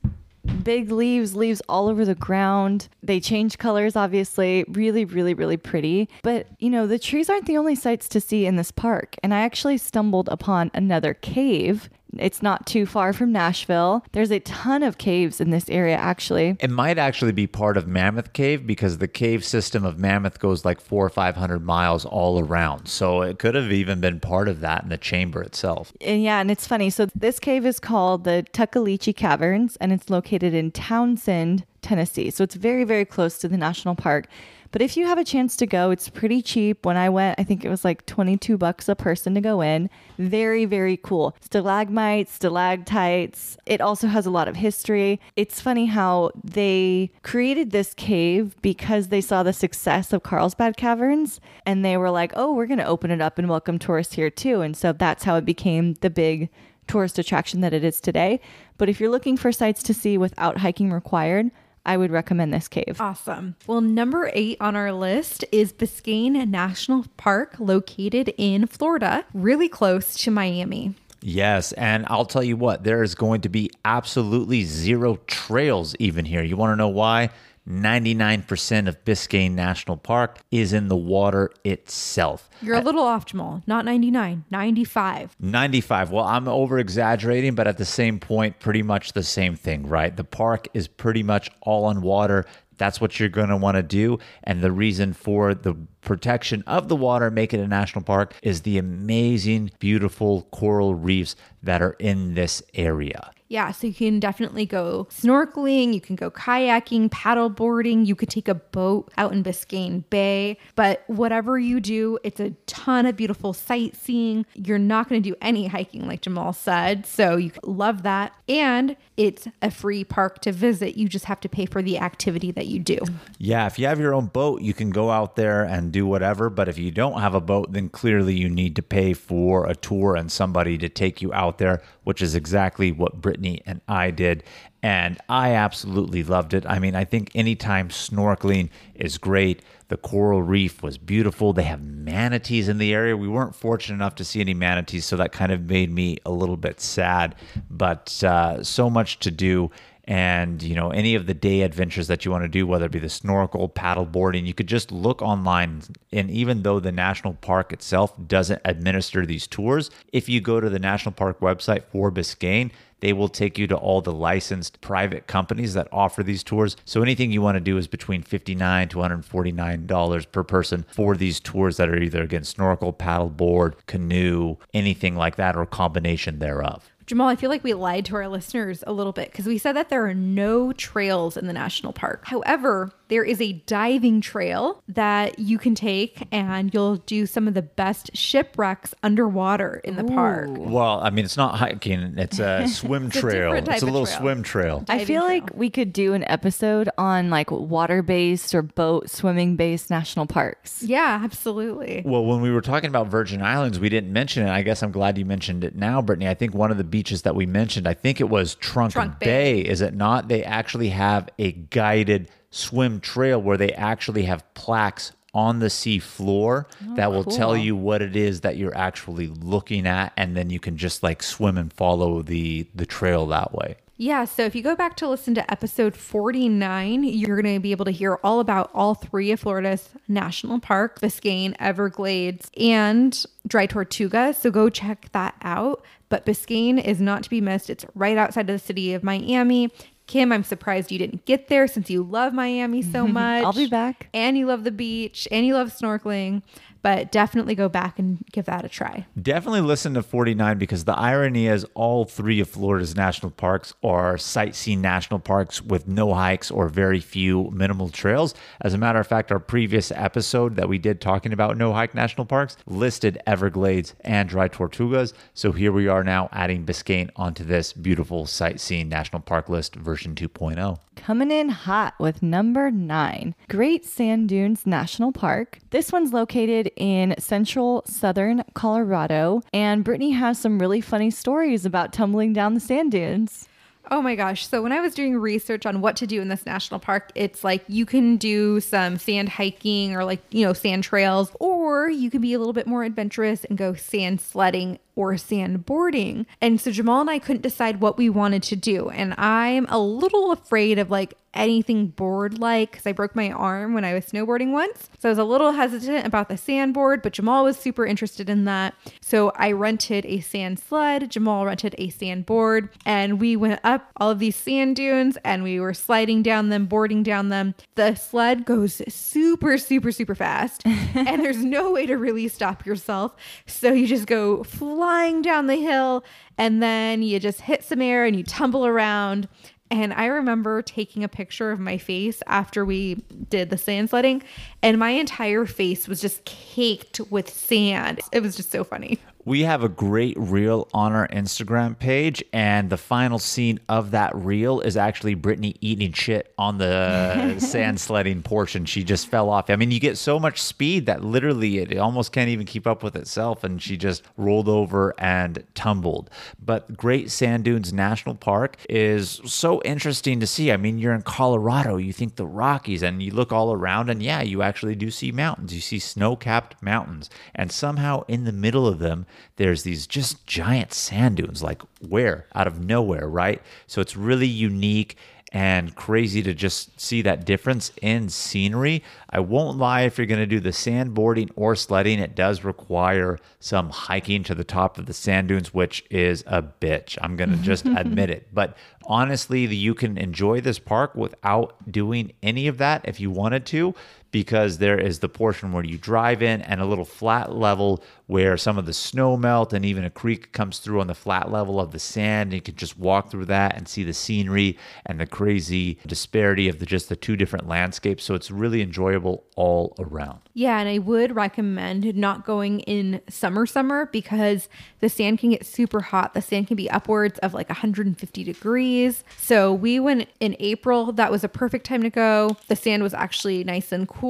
Big 0.62 0.90
leaves, 0.90 1.36
leaves 1.36 1.62
all 1.68 1.88
over 1.88 2.04
the 2.04 2.14
ground. 2.14 2.88
They 3.02 3.20
change 3.20 3.58
colors, 3.58 3.96
obviously. 3.96 4.64
Really, 4.68 5.04
really, 5.04 5.34
really 5.34 5.56
pretty. 5.56 6.08
But, 6.22 6.46
you 6.58 6.70
know, 6.70 6.86
the 6.86 6.98
trees 6.98 7.30
aren't 7.30 7.46
the 7.46 7.56
only 7.56 7.74
sights 7.74 8.08
to 8.10 8.20
see 8.20 8.46
in 8.46 8.56
this 8.56 8.70
park. 8.70 9.16
And 9.22 9.32
I 9.32 9.40
actually 9.40 9.78
stumbled 9.78 10.28
upon 10.30 10.70
another 10.74 11.14
cave. 11.14 11.88
It's 12.20 12.42
not 12.42 12.66
too 12.66 12.86
far 12.86 13.12
from 13.12 13.32
Nashville. 13.32 14.04
There's 14.12 14.30
a 14.30 14.40
ton 14.40 14.82
of 14.82 14.98
caves 14.98 15.40
in 15.40 15.50
this 15.50 15.68
area, 15.68 15.96
actually. 15.96 16.56
It 16.60 16.70
might 16.70 16.98
actually 16.98 17.32
be 17.32 17.46
part 17.46 17.76
of 17.76 17.86
Mammoth 17.86 18.32
Cave 18.32 18.66
because 18.66 18.98
the 18.98 19.08
cave 19.08 19.44
system 19.44 19.84
of 19.84 19.98
Mammoth 19.98 20.38
goes 20.38 20.64
like 20.64 20.80
four 20.80 21.04
or 21.04 21.10
five 21.10 21.36
hundred 21.36 21.64
miles 21.64 22.04
all 22.04 22.40
around. 22.40 22.88
So 22.88 23.22
it 23.22 23.38
could 23.38 23.54
have 23.54 23.72
even 23.72 24.00
been 24.00 24.20
part 24.20 24.48
of 24.48 24.60
that 24.60 24.82
in 24.82 24.88
the 24.88 24.98
chamber 24.98 25.42
itself. 25.42 25.92
And 26.00 26.22
yeah, 26.22 26.40
and 26.40 26.50
it's 26.50 26.66
funny. 26.66 26.90
So 26.90 27.06
this 27.14 27.38
cave 27.38 27.66
is 27.66 27.80
called 27.80 28.24
the 28.24 28.46
Tuckaleechee 28.52 29.16
Caverns, 29.16 29.76
and 29.76 29.92
it's 29.92 30.10
located 30.10 30.54
in 30.54 30.70
Townsend, 30.70 31.64
Tennessee. 31.82 32.30
So 32.30 32.44
it's 32.44 32.54
very, 32.54 32.84
very 32.84 33.04
close 33.04 33.38
to 33.38 33.48
the 33.48 33.56
national 33.56 33.94
park. 33.94 34.26
But 34.72 34.82
if 34.82 34.96
you 34.96 35.06
have 35.06 35.18
a 35.18 35.24
chance 35.24 35.56
to 35.56 35.66
go, 35.66 35.90
it's 35.90 36.08
pretty 36.08 36.42
cheap. 36.42 36.84
When 36.84 36.96
I 36.96 37.08
went, 37.08 37.38
I 37.38 37.44
think 37.44 37.64
it 37.64 37.68
was 37.68 37.84
like 37.84 38.06
22 38.06 38.58
bucks 38.58 38.88
a 38.88 38.94
person 38.94 39.34
to 39.34 39.40
go 39.40 39.60
in. 39.60 39.90
Very, 40.18 40.64
very 40.64 40.96
cool. 40.96 41.36
Stalagmites, 41.40 42.32
stalactites. 42.32 43.56
It 43.66 43.80
also 43.80 44.06
has 44.08 44.26
a 44.26 44.30
lot 44.30 44.48
of 44.48 44.56
history. 44.56 45.20
It's 45.36 45.60
funny 45.60 45.86
how 45.86 46.30
they 46.42 47.10
created 47.22 47.70
this 47.70 47.94
cave 47.94 48.56
because 48.62 49.08
they 49.08 49.20
saw 49.20 49.42
the 49.42 49.52
success 49.52 50.12
of 50.12 50.22
Carlsbad 50.22 50.76
Caverns 50.76 51.40
and 51.64 51.84
they 51.84 51.96
were 51.96 52.10
like, 52.10 52.32
oh, 52.36 52.52
we're 52.52 52.66
going 52.66 52.78
to 52.78 52.86
open 52.86 53.10
it 53.10 53.20
up 53.20 53.38
and 53.38 53.48
welcome 53.48 53.78
tourists 53.78 54.14
here 54.14 54.30
too. 54.30 54.60
And 54.60 54.76
so 54.76 54.92
that's 54.92 55.24
how 55.24 55.36
it 55.36 55.44
became 55.44 55.94
the 55.94 56.10
big 56.10 56.48
tourist 56.86 57.18
attraction 57.18 57.60
that 57.60 57.74
it 57.74 57.84
is 57.84 58.00
today. 58.00 58.40
But 58.78 58.88
if 58.88 59.00
you're 59.00 59.10
looking 59.10 59.36
for 59.36 59.52
sites 59.52 59.82
to 59.84 59.94
see 59.94 60.18
without 60.18 60.58
hiking 60.58 60.92
required, 60.92 61.50
I 61.86 61.96
would 61.96 62.10
recommend 62.10 62.52
this 62.52 62.68
cave. 62.68 63.00
Awesome. 63.00 63.54
Well, 63.66 63.80
number 63.80 64.30
eight 64.34 64.58
on 64.60 64.76
our 64.76 64.92
list 64.92 65.44
is 65.52 65.72
Biscayne 65.72 66.46
National 66.48 67.06
Park, 67.16 67.54
located 67.58 68.34
in 68.36 68.66
Florida, 68.66 69.24
really 69.32 69.68
close 69.68 70.14
to 70.16 70.30
Miami. 70.30 70.94
Yes, 71.22 71.72
and 71.72 72.04
I'll 72.08 72.26
tell 72.26 72.42
you 72.42 72.56
what, 72.56 72.84
there 72.84 73.02
is 73.02 73.14
going 73.14 73.40
to 73.42 73.48
be 73.48 73.70
absolutely 73.84 74.64
zero 74.64 75.18
trails 75.26 75.94
even 75.98 76.24
here. 76.24 76.42
You 76.42 76.56
want 76.56 76.72
to 76.72 76.76
know 76.76 76.88
why? 76.88 77.30
99% 77.68 78.86
of 78.86 79.04
Biscayne 79.04 79.52
National 79.52 79.96
Park 79.96 80.38
is 80.50 80.72
in 80.72 80.88
the 80.88 80.96
water 80.96 81.50
itself. 81.64 82.48
You're 82.62 82.76
a 82.76 82.80
little 82.80 83.02
off, 83.02 83.26
Jamal. 83.26 83.62
Not 83.66 83.84
99, 83.84 84.44
95. 84.50 85.36
95. 85.40 86.10
Well, 86.12 86.24
I'm 86.24 86.46
over 86.46 86.78
exaggerating, 86.78 87.54
but 87.54 87.66
at 87.66 87.78
the 87.78 87.84
same 87.84 88.20
point, 88.20 88.60
pretty 88.60 88.82
much 88.82 89.12
the 89.12 89.22
same 89.22 89.56
thing, 89.56 89.88
right? 89.88 90.16
The 90.16 90.24
park 90.24 90.68
is 90.74 90.86
pretty 90.86 91.22
much 91.22 91.50
all 91.60 91.86
on 91.86 92.02
water. 92.02 92.46
That's 92.78 93.00
what 93.00 93.18
you're 93.18 93.28
going 93.30 93.48
to 93.48 93.56
want 93.56 93.76
to 93.76 93.82
do. 93.82 94.18
And 94.44 94.60
the 94.60 94.70
reason 94.70 95.12
for 95.12 95.54
the 95.54 95.74
protection 96.02 96.62
of 96.66 96.88
the 96.88 96.96
water, 96.96 97.30
make 97.30 97.52
it 97.52 97.60
a 97.60 97.66
national 97.66 98.04
park, 98.04 98.34
is 98.42 98.62
the 98.62 98.78
amazing, 98.78 99.72
beautiful 99.78 100.42
coral 100.52 100.94
reefs 100.94 101.34
that 101.62 101.82
are 101.82 101.96
in 101.98 102.34
this 102.34 102.62
area. 102.74 103.32
Yeah, 103.48 103.70
so 103.70 103.86
you 103.86 103.94
can 103.94 104.18
definitely 104.18 104.66
go 104.66 105.06
snorkeling, 105.10 105.94
you 105.94 106.00
can 106.00 106.16
go 106.16 106.30
kayaking, 106.30 107.10
paddle 107.10 107.48
boarding, 107.48 108.04
you 108.04 108.16
could 108.16 108.28
take 108.28 108.48
a 108.48 108.54
boat 108.54 109.12
out 109.16 109.32
in 109.32 109.44
Biscayne 109.44 110.02
Bay. 110.10 110.58
But 110.74 111.04
whatever 111.06 111.58
you 111.58 111.78
do, 111.80 112.18
it's 112.24 112.40
a 112.40 112.50
ton 112.66 113.06
of 113.06 113.16
beautiful 113.16 113.52
sightseeing. 113.52 114.46
You're 114.54 114.78
not 114.78 115.08
going 115.08 115.22
to 115.22 115.30
do 115.30 115.36
any 115.40 115.68
hiking, 115.68 116.08
like 116.08 116.22
Jamal 116.22 116.52
said. 116.52 117.06
So 117.06 117.36
you 117.36 117.52
love 117.62 118.02
that. 118.02 118.32
And 118.48 118.96
it's 119.16 119.46
a 119.62 119.70
free 119.70 120.02
park 120.02 120.40
to 120.40 120.52
visit. 120.52 120.96
You 120.96 121.08
just 121.08 121.26
have 121.26 121.40
to 121.40 121.48
pay 121.48 121.66
for 121.66 121.82
the 121.82 121.98
activity 121.98 122.50
that 122.52 122.66
you 122.66 122.80
do. 122.80 122.98
Yeah, 123.38 123.66
if 123.66 123.78
you 123.78 123.86
have 123.86 124.00
your 124.00 124.14
own 124.14 124.26
boat, 124.26 124.62
you 124.62 124.74
can 124.74 124.90
go 124.90 125.10
out 125.10 125.36
there 125.36 125.62
and 125.62 125.92
do 125.92 126.04
whatever. 126.04 126.50
But 126.50 126.68
if 126.68 126.78
you 126.78 126.90
don't 126.90 127.20
have 127.20 127.34
a 127.34 127.40
boat, 127.40 127.72
then 127.72 127.90
clearly 127.90 128.34
you 128.34 128.48
need 128.48 128.74
to 128.76 128.82
pay 128.82 129.12
for 129.12 129.66
a 129.66 129.76
tour 129.76 130.16
and 130.16 130.32
somebody 130.32 130.76
to 130.78 130.88
take 130.88 131.22
you 131.22 131.32
out 131.32 131.58
there, 131.58 131.80
which 132.02 132.20
is 132.20 132.34
exactly 132.34 132.90
what 132.90 133.20
Brittany 133.20 133.35
and 133.66 133.80
I 133.88 134.10
did. 134.10 134.44
And 134.82 135.18
I 135.28 135.54
absolutely 135.54 136.22
loved 136.22 136.54
it. 136.54 136.64
I 136.66 136.78
mean, 136.78 136.94
I 136.94 137.04
think 137.04 137.30
anytime 137.34 137.88
snorkeling 137.88 138.70
is 138.94 139.18
great. 139.18 139.62
The 139.88 139.96
coral 139.96 140.42
reef 140.42 140.82
was 140.82 140.98
beautiful. 140.98 141.52
They 141.52 141.64
have 141.64 141.82
manatees 141.82 142.68
in 142.68 142.78
the 142.78 142.92
area. 142.92 143.16
We 143.16 143.28
weren't 143.28 143.54
fortunate 143.54 143.96
enough 143.96 144.14
to 144.16 144.24
see 144.24 144.40
any 144.40 144.54
manatees, 144.54 145.04
so 145.04 145.16
that 145.16 145.32
kind 145.32 145.52
of 145.52 145.68
made 145.68 145.90
me 145.90 146.18
a 146.24 146.30
little 146.30 146.56
bit 146.56 146.80
sad. 146.80 147.34
But 147.70 148.22
uh, 148.22 148.62
so 148.62 148.90
much 148.90 149.18
to 149.20 149.30
do 149.30 149.70
and 150.08 150.62
you 150.62 150.74
know 150.74 150.90
any 150.90 151.14
of 151.14 151.26
the 151.26 151.34
day 151.34 151.62
adventures 151.62 152.06
that 152.06 152.24
you 152.24 152.30
want 152.30 152.44
to 152.44 152.48
do 152.48 152.66
whether 152.66 152.86
it 152.86 152.92
be 152.92 152.98
the 152.98 153.08
snorkel 153.08 153.68
paddle 153.68 154.04
boarding 154.04 154.46
you 154.46 154.54
could 154.54 154.68
just 154.68 154.92
look 154.92 155.20
online 155.20 155.82
and 156.12 156.30
even 156.30 156.62
though 156.62 156.78
the 156.78 156.92
national 156.92 157.34
park 157.34 157.72
itself 157.72 158.14
doesn't 158.28 158.60
administer 158.64 159.26
these 159.26 159.46
tours 159.46 159.90
if 160.12 160.28
you 160.28 160.40
go 160.40 160.60
to 160.60 160.70
the 160.70 160.78
national 160.78 161.12
park 161.12 161.40
website 161.40 161.82
for 161.90 162.12
biscayne 162.12 162.70
they 163.00 163.12
will 163.12 163.28
take 163.28 163.58
you 163.58 163.66
to 163.66 163.76
all 163.76 164.00
the 164.00 164.12
licensed 164.12 164.80
private 164.80 165.26
companies 165.26 165.74
that 165.74 165.88
offer 165.92 166.22
these 166.22 166.42
tours. 166.42 166.76
So 166.84 167.02
anything 167.02 167.30
you 167.30 167.42
want 167.42 167.56
to 167.56 167.60
do 167.60 167.76
is 167.76 167.86
between 167.86 168.22
59 168.22 168.88
to 168.88 168.96
$149 168.98 170.32
per 170.32 170.42
person 170.42 170.84
for 170.88 171.16
these 171.16 171.40
tours 171.40 171.76
that 171.76 171.88
are 171.88 171.98
either 171.98 172.22
again 172.22 172.44
snorkel, 172.44 172.92
paddle 172.92 173.30
board, 173.30 173.76
canoe, 173.86 174.56
anything 174.72 175.16
like 175.16 175.36
that, 175.36 175.56
or 175.56 175.66
combination 175.66 176.38
thereof. 176.38 176.90
Jamal, 177.06 177.28
I 177.28 177.36
feel 177.36 177.50
like 177.50 177.62
we 177.62 177.72
lied 177.72 178.04
to 178.06 178.16
our 178.16 178.26
listeners 178.26 178.82
a 178.84 178.92
little 178.92 179.12
bit 179.12 179.30
because 179.30 179.46
we 179.46 179.58
said 179.58 179.76
that 179.76 179.90
there 179.90 180.04
are 180.06 180.14
no 180.14 180.72
trails 180.72 181.36
in 181.36 181.46
the 181.46 181.52
national 181.52 181.92
park. 181.92 182.22
However, 182.24 182.90
there 183.08 183.24
is 183.24 183.40
a 183.40 183.52
diving 183.66 184.20
trail 184.20 184.82
that 184.88 185.38
you 185.38 185.58
can 185.58 185.74
take 185.74 186.26
and 186.32 186.72
you'll 186.74 186.96
do 186.96 187.26
some 187.26 187.46
of 187.48 187.54
the 187.54 187.62
best 187.62 188.10
shipwrecks 188.16 188.94
underwater 189.02 189.80
in 189.84 189.96
the 189.96 190.04
park. 190.04 190.48
Well, 190.50 191.00
I 191.02 191.10
mean, 191.10 191.24
it's 191.24 191.36
not 191.36 191.56
hiking, 191.56 192.14
it's 192.18 192.38
a 192.38 192.66
swim 192.68 193.06
It's 193.06 193.20
trail. 193.20 193.52
different 193.52 193.68
It's 193.68 193.82
a 193.82 193.86
little 193.86 194.06
trail. 194.06 194.18
swim 194.18 194.42
trail. 194.42 194.84
I 194.88 195.04
feel 195.04 195.22
trail. 195.22 195.40
like 195.40 195.50
we 195.54 195.70
could 195.70 195.92
do 195.92 196.14
an 196.14 196.24
episode 196.28 196.88
on 196.98 197.30
like 197.30 197.50
water 197.50 198.02
based 198.02 198.54
or 198.54 198.62
boat 198.62 199.08
swimming 199.10 199.56
based 199.56 199.90
national 199.90 200.26
parks. 200.26 200.82
Yeah, 200.82 201.20
absolutely. 201.22 202.02
Well, 202.04 202.24
when 202.24 202.40
we 202.40 202.50
were 202.50 202.60
talking 202.60 202.88
about 202.88 203.06
Virgin 203.08 203.42
Islands, 203.42 203.78
we 203.78 203.88
didn't 203.88 204.12
mention 204.12 204.46
it. 204.46 204.50
I 204.50 204.62
guess 204.62 204.82
I'm 204.82 204.92
glad 204.92 205.16
you 205.18 205.24
mentioned 205.24 205.64
it 205.64 205.76
now, 205.76 206.02
Brittany. 206.02 206.28
I 206.28 206.34
think 206.34 206.54
one 206.54 206.70
of 206.70 206.76
the 206.78 206.84
beaches 206.84 207.22
that 207.22 207.34
we 207.34 207.46
mentioned, 207.46 207.86
I 207.86 207.94
think 207.94 208.20
it 208.20 208.28
was 208.28 208.54
Trunk, 208.56 208.92
Trunk 208.92 209.18
Bay. 209.20 209.60
is 209.60 209.80
it 209.80 209.94
not? 209.94 210.28
They 210.28 210.42
actually 210.44 210.88
have 210.90 211.28
a 211.38 211.52
guided 211.52 212.28
swim 212.56 213.00
trail 213.00 213.40
where 213.40 213.56
they 213.56 213.72
actually 213.72 214.22
have 214.24 214.42
plaques 214.54 215.12
on 215.34 215.58
the 215.58 215.68
sea 215.68 215.98
floor 215.98 216.66
oh, 216.88 216.94
that 216.96 217.12
will 217.12 217.24
tell 217.24 217.54
you 217.54 217.76
what 217.76 218.00
it 218.00 218.16
is 218.16 218.40
that 218.40 218.56
you're 218.56 218.76
actually 218.76 219.26
looking 219.26 219.86
at 219.86 220.10
and 220.16 220.34
then 220.34 220.48
you 220.48 220.58
can 220.58 220.78
just 220.78 221.02
like 221.02 221.22
swim 221.22 221.58
and 221.58 221.72
follow 221.74 222.22
the 222.22 222.66
the 222.74 222.86
trail 222.86 223.26
that 223.26 223.52
way. 223.52 223.76
Yeah, 223.98 224.26
so 224.26 224.44
if 224.44 224.54
you 224.54 224.62
go 224.62 224.76
back 224.76 224.96
to 224.96 225.08
listen 225.08 225.34
to 225.36 225.50
episode 225.50 225.96
49, 225.96 227.04
you're 227.04 227.40
going 227.40 227.54
to 227.54 227.60
be 227.60 227.70
able 227.70 227.86
to 227.86 227.90
hear 227.90 228.18
all 228.22 228.40
about 228.40 228.70
all 228.74 228.94
three 228.94 229.30
of 229.30 229.40
Florida's 229.40 229.88
national 230.06 230.60
parks 230.60 231.00
Biscayne, 231.00 231.56
Everglades, 231.58 232.50
and 232.58 233.24
Dry 233.46 233.64
Tortuga. 233.64 234.34
So 234.34 234.50
go 234.50 234.68
check 234.68 235.08
that 235.12 235.34
out. 235.40 235.82
But 236.10 236.26
Biscayne 236.26 236.82
is 236.82 237.00
not 237.00 237.22
to 237.22 237.30
be 237.30 237.40
missed. 237.40 237.70
It's 237.70 237.86
right 237.94 238.18
outside 238.18 238.50
of 238.50 238.60
the 238.60 238.64
city 238.64 238.92
of 238.92 239.02
Miami. 239.02 239.72
Kim, 240.06 240.30
I'm 240.30 240.44
surprised 240.44 240.92
you 240.92 240.98
didn't 240.98 241.24
get 241.24 241.48
there 241.48 241.66
since 241.66 241.90
you 241.90 242.02
love 242.02 242.32
Miami 242.32 242.80
so 242.80 243.08
much. 243.08 243.42
I'll 243.44 243.52
be 243.52 243.66
back. 243.66 244.08
And 244.14 244.38
you 244.38 244.46
love 244.46 244.62
the 244.62 244.70
beach 244.70 245.26
and 245.32 245.44
you 245.44 245.54
love 245.54 245.68
snorkeling. 245.68 246.42
But 246.86 247.10
definitely 247.10 247.56
go 247.56 247.68
back 247.68 247.98
and 247.98 248.24
give 248.30 248.44
that 248.44 248.64
a 248.64 248.68
try. 248.68 249.06
Definitely 249.20 249.62
listen 249.62 249.94
to 249.94 250.04
49 250.04 250.56
because 250.56 250.84
the 250.84 250.96
irony 250.96 251.48
is 251.48 251.66
all 251.74 252.04
three 252.04 252.38
of 252.38 252.48
Florida's 252.48 252.94
national 252.94 253.32
parks 253.32 253.74
are 253.82 254.16
sightseeing 254.16 254.82
national 254.82 255.18
parks 255.18 255.60
with 255.60 255.88
no 255.88 256.14
hikes 256.14 256.48
or 256.48 256.68
very 256.68 257.00
few 257.00 257.50
minimal 257.50 257.88
trails. 257.88 258.36
As 258.60 258.72
a 258.72 258.78
matter 258.78 259.00
of 259.00 259.06
fact, 259.08 259.32
our 259.32 259.40
previous 259.40 259.90
episode 259.90 260.54
that 260.54 260.68
we 260.68 260.78
did 260.78 261.00
talking 261.00 261.32
about 261.32 261.56
no 261.56 261.72
hike 261.72 261.92
national 261.92 262.24
parks 262.24 262.56
listed 262.66 263.20
Everglades 263.26 263.96
and 264.02 264.28
Dry 264.28 264.48
Tortugas. 264.48 265.12
So 265.34 265.50
here 265.50 265.72
we 265.72 265.88
are 265.88 266.04
now 266.04 266.28
adding 266.30 266.64
Biscayne 266.64 267.10
onto 267.16 267.42
this 267.42 267.72
beautiful 267.72 268.26
sightseeing 268.26 268.88
national 268.88 269.22
park 269.22 269.48
list 269.48 269.74
version 269.74 270.12
oh. 270.12 270.28
2.0. 270.28 270.78
Coming 270.94 271.30
in 271.30 271.50
hot 271.50 271.94
with 272.00 272.22
number 272.22 272.70
nine, 272.70 273.34
Great 273.48 273.84
Sand 273.84 274.28
Dunes 274.28 274.66
National 274.66 275.12
Park. 275.12 275.58
This 275.70 275.92
one's 275.92 276.12
located 276.12 276.70
in 276.76 277.14
central 277.18 277.82
southern 277.86 278.44
Colorado, 278.54 279.42
and 279.52 279.82
Brittany 279.82 280.12
has 280.12 280.38
some 280.38 280.58
really 280.58 280.80
funny 280.80 281.10
stories 281.10 281.64
about 281.64 281.92
tumbling 281.92 282.32
down 282.32 282.54
the 282.54 282.60
sand 282.60 282.92
dunes. 282.92 283.48
Oh 283.88 284.02
my 284.02 284.16
gosh. 284.16 284.48
So 284.48 284.62
when 284.62 284.72
I 284.72 284.80
was 284.80 284.94
doing 284.94 285.16
research 285.16 285.64
on 285.64 285.80
what 285.80 285.94
to 285.96 286.08
do 286.08 286.20
in 286.20 286.28
this 286.28 286.44
national 286.44 286.80
park, 286.80 287.12
it's 287.14 287.44
like 287.44 287.62
you 287.68 287.86
can 287.86 288.16
do 288.16 288.58
some 288.60 288.98
sand 288.98 289.28
hiking 289.28 289.94
or 289.94 290.04
like, 290.04 290.20
you 290.30 290.44
know, 290.44 290.52
sand 290.52 290.82
trails, 290.82 291.30
or 291.38 291.88
you 291.88 292.10
can 292.10 292.20
be 292.20 292.32
a 292.34 292.38
little 292.38 292.52
bit 292.52 292.66
more 292.66 292.82
adventurous 292.82 293.44
and 293.44 293.56
go 293.56 293.74
sand 293.74 294.20
sledding 294.20 294.80
or 294.96 295.12
sandboarding. 295.12 296.26
And 296.40 296.60
so 296.60 296.72
Jamal 296.72 297.02
and 297.02 297.10
I 297.10 297.18
couldn't 297.18 297.42
decide 297.42 297.80
what 297.80 297.98
we 297.98 298.08
wanted 298.08 298.42
to 298.44 298.56
do. 298.56 298.88
And 298.88 299.14
I'm 299.18 299.66
a 299.68 299.78
little 299.78 300.32
afraid 300.32 300.78
of 300.78 300.90
like 300.90 301.16
anything 301.34 301.88
board 301.88 302.38
like 302.38 302.70
because 302.70 302.86
I 302.86 302.92
broke 302.92 303.14
my 303.14 303.30
arm 303.30 303.74
when 303.74 303.84
I 303.84 303.92
was 303.92 304.06
snowboarding 304.06 304.52
once. 304.52 304.88
So 304.98 305.10
I 305.10 305.12
was 305.12 305.18
a 305.18 305.24
little 305.24 305.52
hesitant 305.52 306.06
about 306.06 306.30
the 306.30 306.38
sandboard, 306.38 307.02
but 307.02 307.12
Jamal 307.12 307.44
was 307.44 307.58
super 307.58 307.84
interested 307.84 308.30
in 308.30 308.46
that. 308.46 308.74
So 309.02 309.32
I 309.36 309.52
rented 309.52 310.06
a 310.06 310.20
sand 310.20 310.58
sled, 310.58 311.10
Jamal 311.10 311.44
rented 311.44 311.74
a 311.76 311.90
sandboard, 311.90 312.70
and 312.86 313.20
we 313.20 313.36
went 313.36 313.60
up 313.62 313.90
all 313.98 314.10
of 314.10 314.18
these 314.18 314.34
sand 314.34 314.76
dunes 314.76 315.18
and 315.24 315.42
we 315.42 315.60
were 315.60 315.74
sliding 315.74 316.22
down 316.22 316.48
them, 316.48 316.64
boarding 316.64 317.02
down 317.02 317.28
them. 317.28 317.54
The 317.74 317.94
sled 317.96 318.46
goes 318.46 318.80
super, 318.88 319.58
super, 319.58 319.92
super 319.92 320.14
fast, 320.14 320.62
and 320.64 321.22
there's 321.22 321.44
no 321.44 321.70
way 321.70 321.84
to 321.84 321.96
really 321.96 322.28
stop 322.28 322.64
yourself. 322.64 323.14
So 323.44 323.74
you 323.74 323.86
just 323.86 324.06
go 324.06 324.42
flying 324.42 324.85
down 325.22 325.46
the 325.46 325.56
hill 325.56 326.04
and 326.38 326.62
then 326.62 327.02
you 327.02 327.18
just 327.18 327.42
hit 327.42 327.64
some 327.64 327.82
air 327.82 328.04
and 328.04 328.16
you 328.16 328.22
tumble 328.22 328.66
around 328.66 329.28
and 329.70 329.92
I 329.92 330.06
remember 330.06 330.62
taking 330.62 331.02
a 331.02 331.08
picture 331.08 331.50
of 331.50 331.58
my 331.58 331.76
face 331.76 332.22
after 332.26 332.64
we 332.64 333.02
did 333.28 333.50
the 333.50 333.58
sand 333.58 333.90
sledding, 333.90 334.22
and 334.62 334.78
my 334.78 334.90
entire 334.90 335.44
face 335.44 335.88
was 335.88 336.00
just 336.00 336.24
caked 336.24 337.00
with 337.10 337.28
sand. 337.28 338.00
It 338.12 338.22
was 338.22 338.36
just 338.36 338.52
so 338.52 338.62
funny. 338.62 339.00
We 339.26 339.40
have 339.40 339.64
a 339.64 339.68
great 339.68 340.16
reel 340.16 340.68
on 340.72 340.92
our 340.92 341.08
Instagram 341.08 341.76
page, 341.76 342.22
and 342.32 342.70
the 342.70 342.76
final 342.76 343.18
scene 343.18 343.58
of 343.68 343.90
that 343.90 344.14
reel 344.14 344.60
is 344.60 344.76
actually 344.76 345.14
Brittany 345.14 345.56
eating 345.60 345.92
shit 345.92 346.32
on 346.38 346.58
the 346.58 347.36
sand 347.40 347.80
sledding 347.80 348.22
portion. 348.22 348.66
She 348.66 348.84
just 348.84 349.08
fell 349.08 349.28
off. 349.28 349.50
I 349.50 349.56
mean, 349.56 349.72
you 349.72 349.80
get 349.80 349.98
so 349.98 350.20
much 350.20 350.40
speed 350.40 350.86
that 350.86 351.02
literally 351.02 351.58
it 351.58 351.76
almost 351.76 352.12
can't 352.12 352.28
even 352.28 352.46
keep 352.46 352.68
up 352.68 352.84
with 352.84 352.94
itself, 352.94 353.42
and 353.42 353.60
she 353.60 353.76
just 353.76 354.04
rolled 354.16 354.48
over 354.48 354.94
and 354.96 355.42
tumbled. 355.56 356.08
But 356.40 356.76
Great 356.76 357.10
Sand 357.10 357.42
Dunes 357.42 357.72
National 357.72 358.14
Park 358.14 358.56
is 358.68 359.20
so 359.24 359.60
interesting 359.62 360.20
to 360.20 360.26
see. 360.28 360.52
I 360.52 360.56
mean, 360.56 360.78
you're 360.78 360.94
in 360.94 361.02
Colorado, 361.02 361.78
you 361.78 361.92
think 361.92 362.14
the 362.14 362.28
Rockies, 362.28 362.84
and 362.84 363.02
you 363.02 363.10
look 363.10 363.32
all 363.32 363.52
around, 363.52 363.90
and 363.90 364.00
yeah, 364.00 364.22
you 364.22 364.42
actually 364.42 364.76
do 364.76 364.88
see 364.88 365.10
mountains. 365.10 365.52
You 365.52 365.60
see 365.60 365.80
snow 365.80 366.14
capped 366.14 366.62
mountains, 366.62 367.10
and 367.34 367.50
somehow 367.50 368.04
in 368.06 368.22
the 368.22 368.30
middle 368.30 368.68
of 368.68 368.78
them, 368.78 369.04
there's 369.36 369.62
these 369.62 369.86
just 369.86 370.26
giant 370.26 370.72
sand 370.72 371.16
dunes 371.16 371.42
like 371.42 371.62
where 371.88 372.26
out 372.34 372.46
of 372.46 372.64
nowhere 372.64 373.08
right 373.08 373.42
so 373.66 373.80
it's 373.80 373.96
really 373.96 374.26
unique 374.26 374.96
and 375.32 375.74
crazy 375.74 376.22
to 376.22 376.32
just 376.32 376.80
see 376.80 377.02
that 377.02 377.26
difference 377.26 377.72
in 377.82 378.08
scenery. 378.08 378.82
I 379.10 379.20
won't 379.20 379.58
lie, 379.58 379.82
if 379.82 379.98
you're 379.98 380.06
going 380.06 380.20
to 380.20 380.26
do 380.26 380.40
the 380.40 380.48
sandboarding 380.48 381.30
or 381.34 381.56
sledding, 381.56 381.98
it 381.98 382.14
does 382.14 382.44
require 382.44 383.18
some 383.40 383.70
hiking 383.70 384.22
to 384.24 384.34
the 384.34 384.44
top 384.44 384.78
of 384.78 384.86
the 384.86 384.94
sand 384.94 385.28
dunes, 385.28 385.52
which 385.52 385.84
is 385.90 386.22
a 386.26 386.42
bitch. 386.42 386.96
I'm 387.02 387.16
going 387.16 387.30
to 387.36 387.36
just 387.36 387.66
admit 387.66 388.08
it. 388.08 388.28
But 388.32 388.56
honestly, 388.86 389.44
you 389.44 389.74
can 389.74 389.98
enjoy 389.98 390.40
this 390.40 390.58
park 390.58 390.94
without 390.94 391.70
doing 391.70 392.12
any 392.22 392.46
of 392.46 392.58
that 392.58 392.82
if 392.84 393.00
you 393.00 393.10
wanted 393.10 393.44
to 393.46 393.74
because 394.16 394.56
there 394.56 394.78
is 394.78 395.00
the 395.00 395.10
portion 395.10 395.52
where 395.52 395.62
you 395.62 395.76
drive 395.76 396.22
in 396.22 396.40
and 396.40 396.58
a 396.58 396.64
little 396.64 396.86
flat 396.86 397.36
level 397.36 397.84
where 398.06 398.38
some 398.38 398.56
of 398.56 398.64
the 398.64 398.72
snow 398.72 399.14
melt 399.14 399.52
and 399.52 399.62
even 399.62 399.84
a 399.84 399.90
creek 399.90 400.32
comes 400.32 400.58
through 400.58 400.80
on 400.80 400.86
the 400.86 400.94
flat 400.94 401.30
level 401.30 401.60
of 401.60 401.70
the 401.70 401.78
sand. 401.78 402.28
And 402.28 402.32
you 402.32 402.40
can 402.40 402.54
just 402.54 402.78
walk 402.78 403.10
through 403.10 403.26
that 403.26 403.54
and 403.54 403.68
see 403.68 403.84
the 403.84 403.92
scenery 403.92 404.56
and 404.86 404.98
the 404.98 405.06
crazy 405.06 405.78
disparity 405.86 406.48
of 406.48 406.60
the 406.60 406.64
just 406.64 406.88
the 406.88 406.96
two 406.96 407.14
different 407.14 407.46
landscapes. 407.46 408.04
So 408.04 408.14
it's 408.14 408.30
really 408.30 408.62
enjoyable 408.62 409.24
all 409.36 409.74
around. 409.78 410.20
Yeah, 410.32 410.58
and 410.60 410.68
I 410.68 410.78
would 410.78 411.14
recommend 411.14 411.94
not 411.94 412.24
going 412.24 412.60
in 412.60 413.02
summer 413.10 413.44
summer 413.44 413.86
because 413.86 414.48
the 414.80 414.88
sand 414.88 415.18
can 415.18 415.30
get 415.30 415.44
super 415.44 415.80
hot. 415.80 416.14
The 416.14 416.22
sand 416.22 416.46
can 416.46 416.56
be 416.56 416.70
upwards 416.70 417.18
of 417.18 417.34
like 417.34 417.50
150 417.50 418.24
degrees. 418.24 419.04
So 419.18 419.52
we 419.52 419.78
went 419.78 420.08
in 420.20 420.36
April. 420.38 420.92
That 420.92 421.10
was 421.10 421.22
a 421.24 421.28
perfect 421.28 421.66
time 421.66 421.82
to 421.82 421.90
go. 421.90 422.36
The 422.48 422.56
sand 422.56 422.82
was 422.82 422.94
actually 422.94 423.44
nice 423.44 423.72
and 423.72 423.86
cool. 423.86 424.05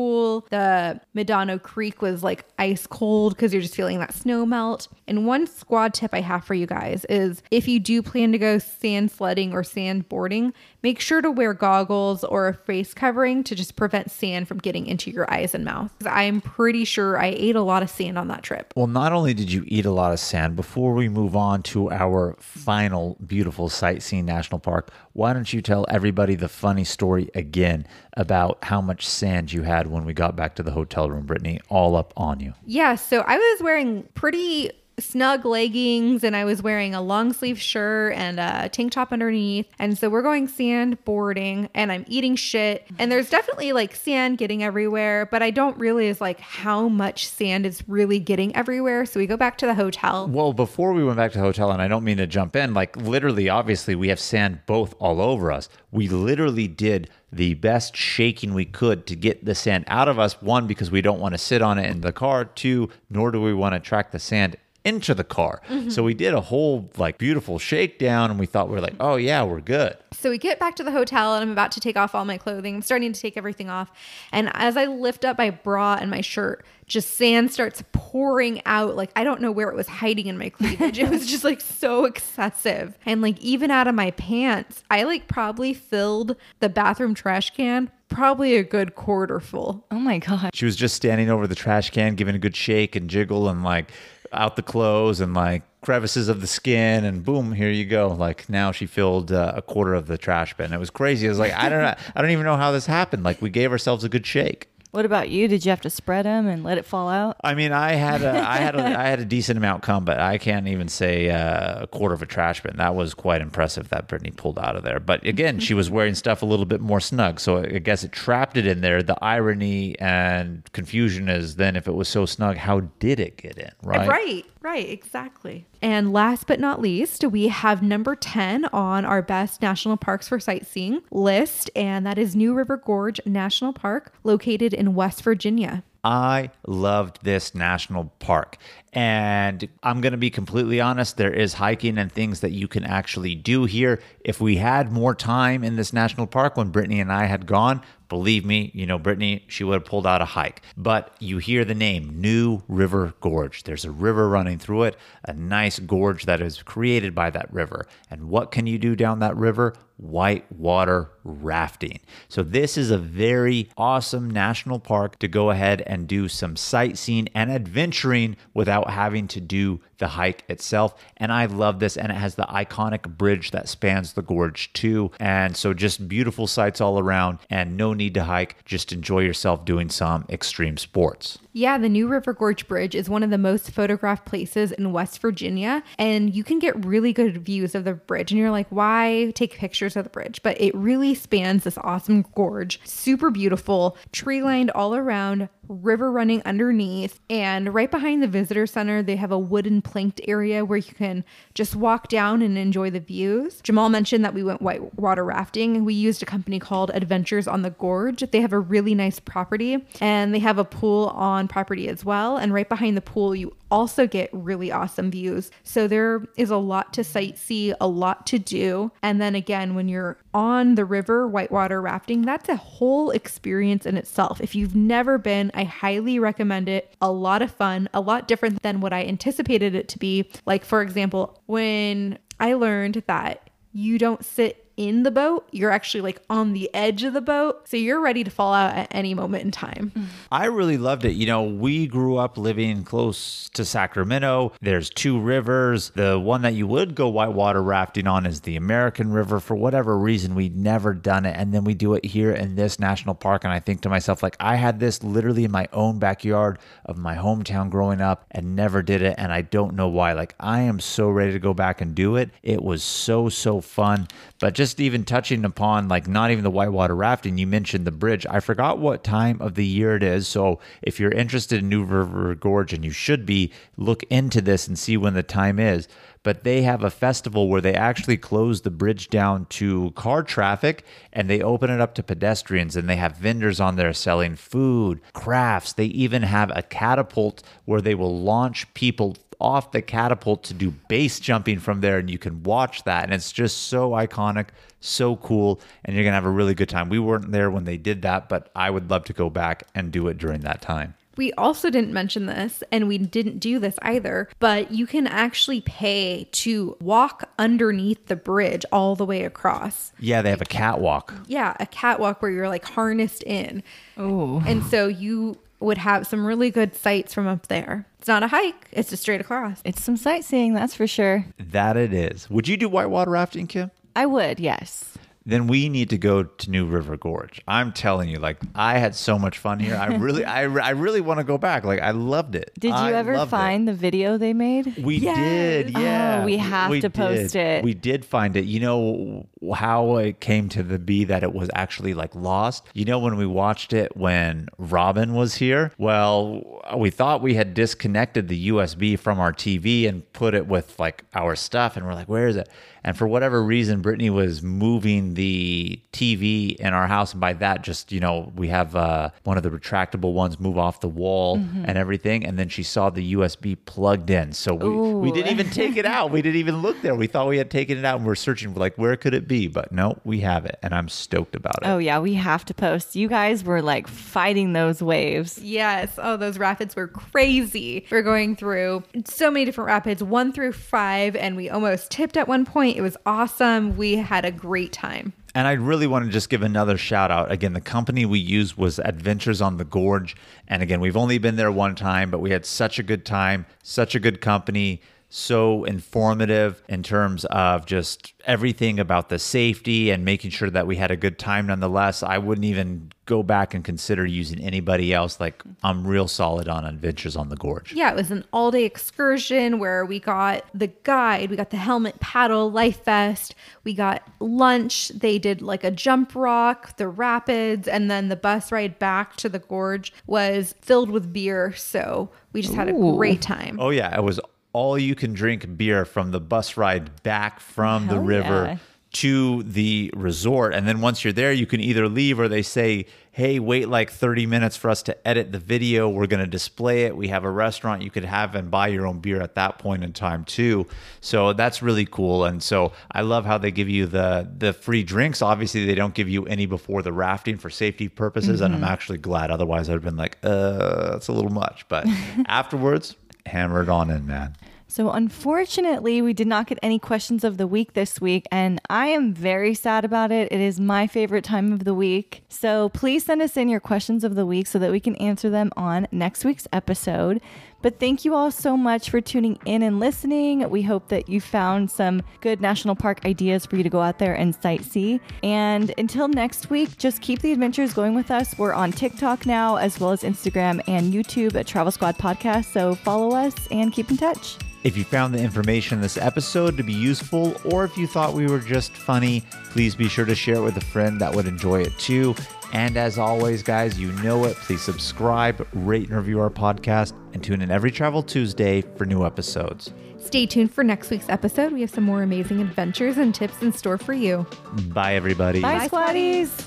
The 0.50 1.00
Medano 1.14 1.60
Creek 1.60 2.02
was 2.02 2.22
like 2.22 2.44
ice 2.58 2.86
cold 2.86 3.34
because 3.34 3.52
you're 3.52 3.62
just 3.62 3.74
feeling 3.74 3.98
that 3.98 4.14
snow 4.14 4.44
melt. 4.44 4.88
And 5.06 5.26
one 5.26 5.46
squad 5.46 5.94
tip 5.94 6.12
I 6.12 6.20
have 6.20 6.44
for 6.44 6.54
you 6.54 6.66
guys 6.66 7.04
is 7.06 7.42
if 7.50 7.66
you 7.68 7.80
do 7.80 8.02
plan 8.02 8.32
to 8.32 8.38
go 8.38 8.58
sand 8.58 9.10
sledding 9.10 9.52
or 9.52 9.64
sand 9.64 10.08
boarding, 10.08 10.52
make 10.86 11.00
sure 11.00 11.20
to 11.20 11.32
wear 11.32 11.52
goggles 11.52 12.22
or 12.22 12.46
a 12.46 12.54
face 12.54 12.94
covering 12.94 13.42
to 13.42 13.56
just 13.56 13.74
prevent 13.74 14.08
sand 14.08 14.46
from 14.46 14.56
getting 14.58 14.86
into 14.86 15.10
your 15.10 15.28
eyes 15.28 15.52
and 15.52 15.64
mouth. 15.64 15.90
I'm 16.06 16.40
pretty 16.40 16.84
sure 16.84 17.18
I 17.18 17.26
ate 17.26 17.56
a 17.56 17.60
lot 17.60 17.82
of 17.82 17.90
sand 17.90 18.16
on 18.16 18.28
that 18.28 18.44
trip. 18.44 18.72
Well, 18.76 18.86
not 18.86 19.12
only 19.12 19.34
did 19.34 19.50
you 19.50 19.64
eat 19.66 19.84
a 19.84 19.90
lot 19.90 20.12
of 20.12 20.20
sand, 20.20 20.54
before 20.54 20.94
we 20.94 21.08
move 21.08 21.34
on 21.34 21.64
to 21.74 21.90
our 21.90 22.36
final 22.38 23.18
beautiful 23.26 23.68
sightseeing 23.68 24.26
national 24.26 24.60
park, 24.60 24.92
why 25.12 25.32
don't 25.32 25.52
you 25.52 25.60
tell 25.60 25.86
everybody 25.88 26.36
the 26.36 26.48
funny 26.48 26.84
story 26.84 27.30
again 27.34 27.84
about 28.16 28.62
how 28.62 28.80
much 28.80 29.08
sand 29.08 29.52
you 29.52 29.62
had 29.62 29.88
when 29.88 30.04
we 30.04 30.14
got 30.14 30.36
back 30.36 30.54
to 30.54 30.62
the 30.62 30.70
hotel 30.70 31.10
room, 31.10 31.26
Brittany, 31.26 31.58
all 31.68 31.96
up 31.96 32.12
on 32.16 32.38
you? 32.38 32.54
Yeah, 32.64 32.94
so 32.94 33.24
I 33.26 33.36
was 33.36 33.60
wearing 33.60 34.04
pretty 34.14 34.70
snug 34.98 35.44
leggings 35.44 36.24
and 36.24 36.34
I 36.34 36.44
was 36.44 36.62
wearing 36.62 36.94
a 36.94 37.02
long 37.02 37.32
sleeve 37.32 37.60
shirt 37.60 38.14
and 38.14 38.40
a 38.40 38.68
tank 38.68 38.92
top 38.92 39.12
underneath. 39.12 39.66
And 39.78 39.98
so 39.98 40.08
we're 40.08 40.22
going 40.22 40.48
sand 40.48 41.04
boarding 41.04 41.68
and 41.74 41.92
I'm 41.92 42.04
eating 42.08 42.36
shit. 42.36 42.86
And 42.98 43.12
there's 43.12 43.28
definitely 43.28 43.72
like 43.72 43.94
sand 43.94 44.38
getting 44.38 44.62
everywhere, 44.62 45.26
but 45.26 45.42
I 45.42 45.50
don't 45.50 45.76
realize 45.78 46.20
like 46.20 46.40
how 46.40 46.88
much 46.88 47.28
sand 47.28 47.66
is 47.66 47.86
really 47.88 48.18
getting 48.18 48.54
everywhere. 48.56 49.04
So 49.06 49.20
we 49.20 49.26
go 49.26 49.36
back 49.36 49.58
to 49.58 49.66
the 49.66 49.74
hotel. 49.74 50.28
Well, 50.28 50.52
before 50.52 50.92
we 50.92 51.04
went 51.04 51.16
back 51.16 51.32
to 51.32 51.38
the 51.38 51.44
hotel, 51.44 51.70
and 51.70 51.82
I 51.82 51.88
don't 51.88 52.04
mean 52.04 52.16
to 52.16 52.26
jump 52.26 52.56
in, 52.56 52.74
like 52.74 52.96
literally, 52.96 53.48
obviously, 53.48 53.94
we 53.94 54.08
have 54.08 54.20
sand 54.20 54.60
both 54.66 54.94
all 54.98 55.20
over 55.20 55.52
us. 55.52 55.68
We 55.90 56.08
literally 56.08 56.68
did 56.68 57.10
the 57.32 57.54
best 57.54 57.96
shaking 57.96 58.54
we 58.54 58.64
could 58.64 59.06
to 59.06 59.16
get 59.16 59.44
the 59.44 59.54
sand 59.54 59.84
out 59.88 60.08
of 60.08 60.18
us. 60.18 60.40
One, 60.40 60.66
because 60.66 60.90
we 60.90 61.02
don't 61.02 61.20
want 61.20 61.34
to 61.34 61.38
sit 61.38 61.60
on 61.60 61.78
it 61.78 61.90
in 61.90 62.00
the 62.00 62.12
car. 62.12 62.44
Two, 62.44 62.88
nor 63.10 63.30
do 63.30 63.42
we 63.42 63.52
want 63.52 63.74
to 63.74 63.80
track 63.80 64.10
the 64.10 64.18
sand 64.18 64.56
into 64.86 65.14
the 65.14 65.24
car. 65.24 65.60
Mm-hmm. 65.68 65.90
So 65.90 66.04
we 66.04 66.14
did 66.14 66.32
a 66.32 66.40
whole 66.40 66.88
like 66.96 67.18
beautiful 67.18 67.58
shakedown 67.58 68.30
and 68.30 68.38
we 68.38 68.46
thought 68.46 68.68
we 68.68 68.76
are 68.76 68.80
like, 68.80 68.94
oh 69.00 69.16
yeah, 69.16 69.42
we're 69.42 69.60
good. 69.60 69.96
So 70.12 70.30
we 70.30 70.38
get 70.38 70.60
back 70.60 70.76
to 70.76 70.84
the 70.84 70.92
hotel 70.92 71.34
and 71.34 71.42
I'm 71.42 71.50
about 71.50 71.72
to 71.72 71.80
take 71.80 71.96
off 71.96 72.14
all 72.14 72.24
my 72.24 72.38
clothing. 72.38 72.76
I'm 72.76 72.82
starting 72.82 73.12
to 73.12 73.20
take 73.20 73.36
everything 73.36 73.68
off. 73.68 73.90
And 74.30 74.50
as 74.54 74.76
I 74.76 74.86
lift 74.86 75.24
up 75.24 75.38
my 75.38 75.50
bra 75.50 75.98
and 76.00 76.08
my 76.08 76.20
shirt, 76.20 76.64
just 76.86 77.14
sand 77.14 77.50
starts 77.50 77.82
pouring 77.90 78.62
out. 78.64 78.94
Like 78.94 79.10
I 79.16 79.24
don't 79.24 79.40
know 79.40 79.50
where 79.50 79.68
it 79.68 79.74
was 79.74 79.88
hiding 79.88 80.28
in 80.28 80.38
my 80.38 80.50
cleavage. 80.50 81.00
it 81.00 81.10
was 81.10 81.26
just 81.26 81.42
like 81.42 81.60
so 81.60 82.04
excessive. 82.04 82.96
And 83.04 83.20
like 83.20 83.40
even 83.40 83.72
out 83.72 83.88
of 83.88 83.96
my 83.96 84.12
pants, 84.12 84.84
I 84.88 85.02
like 85.02 85.26
probably 85.26 85.74
filled 85.74 86.36
the 86.60 86.68
bathroom 86.68 87.14
trash 87.14 87.50
can 87.50 87.90
probably 88.08 88.56
a 88.56 88.62
good 88.62 88.94
quarter 88.94 89.40
full. 89.40 89.84
Oh 89.90 89.98
my 89.98 90.18
God. 90.18 90.50
She 90.54 90.64
was 90.64 90.76
just 90.76 90.94
standing 90.94 91.30
over 91.30 91.46
the 91.46 91.54
trash 91.54 91.90
can, 91.90 92.14
giving 92.14 92.34
a 92.34 92.38
good 92.38 92.56
shake 92.56 92.96
and 92.96 93.10
jiggle 93.10 93.48
and 93.48 93.62
like 93.62 93.90
out 94.32 94.56
the 94.56 94.62
clothes 94.62 95.20
and 95.20 95.34
like 95.34 95.62
crevices 95.80 96.28
of 96.28 96.40
the 96.40 96.46
skin 96.46 97.04
and 97.04 97.24
boom 97.24 97.52
here 97.52 97.70
you 97.70 97.84
go. 97.84 98.08
Like 98.08 98.48
now 98.48 98.72
she 98.72 98.86
filled 98.86 99.30
uh, 99.32 99.52
a 99.56 99.62
quarter 99.62 99.94
of 99.94 100.06
the 100.06 100.18
trash 100.18 100.54
bin. 100.56 100.72
It 100.72 100.78
was 100.78 100.90
crazy. 100.90 101.26
It 101.26 101.30
was 101.30 101.38
like 101.38 101.52
i 101.52 101.68
don't 101.68 101.82
know 101.82 101.94
i 102.14 102.22
don't 102.22 102.30
even 102.30 102.44
know 102.44 102.56
how 102.56 102.72
this 102.72 102.86
happened. 102.86 103.22
Like 103.22 103.40
we 103.40 103.50
gave 103.50 103.72
ourselves 103.72 104.04
a 104.04 104.08
good 104.08 104.26
shake 104.26 104.68
What 104.92 105.04
about 105.04 105.28
you? 105.28 105.48
Did 105.48 105.64
you 105.64 105.70
have 105.70 105.80
to 105.82 105.90
spread 105.90 106.24
them 106.24 106.46
and 106.46 106.64
let 106.64 106.78
it 106.78 106.84
fall 106.84 107.08
out? 107.08 107.36
I 107.44 107.54
mean, 107.54 107.72
I 107.72 107.92
had 107.92 108.22
a, 108.22 108.40
I 108.40 108.56
had 108.56 108.74
a, 108.76 108.82
I 108.98 109.04
had 109.04 109.20
a 109.20 109.24
decent 109.24 109.58
amount 109.58 109.82
come, 109.82 110.04
but 110.04 110.18
I 110.18 110.38
can't 110.38 110.68
even 110.68 110.88
say 110.88 111.30
uh, 111.30 111.82
a 111.82 111.86
quarter 111.86 112.14
of 112.14 112.22
a 112.22 112.26
trash 112.26 112.62
bin. 112.62 112.76
That 112.76 112.94
was 112.94 113.12
quite 113.12 113.40
impressive 113.40 113.88
that 113.90 114.08
Brittany 114.08 114.30
pulled 114.30 114.58
out 114.58 114.76
of 114.76 114.84
there. 114.84 115.00
But 115.00 115.26
again, 115.26 115.58
she 115.58 115.74
was 115.74 115.90
wearing 115.90 116.14
stuff 116.14 116.42
a 116.42 116.46
little 116.46 116.64
bit 116.66 116.80
more 116.80 117.00
snug, 117.00 117.40
so 117.40 117.58
I 117.58 117.78
guess 117.78 118.04
it 118.04 118.12
trapped 118.12 118.56
it 118.56 118.66
in 118.66 118.80
there. 118.80 119.02
The 119.02 119.22
irony 119.22 119.98
and 119.98 120.62
confusion 120.72 121.28
is 121.28 121.56
then 121.56 121.76
if 121.76 121.86
it 121.86 121.94
was 121.94 122.08
so 122.08 122.24
snug, 122.24 122.56
how 122.56 122.80
did 122.98 123.20
it 123.20 123.36
get 123.36 123.58
in? 123.58 123.70
Right. 123.82 124.08
Right, 124.08 124.46
right, 124.62 124.88
exactly. 124.88 125.66
And 125.82 126.12
last 126.12 126.46
but 126.46 126.60
not 126.60 126.80
least, 126.80 127.24
we 127.24 127.48
have 127.48 127.82
number 127.82 128.14
10 128.16 128.66
on 128.66 129.04
our 129.04 129.22
best 129.22 129.62
national 129.62 129.96
parks 129.96 130.28
for 130.28 130.40
sightseeing 130.40 131.02
list, 131.10 131.70
and 131.76 132.06
that 132.06 132.18
is 132.18 132.34
New 132.34 132.54
River 132.54 132.76
Gorge 132.76 133.20
National 133.26 133.72
Park, 133.72 134.12
located 134.24 134.72
in 134.72 134.94
West 134.94 135.22
Virginia. 135.22 135.82
I 136.06 136.50
loved 136.68 137.24
this 137.24 137.52
national 137.52 138.12
park. 138.20 138.58
And 138.92 139.68
I'm 139.82 140.00
going 140.00 140.12
to 140.12 140.16
be 140.18 140.30
completely 140.30 140.80
honest, 140.80 141.16
there 141.16 141.32
is 141.32 141.54
hiking 141.54 141.98
and 141.98 142.10
things 142.10 142.40
that 142.40 142.52
you 142.52 142.68
can 142.68 142.84
actually 142.84 143.34
do 143.34 143.64
here. 143.64 144.00
If 144.20 144.40
we 144.40 144.56
had 144.56 144.92
more 144.92 145.16
time 145.16 145.64
in 145.64 145.74
this 145.74 145.92
national 145.92 146.28
park 146.28 146.56
when 146.56 146.70
Brittany 146.70 147.00
and 147.00 147.12
I 147.12 147.24
had 147.24 147.44
gone, 147.44 147.82
believe 148.08 148.44
me, 148.44 148.70
you 148.74 148.86
know, 148.86 148.98
Brittany, 148.98 149.44
she 149.48 149.64
would 149.64 149.74
have 149.74 149.84
pulled 149.84 150.06
out 150.06 150.22
a 150.22 150.26
hike. 150.26 150.62
But 150.76 151.14
you 151.18 151.38
hear 151.38 151.64
the 151.64 151.74
name 151.74 152.20
New 152.20 152.62
River 152.68 153.14
Gorge. 153.20 153.64
There's 153.64 153.84
a 153.84 153.90
river 153.90 154.28
running 154.28 154.58
through 154.58 154.84
it, 154.84 154.96
a 155.24 155.32
nice 155.32 155.78
gorge 155.78 156.26
that 156.26 156.40
is 156.40 156.62
created 156.62 157.14
by 157.14 157.30
that 157.30 157.52
river. 157.52 157.86
And 158.10 158.28
what 158.28 158.50
can 158.50 158.66
you 158.66 158.78
do 158.78 158.96
down 158.96 159.18
that 159.20 159.36
river? 159.36 159.74
Whitewater 159.96 161.10
rafting. 161.24 162.00
So, 162.28 162.42
this 162.42 162.76
is 162.76 162.90
a 162.90 162.98
very 162.98 163.70
awesome 163.76 164.30
national 164.30 164.78
park 164.78 165.18
to 165.20 165.28
go 165.28 165.50
ahead 165.50 165.82
and 165.86 166.06
do 166.06 166.28
some 166.28 166.56
sightseeing 166.56 167.28
and 167.34 167.50
adventuring 167.50 168.36
without 168.54 168.90
having 168.90 169.26
to 169.28 169.40
do 169.40 169.80
the 169.98 170.08
hike 170.08 170.44
itself. 170.48 170.94
And 171.16 171.32
I 171.32 171.46
love 171.46 171.78
this. 171.78 171.96
And 171.96 172.12
it 172.12 172.16
has 172.16 172.34
the 172.34 172.44
iconic 172.44 173.16
bridge 173.16 173.50
that 173.52 173.68
spans 173.68 174.12
the 174.12 174.22
gorge 174.22 174.72
too. 174.72 175.10
And 175.18 175.56
so 175.56 175.72
just 175.74 176.08
beautiful 176.08 176.46
sights 176.46 176.80
all 176.80 176.98
around 176.98 177.38
and 177.50 177.76
no 177.76 177.92
need 177.92 178.14
to 178.14 178.24
hike. 178.24 178.64
Just 178.64 178.92
enjoy 178.92 179.20
yourself 179.20 179.64
doing 179.64 179.88
some 179.88 180.24
extreme 180.28 180.76
sports. 180.76 181.38
Yeah, 181.56 181.78
the 181.78 181.88
New 181.88 182.06
River 182.06 182.34
Gorge 182.34 182.68
Bridge 182.68 182.94
is 182.94 183.08
one 183.08 183.22
of 183.22 183.30
the 183.30 183.38
most 183.38 183.70
photographed 183.70 184.26
places 184.26 184.72
in 184.72 184.92
West 184.92 185.22
Virginia, 185.22 185.82
and 185.98 186.34
you 186.34 186.44
can 186.44 186.58
get 186.58 186.84
really 186.84 187.14
good 187.14 187.38
views 187.38 187.74
of 187.74 187.84
the 187.84 187.94
bridge. 187.94 188.30
And 188.30 188.38
you're 188.38 188.50
like, 188.50 188.66
why 188.68 189.32
take 189.34 189.54
pictures 189.54 189.96
of 189.96 190.04
the 190.04 190.10
bridge? 190.10 190.42
But 190.42 190.60
it 190.60 190.74
really 190.74 191.14
spans 191.14 191.64
this 191.64 191.78
awesome 191.78 192.26
gorge, 192.34 192.78
super 192.84 193.30
beautiful, 193.30 193.96
tree 194.12 194.42
lined 194.42 194.70
all 194.72 194.94
around, 194.94 195.48
river 195.68 196.12
running 196.12 196.42
underneath. 196.44 197.20
And 197.30 197.72
right 197.72 197.90
behind 197.90 198.22
the 198.22 198.28
visitor 198.28 198.66
center, 198.66 199.02
they 199.02 199.16
have 199.16 199.32
a 199.32 199.38
wooden 199.38 199.82
planked 199.82 200.20
area 200.28 200.64
where 200.64 200.78
you 200.78 200.92
can 200.92 201.24
just 201.54 201.74
walk 201.74 202.08
down 202.08 202.42
and 202.42 202.58
enjoy 202.58 202.90
the 202.90 203.00
views. 203.00 203.60
Jamal 203.62 203.88
mentioned 203.88 204.24
that 204.24 204.34
we 204.34 204.42
went 204.42 204.62
whitewater 204.62 205.24
rafting. 205.24 205.84
We 205.84 205.94
used 205.94 206.22
a 206.22 206.26
company 206.26 206.58
called 206.58 206.90
Adventures 206.94 207.48
on 207.48 207.62
the 207.62 207.70
Gorge. 207.70 208.30
They 208.30 208.40
have 208.40 208.52
a 208.52 208.60
really 208.60 208.94
nice 208.94 209.18
property 209.20 209.84
and 210.00 210.34
they 210.34 210.38
have 210.40 210.58
a 210.58 210.64
pool 210.64 211.06
on 211.08 211.45
property 211.48 211.88
as 211.88 212.04
well. 212.04 212.36
And 212.36 212.52
right 212.52 212.68
behind 212.68 212.96
the 212.96 213.02
pool, 213.02 213.34
you 213.34 213.54
also 213.70 214.06
get 214.06 214.30
really 214.32 214.70
awesome 214.70 215.10
views. 215.10 215.50
So 215.62 215.88
there 215.88 216.24
is 216.36 216.50
a 216.50 216.56
lot 216.56 216.92
to 216.94 217.02
sightsee, 217.02 217.74
a 217.80 217.88
lot 217.88 218.26
to 218.26 218.38
do. 218.38 218.92
And 219.02 219.20
then 219.20 219.34
again, 219.34 219.74
when 219.74 219.88
you're 219.88 220.18
on 220.34 220.74
the 220.74 220.84
river 220.84 221.26
whitewater 221.26 221.80
rafting, 221.80 222.22
that's 222.22 222.48
a 222.48 222.56
whole 222.56 223.10
experience 223.10 223.86
in 223.86 223.96
itself. 223.96 224.40
If 224.40 224.54
you've 224.54 224.76
never 224.76 225.18
been, 225.18 225.50
I 225.54 225.64
highly 225.64 226.18
recommend 226.18 226.68
it. 226.68 226.94
A 227.00 227.10
lot 227.10 227.42
of 227.42 227.50
fun, 227.50 227.88
a 227.94 228.00
lot 228.00 228.28
different 228.28 228.62
than 228.62 228.80
what 228.80 228.92
I 228.92 229.04
anticipated 229.04 229.74
it 229.74 229.88
to 229.88 229.98
be. 229.98 230.30
Like, 230.46 230.64
for 230.64 230.82
example, 230.82 231.40
when 231.46 232.18
I 232.38 232.54
learned 232.54 233.02
that 233.06 233.50
you 233.72 233.98
don't 233.98 234.24
sit 234.24 234.65
in 234.76 235.04
the 235.04 235.10
boat, 235.10 235.48
you're 235.52 235.70
actually 235.70 236.02
like 236.02 236.20
on 236.28 236.52
the 236.52 236.72
edge 236.74 237.02
of 237.02 237.14
the 237.14 237.20
boat. 237.20 237.66
So 237.68 237.76
you're 237.76 238.00
ready 238.00 238.22
to 238.24 238.30
fall 238.30 238.52
out 238.52 238.74
at 238.74 238.88
any 238.90 239.14
moment 239.14 239.44
in 239.44 239.50
time. 239.50 239.92
I 240.30 240.46
really 240.46 240.76
loved 240.76 241.04
it. 241.04 241.12
You 241.12 241.26
know, 241.26 241.42
we 241.44 241.86
grew 241.86 242.16
up 242.16 242.36
living 242.36 242.84
close 242.84 243.48
to 243.54 243.64
Sacramento. 243.64 244.52
There's 244.60 244.90
two 244.90 245.18
rivers. 245.18 245.90
The 245.90 246.18
one 246.18 246.42
that 246.42 246.54
you 246.54 246.66
would 246.66 246.94
go 246.94 247.08
whitewater 247.08 247.62
rafting 247.62 248.06
on 248.06 248.26
is 248.26 248.42
the 248.42 248.56
American 248.56 249.12
River. 249.12 249.40
For 249.40 249.54
whatever 249.54 249.96
reason, 249.98 250.34
we'd 250.34 250.56
never 250.56 250.92
done 250.92 251.24
it. 251.24 251.36
And 251.36 251.54
then 251.54 251.64
we 251.64 251.74
do 251.74 251.94
it 251.94 252.04
here 252.04 252.32
in 252.32 252.56
this 252.56 252.78
national 252.78 253.14
park. 253.14 253.44
And 253.44 253.52
I 253.52 253.60
think 253.60 253.80
to 253.82 253.88
myself, 253.88 254.22
like, 254.22 254.36
I 254.40 254.56
had 254.56 254.78
this 254.78 255.02
literally 255.02 255.44
in 255.44 255.50
my 255.50 255.68
own 255.72 255.98
backyard 255.98 256.58
of 256.84 256.98
my 256.98 257.14
hometown 257.14 257.70
growing 257.70 258.00
up 258.00 258.26
and 258.30 258.54
never 258.54 258.82
did 258.82 259.00
it. 259.00 259.14
And 259.16 259.32
I 259.32 259.40
don't 259.40 259.74
know 259.74 259.88
why. 259.88 260.12
Like, 260.12 260.34
I 260.38 260.60
am 260.60 260.80
so 260.80 261.08
ready 261.08 261.32
to 261.32 261.38
go 261.38 261.54
back 261.54 261.80
and 261.80 261.94
do 261.94 262.16
it. 262.16 262.30
It 262.42 262.62
was 262.62 262.82
so, 262.82 263.28
so 263.30 263.60
fun. 263.60 264.08
But 264.38 264.54
just 264.54 264.65
even 264.80 265.04
touching 265.04 265.44
upon 265.44 265.88
like 265.88 266.08
not 266.08 266.30
even 266.30 266.44
the 266.44 266.50
whitewater 266.50 266.94
rafting, 266.94 267.38
you 267.38 267.46
mentioned 267.46 267.86
the 267.86 267.92
bridge. 267.92 268.26
I 268.28 268.40
forgot 268.40 268.78
what 268.78 269.04
time 269.04 269.40
of 269.40 269.54
the 269.54 269.66
year 269.66 269.96
it 269.96 270.02
is. 270.02 270.26
So 270.26 270.60
if 270.82 270.98
you're 270.98 271.12
interested 271.12 271.60
in 271.60 271.68
New 271.68 271.84
River 271.84 272.34
Gorge 272.34 272.72
and 272.72 272.84
you 272.84 272.90
should 272.90 273.24
be, 273.26 273.52
look 273.76 274.02
into 274.04 274.40
this 274.40 274.66
and 274.66 274.78
see 274.78 274.96
when 274.96 275.14
the 275.14 275.22
time 275.22 275.58
is. 275.58 275.88
But 276.22 276.42
they 276.42 276.62
have 276.62 276.82
a 276.82 276.90
festival 276.90 277.48
where 277.48 277.60
they 277.60 277.74
actually 277.74 278.16
close 278.16 278.62
the 278.62 278.70
bridge 278.70 279.08
down 279.10 279.46
to 279.50 279.92
car 279.92 280.24
traffic 280.24 280.84
and 281.12 281.30
they 281.30 281.40
open 281.40 281.70
it 281.70 281.80
up 281.80 281.94
to 281.94 282.02
pedestrians 282.02 282.74
and 282.74 282.88
they 282.88 282.96
have 282.96 283.16
vendors 283.16 283.60
on 283.60 283.76
there 283.76 283.92
selling 283.92 284.34
food, 284.34 285.00
crafts. 285.12 285.72
They 285.72 285.84
even 285.86 286.22
have 286.22 286.50
a 286.54 286.62
catapult 286.62 287.44
where 287.64 287.80
they 287.80 287.94
will 287.94 288.20
launch 288.20 288.74
people 288.74 289.16
off 289.40 289.72
the 289.72 289.82
catapult 289.82 290.44
to 290.44 290.54
do 290.54 290.70
base 290.88 291.20
jumping 291.20 291.58
from 291.58 291.80
there 291.80 291.98
and 291.98 292.10
you 292.10 292.18
can 292.18 292.42
watch 292.42 292.84
that 292.84 293.04
and 293.04 293.12
it's 293.12 293.32
just 293.32 293.68
so 293.68 293.90
iconic 293.90 294.46
so 294.80 295.16
cool 295.16 295.60
and 295.84 295.94
you're 295.94 296.04
gonna 296.04 296.14
have 296.14 296.24
a 296.24 296.30
really 296.30 296.54
good 296.54 296.68
time 296.68 296.88
we 296.88 296.98
weren't 296.98 297.30
there 297.32 297.50
when 297.50 297.64
they 297.64 297.76
did 297.76 298.02
that 298.02 298.28
but 298.28 298.50
i 298.54 298.70
would 298.70 298.90
love 298.90 299.04
to 299.04 299.12
go 299.12 299.28
back 299.28 299.64
and 299.74 299.92
do 299.92 300.08
it 300.08 300.18
during 300.18 300.40
that 300.40 300.60
time 300.60 300.94
we 301.16 301.32
also 301.32 301.70
didn't 301.70 301.92
mention 301.92 302.26
this 302.26 302.62
and 302.70 302.88
we 302.88 302.98
didn't 302.98 303.38
do 303.38 303.58
this 303.58 303.78
either, 303.82 304.28
but 304.38 304.70
you 304.70 304.86
can 304.86 305.06
actually 305.06 305.62
pay 305.62 306.28
to 306.32 306.76
walk 306.80 307.28
underneath 307.38 308.06
the 308.06 308.16
bridge 308.16 308.64
all 308.70 308.94
the 308.96 309.06
way 309.06 309.24
across. 309.24 309.92
Yeah, 309.98 310.22
they 310.22 310.30
have 310.30 310.42
a 310.42 310.46
catwalk. 310.46 311.14
Yeah, 311.26 311.56
a 311.58 311.66
catwalk 311.66 312.22
where 312.22 312.30
you're 312.30 312.48
like 312.48 312.64
harnessed 312.64 313.22
in. 313.22 313.62
Oh. 313.96 314.42
And 314.46 314.62
so 314.64 314.88
you 314.88 315.38
would 315.60 315.78
have 315.78 316.06
some 316.06 316.26
really 316.26 316.50
good 316.50 316.74
sights 316.74 317.14
from 317.14 317.26
up 317.26 317.46
there. 317.46 317.86
It's 318.06 318.08
not 318.08 318.22
a 318.22 318.28
hike, 318.28 318.68
it's 318.70 318.90
just 318.90 319.02
straight 319.02 319.20
across. 319.20 319.60
It's 319.64 319.82
some 319.82 319.96
sightseeing, 319.96 320.54
that's 320.54 320.76
for 320.76 320.86
sure. 320.86 321.24
That 321.40 321.76
it 321.76 321.92
is. 321.92 322.30
Would 322.30 322.46
you 322.46 322.56
do 322.56 322.68
whitewater 322.68 323.10
rafting, 323.10 323.48
Kim? 323.48 323.72
I 323.96 324.06
would, 324.06 324.38
yes 324.38 324.96
then 325.26 325.48
we 325.48 325.68
need 325.68 325.90
to 325.90 325.98
go 325.98 326.22
to 326.22 326.50
New 326.50 326.66
River 326.66 326.96
Gorge. 326.96 327.42
I'm 327.48 327.72
telling 327.72 328.08
you, 328.08 328.18
like 328.18 328.38
I 328.54 328.78
had 328.78 328.94
so 328.94 329.18
much 329.18 329.38
fun 329.38 329.58
here. 329.58 329.74
I 329.74 329.88
really, 329.96 330.24
I, 330.24 330.42
I 330.42 330.70
really 330.70 331.00
want 331.00 331.18
to 331.18 331.24
go 331.24 331.36
back. 331.36 331.64
Like 331.64 331.80
I 331.80 331.90
loved 331.90 332.36
it. 332.36 332.52
Did 332.58 332.68
you 332.68 332.74
I 332.74 332.92
ever 332.92 333.26
find 333.26 333.68
it. 333.68 333.72
the 333.72 333.76
video 333.76 334.16
they 334.18 334.32
made? 334.32 334.76
We 334.78 334.96
yes. 334.96 335.16
did. 335.16 335.70
Yeah, 335.78 336.20
oh, 336.22 336.24
we 336.24 336.36
have 336.36 336.70
we 336.70 336.80
to 336.80 336.88
did. 336.88 336.94
post 336.94 337.34
it. 337.34 337.64
We 337.64 337.74
did 337.74 338.04
find 338.04 338.36
it. 338.36 338.44
You 338.44 338.60
know 338.60 339.26
how 339.54 339.96
it 339.96 340.20
came 340.20 340.48
to 340.50 340.62
the 340.62 340.78
be 340.78 341.04
that 341.04 341.24
it 341.24 341.32
was 341.32 341.50
actually 341.54 341.94
like 341.94 342.14
lost. 342.14 342.64
You 342.72 342.84
know 342.84 343.00
when 343.00 343.16
we 343.16 343.26
watched 343.26 343.72
it 343.72 343.96
when 343.96 344.48
Robin 344.58 345.12
was 345.12 345.34
here. 345.34 345.72
Well, 345.76 346.62
we 346.76 346.90
thought 346.90 347.20
we 347.20 347.34
had 347.34 347.52
disconnected 347.52 348.28
the 348.28 348.48
USB 348.48 348.96
from 348.96 349.18
our 349.18 349.32
TV 349.32 349.88
and 349.88 350.10
put 350.12 350.34
it 350.34 350.46
with 350.46 350.78
like 350.78 351.04
our 351.14 351.34
stuff, 351.34 351.76
and 351.76 351.84
we're 351.84 351.94
like, 351.94 352.08
where 352.08 352.28
is 352.28 352.36
it? 352.36 352.48
And 352.86 352.96
for 352.96 353.08
whatever 353.08 353.42
reason, 353.42 353.82
Brittany 353.82 354.10
was 354.10 354.44
moving 354.44 355.14
the 355.16 355.80
TV 355.92 356.54
in 356.56 356.72
our 356.72 356.86
house. 356.86 357.12
And 357.12 357.20
by 357.20 357.32
that, 357.34 357.62
just, 357.62 357.90
you 357.90 358.00
know, 358.00 358.32
we 358.36 358.48
have 358.48 358.76
uh, 358.76 359.10
one 359.24 359.36
of 359.36 359.42
the 359.42 359.50
retractable 359.50 360.12
ones 360.12 360.38
move 360.38 360.58
off 360.58 360.80
the 360.80 360.88
wall 360.88 361.38
mm-hmm. 361.38 361.64
and 361.66 361.76
everything. 361.76 362.24
And 362.24 362.38
then 362.38 362.48
she 362.48 362.62
saw 362.62 362.90
the 362.90 363.14
USB 363.14 363.56
plugged 363.64 364.10
in. 364.10 364.32
So 364.32 364.54
we, 364.54 365.10
we 365.10 365.12
didn't 365.12 365.32
even 365.32 365.50
take 365.50 365.76
it 365.76 365.86
out. 365.86 366.10
We 366.10 366.22
didn't 366.22 366.38
even 366.38 366.62
look 366.62 366.80
there. 366.82 366.94
We 366.94 367.06
thought 367.06 367.26
we 367.28 367.38
had 367.38 367.50
taken 367.50 367.78
it 367.78 367.84
out 367.84 367.96
and 367.96 368.04
we 368.04 368.10
we're 368.10 368.14
searching 368.14 368.52
for 368.52 368.60
like, 368.60 368.76
where 368.76 368.96
could 368.96 369.14
it 369.14 369.26
be? 369.26 369.48
But 369.48 369.72
no, 369.72 369.98
we 370.04 370.20
have 370.20 370.46
it. 370.46 370.58
And 370.62 370.74
I'm 370.74 370.88
stoked 370.88 371.34
about 371.34 371.56
it. 371.62 371.66
Oh, 371.66 371.78
yeah. 371.78 371.98
We 371.98 372.14
have 372.14 372.44
to 372.46 372.54
post. 372.54 372.94
You 372.94 373.08
guys 373.08 373.42
were 373.42 373.62
like 373.62 373.88
fighting 373.88 374.52
those 374.52 374.82
waves. 374.82 375.38
Yes. 375.38 375.98
Oh, 375.98 376.16
those 376.16 376.38
rapids 376.38 376.76
were 376.76 376.88
crazy. 376.88 377.86
We're 377.90 378.02
going 378.02 378.36
through 378.36 378.84
so 379.04 379.30
many 379.30 379.44
different 379.44 379.68
rapids, 379.68 380.02
one 380.02 380.32
through 380.32 380.52
five. 380.52 381.16
And 381.16 381.36
we 381.36 381.50
almost 381.50 381.90
tipped 381.90 382.16
at 382.16 382.28
one 382.28 382.44
point 382.44 382.76
it 382.76 382.82
was 382.82 382.96
awesome. 383.06 383.76
We 383.76 383.96
had 383.96 384.24
a 384.24 384.30
great 384.30 384.72
time. 384.72 385.05
And 385.34 385.46
I 385.46 385.52
really 385.52 385.86
want 385.86 386.06
to 386.06 386.10
just 386.10 386.30
give 386.30 386.42
another 386.42 386.78
shout 386.78 387.10
out. 387.10 387.30
Again, 387.30 387.52
the 387.52 387.60
company 387.60 388.06
we 388.06 388.18
used 388.18 388.56
was 388.56 388.78
Adventures 388.78 389.42
on 389.42 389.58
the 389.58 389.64
Gorge. 389.64 390.16
And 390.48 390.62
again, 390.62 390.80
we've 390.80 390.96
only 390.96 391.18
been 391.18 391.36
there 391.36 391.52
one 391.52 391.74
time, 391.74 392.10
but 392.10 392.20
we 392.20 392.30
had 392.30 392.46
such 392.46 392.78
a 392.78 392.82
good 392.82 393.04
time, 393.04 393.44
such 393.62 393.94
a 393.94 394.00
good 394.00 394.20
company 394.20 394.80
so 395.16 395.64
informative 395.64 396.62
in 396.68 396.82
terms 396.82 397.24
of 397.26 397.64
just 397.64 398.12
everything 398.26 398.78
about 398.78 399.08
the 399.08 399.18
safety 399.18 399.90
and 399.90 400.04
making 400.04 400.30
sure 400.30 400.50
that 400.50 400.66
we 400.66 400.76
had 400.76 400.90
a 400.90 400.96
good 400.96 401.18
time 401.18 401.46
nonetheless. 401.46 402.02
I 402.02 402.18
wouldn't 402.18 402.44
even 402.44 402.92
go 403.06 403.22
back 403.22 403.54
and 403.54 403.64
consider 403.64 404.04
using 404.04 404.38
anybody 404.40 404.92
else. 404.92 405.18
Like 405.18 405.42
I'm 405.62 405.86
real 405.86 406.06
solid 406.06 406.48
on 406.48 406.66
Adventures 406.66 407.16
on 407.16 407.30
the 407.30 407.36
Gorge. 407.36 407.72
Yeah, 407.72 407.92
it 407.92 407.96
was 407.96 408.10
an 408.10 408.24
all 408.30 408.50
day 408.50 408.64
excursion 408.64 409.58
where 409.58 409.86
we 409.86 410.00
got 410.00 410.44
the 410.52 410.66
guide, 410.82 411.30
we 411.30 411.36
got 411.36 411.48
the 411.48 411.56
helmet 411.56 411.98
paddle, 411.98 412.50
life 412.50 412.84
vest, 412.84 413.34
we 413.64 413.72
got 413.72 414.06
lunch. 414.20 414.90
They 414.90 415.18
did 415.18 415.40
like 415.40 415.64
a 415.64 415.70
jump 415.70 416.14
rock, 416.14 416.76
the 416.76 416.88
rapids, 416.88 417.66
and 417.66 417.90
then 417.90 418.08
the 418.08 418.16
bus 418.16 418.52
ride 418.52 418.78
back 418.78 419.16
to 419.16 419.30
the 419.30 419.38
gorge 419.38 419.94
was 420.06 420.54
filled 420.60 420.90
with 420.90 421.10
beer. 421.10 421.54
So 421.54 422.10
we 422.34 422.42
just 422.42 422.54
had 422.54 422.68
a 422.68 422.72
great 422.72 423.22
time. 423.22 423.58
Oh, 423.58 423.70
yeah. 423.70 423.96
It 423.96 424.02
was 424.02 424.20
all 424.56 424.78
you 424.78 424.94
can 424.94 425.12
drink 425.12 425.58
beer 425.58 425.84
from 425.84 426.12
the 426.12 426.18
bus 426.18 426.56
ride 426.56 427.02
back 427.02 427.40
from 427.40 427.88
Hell 427.88 427.96
the 427.96 428.00
river 428.00 428.44
yeah. 428.46 428.56
to 428.90 429.42
the 429.42 429.92
resort. 429.94 430.54
And 430.54 430.66
then 430.66 430.80
once 430.80 431.04
you're 431.04 431.12
there, 431.12 431.30
you 431.30 431.44
can 431.44 431.60
either 431.60 431.90
leave 431.90 432.18
or 432.18 432.26
they 432.26 432.40
say, 432.40 432.86
hey, 433.10 433.38
wait 433.38 433.68
like 433.68 433.90
30 433.90 434.24
minutes 434.24 434.56
for 434.56 434.70
us 434.70 434.82
to 434.84 435.08
edit 435.08 435.30
the 435.30 435.38
video. 435.38 435.90
We're 435.90 436.06
going 436.06 436.24
to 436.24 436.26
display 436.26 436.84
it. 436.84 436.96
We 436.96 437.08
have 437.08 437.24
a 437.24 437.30
restaurant 437.30 437.82
you 437.82 437.90
could 437.90 438.06
have 438.06 438.34
and 438.34 438.50
buy 438.50 438.68
your 438.68 438.86
own 438.86 439.00
beer 439.00 439.20
at 439.20 439.34
that 439.34 439.58
point 439.58 439.84
in 439.84 439.92
time 439.92 440.24
too. 440.24 440.66
So 441.02 441.34
that's 441.34 441.60
really 441.60 441.84
cool. 441.84 442.24
And 442.24 442.42
so 442.42 442.72
I 442.90 443.02
love 443.02 443.26
how 443.26 443.36
they 443.36 443.50
give 443.50 443.68
you 443.68 443.84
the 443.86 444.26
the 444.38 444.54
free 444.54 444.82
drinks. 444.82 445.20
Obviously, 445.20 445.66
they 445.66 445.74
don't 445.74 445.94
give 445.94 446.08
you 446.08 446.24
any 446.26 446.46
before 446.46 446.80
the 446.80 446.94
rafting 446.94 447.36
for 447.36 447.50
safety 447.50 447.88
purposes. 447.88 448.36
Mm-hmm. 448.36 448.44
And 448.44 448.54
I'm 448.54 448.60
mm-hmm. 448.62 448.72
actually 448.72 448.98
glad. 448.98 449.30
Otherwise, 449.30 449.68
I'd 449.68 449.74
have 449.74 449.84
been 449.84 449.96
like, 449.96 450.16
uh, 450.22 450.92
that's 450.92 451.08
a 451.08 451.12
little 451.12 451.32
much. 451.32 451.66
But 451.68 451.86
afterwards, 452.26 452.96
hammer 453.26 453.62
it 453.62 453.68
on 453.68 453.90
in, 453.90 454.06
man. 454.06 454.36
So, 454.68 454.90
unfortunately, 454.90 456.02
we 456.02 456.12
did 456.12 456.26
not 456.26 456.48
get 456.48 456.58
any 456.60 456.80
questions 456.80 457.22
of 457.22 457.36
the 457.36 457.46
week 457.46 457.74
this 457.74 458.00
week, 458.00 458.26
and 458.32 458.60
I 458.68 458.88
am 458.88 459.14
very 459.14 459.54
sad 459.54 459.84
about 459.84 460.10
it. 460.10 460.32
It 460.32 460.40
is 460.40 460.58
my 460.58 460.88
favorite 460.88 461.22
time 461.22 461.52
of 461.52 461.64
the 461.64 461.72
week. 461.72 462.24
So, 462.28 462.68
please 462.70 463.04
send 463.04 463.22
us 463.22 463.36
in 463.36 463.48
your 463.48 463.60
questions 463.60 464.02
of 464.02 464.16
the 464.16 464.26
week 464.26 464.48
so 464.48 464.58
that 464.58 464.72
we 464.72 464.80
can 464.80 464.96
answer 464.96 465.30
them 465.30 465.52
on 465.56 465.86
next 465.92 466.24
week's 466.24 466.48
episode. 466.52 467.20
But 467.66 467.80
thank 467.80 468.04
you 468.04 468.14
all 468.14 468.30
so 468.30 468.56
much 468.56 468.90
for 468.90 469.00
tuning 469.00 469.40
in 469.44 469.64
and 469.64 469.80
listening. 469.80 470.48
We 470.48 470.62
hope 470.62 470.86
that 470.86 471.08
you 471.08 471.20
found 471.20 471.68
some 471.68 472.00
good 472.20 472.40
national 472.40 472.76
park 472.76 473.04
ideas 473.04 473.44
for 473.44 473.56
you 473.56 473.64
to 473.64 473.68
go 473.68 473.80
out 473.80 473.98
there 473.98 474.14
and 474.14 474.40
sightsee. 474.40 475.00
And 475.24 475.74
until 475.76 476.06
next 476.06 476.48
week, 476.48 476.78
just 476.78 477.00
keep 477.02 477.22
the 477.22 477.32
adventures 477.32 477.74
going 477.74 477.96
with 477.96 478.12
us. 478.12 478.38
We're 478.38 478.54
on 478.54 478.70
TikTok 478.70 479.26
now, 479.26 479.56
as 479.56 479.80
well 479.80 479.90
as 479.90 480.02
Instagram 480.02 480.62
and 480.68 480.92
YouTube 480.92 481.34
at 481.34 481.48
Travel 481.48 481.72
Squad 481.72 481.98
Podcast. 481.98 482.52
So 482.52 482.76
follow 482.76 483.16
us 483.16 483.34
and 483.50 483.72
keep 483.72 483.90
in 483.90 483.96
touch. 483.96 484.38
If 484.66 484.76
you 484.76 484.82
found 484.82 485.14
the 485.14 485.22
information 485.22 485.78
in 485.78 485.80
this 485.80 485.96
episode 485.96 486.56
to 486.56 486.64
be 486.64 486.72
useful, 486.72 487.40
or 487.44 487.64
if 487.64 487.76
you 487.76 487.86
thought 487.86 488.14
we 488.14 488.26
were 488.26 488.40
just 488.40 488.72
funny, 488.72 489.22
please 489.52 489.76
be 489.76 489.88
sure 489.88 490.04
to 490.04 490.16
share 490.16 490.34
it 490.34 490.40
with 490.40 490.56
a 490.56 490.60
friend 490.60 491.00
that 491.00 491.14
would 491.14 491.28
enjoy 491.28 491.60
it 491.60 491.78
too. 491.78 492.16
And 492.52 492.76
as 492.76 492.98
always, 492.98 493.44
guys, 493.44 493.78
you 493.78 493.92
know 494.02 494.24
it. 494.24 494.34
Please 494.38 494.60
subscribe, 494.60 495.46
rate, 495.52 495.86
and 495.86 495.96
review 495.96 496.18
our 496.20 496.30
podcast, 496.30 496.94
and 497.12 497.22
tune 497.22 497.42
in 497.42 497.52
every 497.52 497.70
Travel 497.70 498.02
Tuesday 498.02 498.62
for 498.74 498.86
new 498.86 499.06
episodes. 499.06 499.72
Stay 500.00 500.26
tuned 500.26 500.52
for 500.52 500.64
next 500.64 500.90
week's 500.90 501.08
episode. 501.08 501.52
We 501.52 501.60
have 501.60 501.70
some 501.70 501.84
more 501.84 502.02
amazing 502.02 502.40
adventures 502.40 502.98
and 502.98 503.14
tips 503.14 503.42
in 503.42 503.52
store 503.52 503.78
for 503.78 503.92
you. 503.92 504.26
Bye, 504.70 504.96
everybody. 504.96 505.42
Bye, 505.42 505.68
Squatties. 505.68 506.44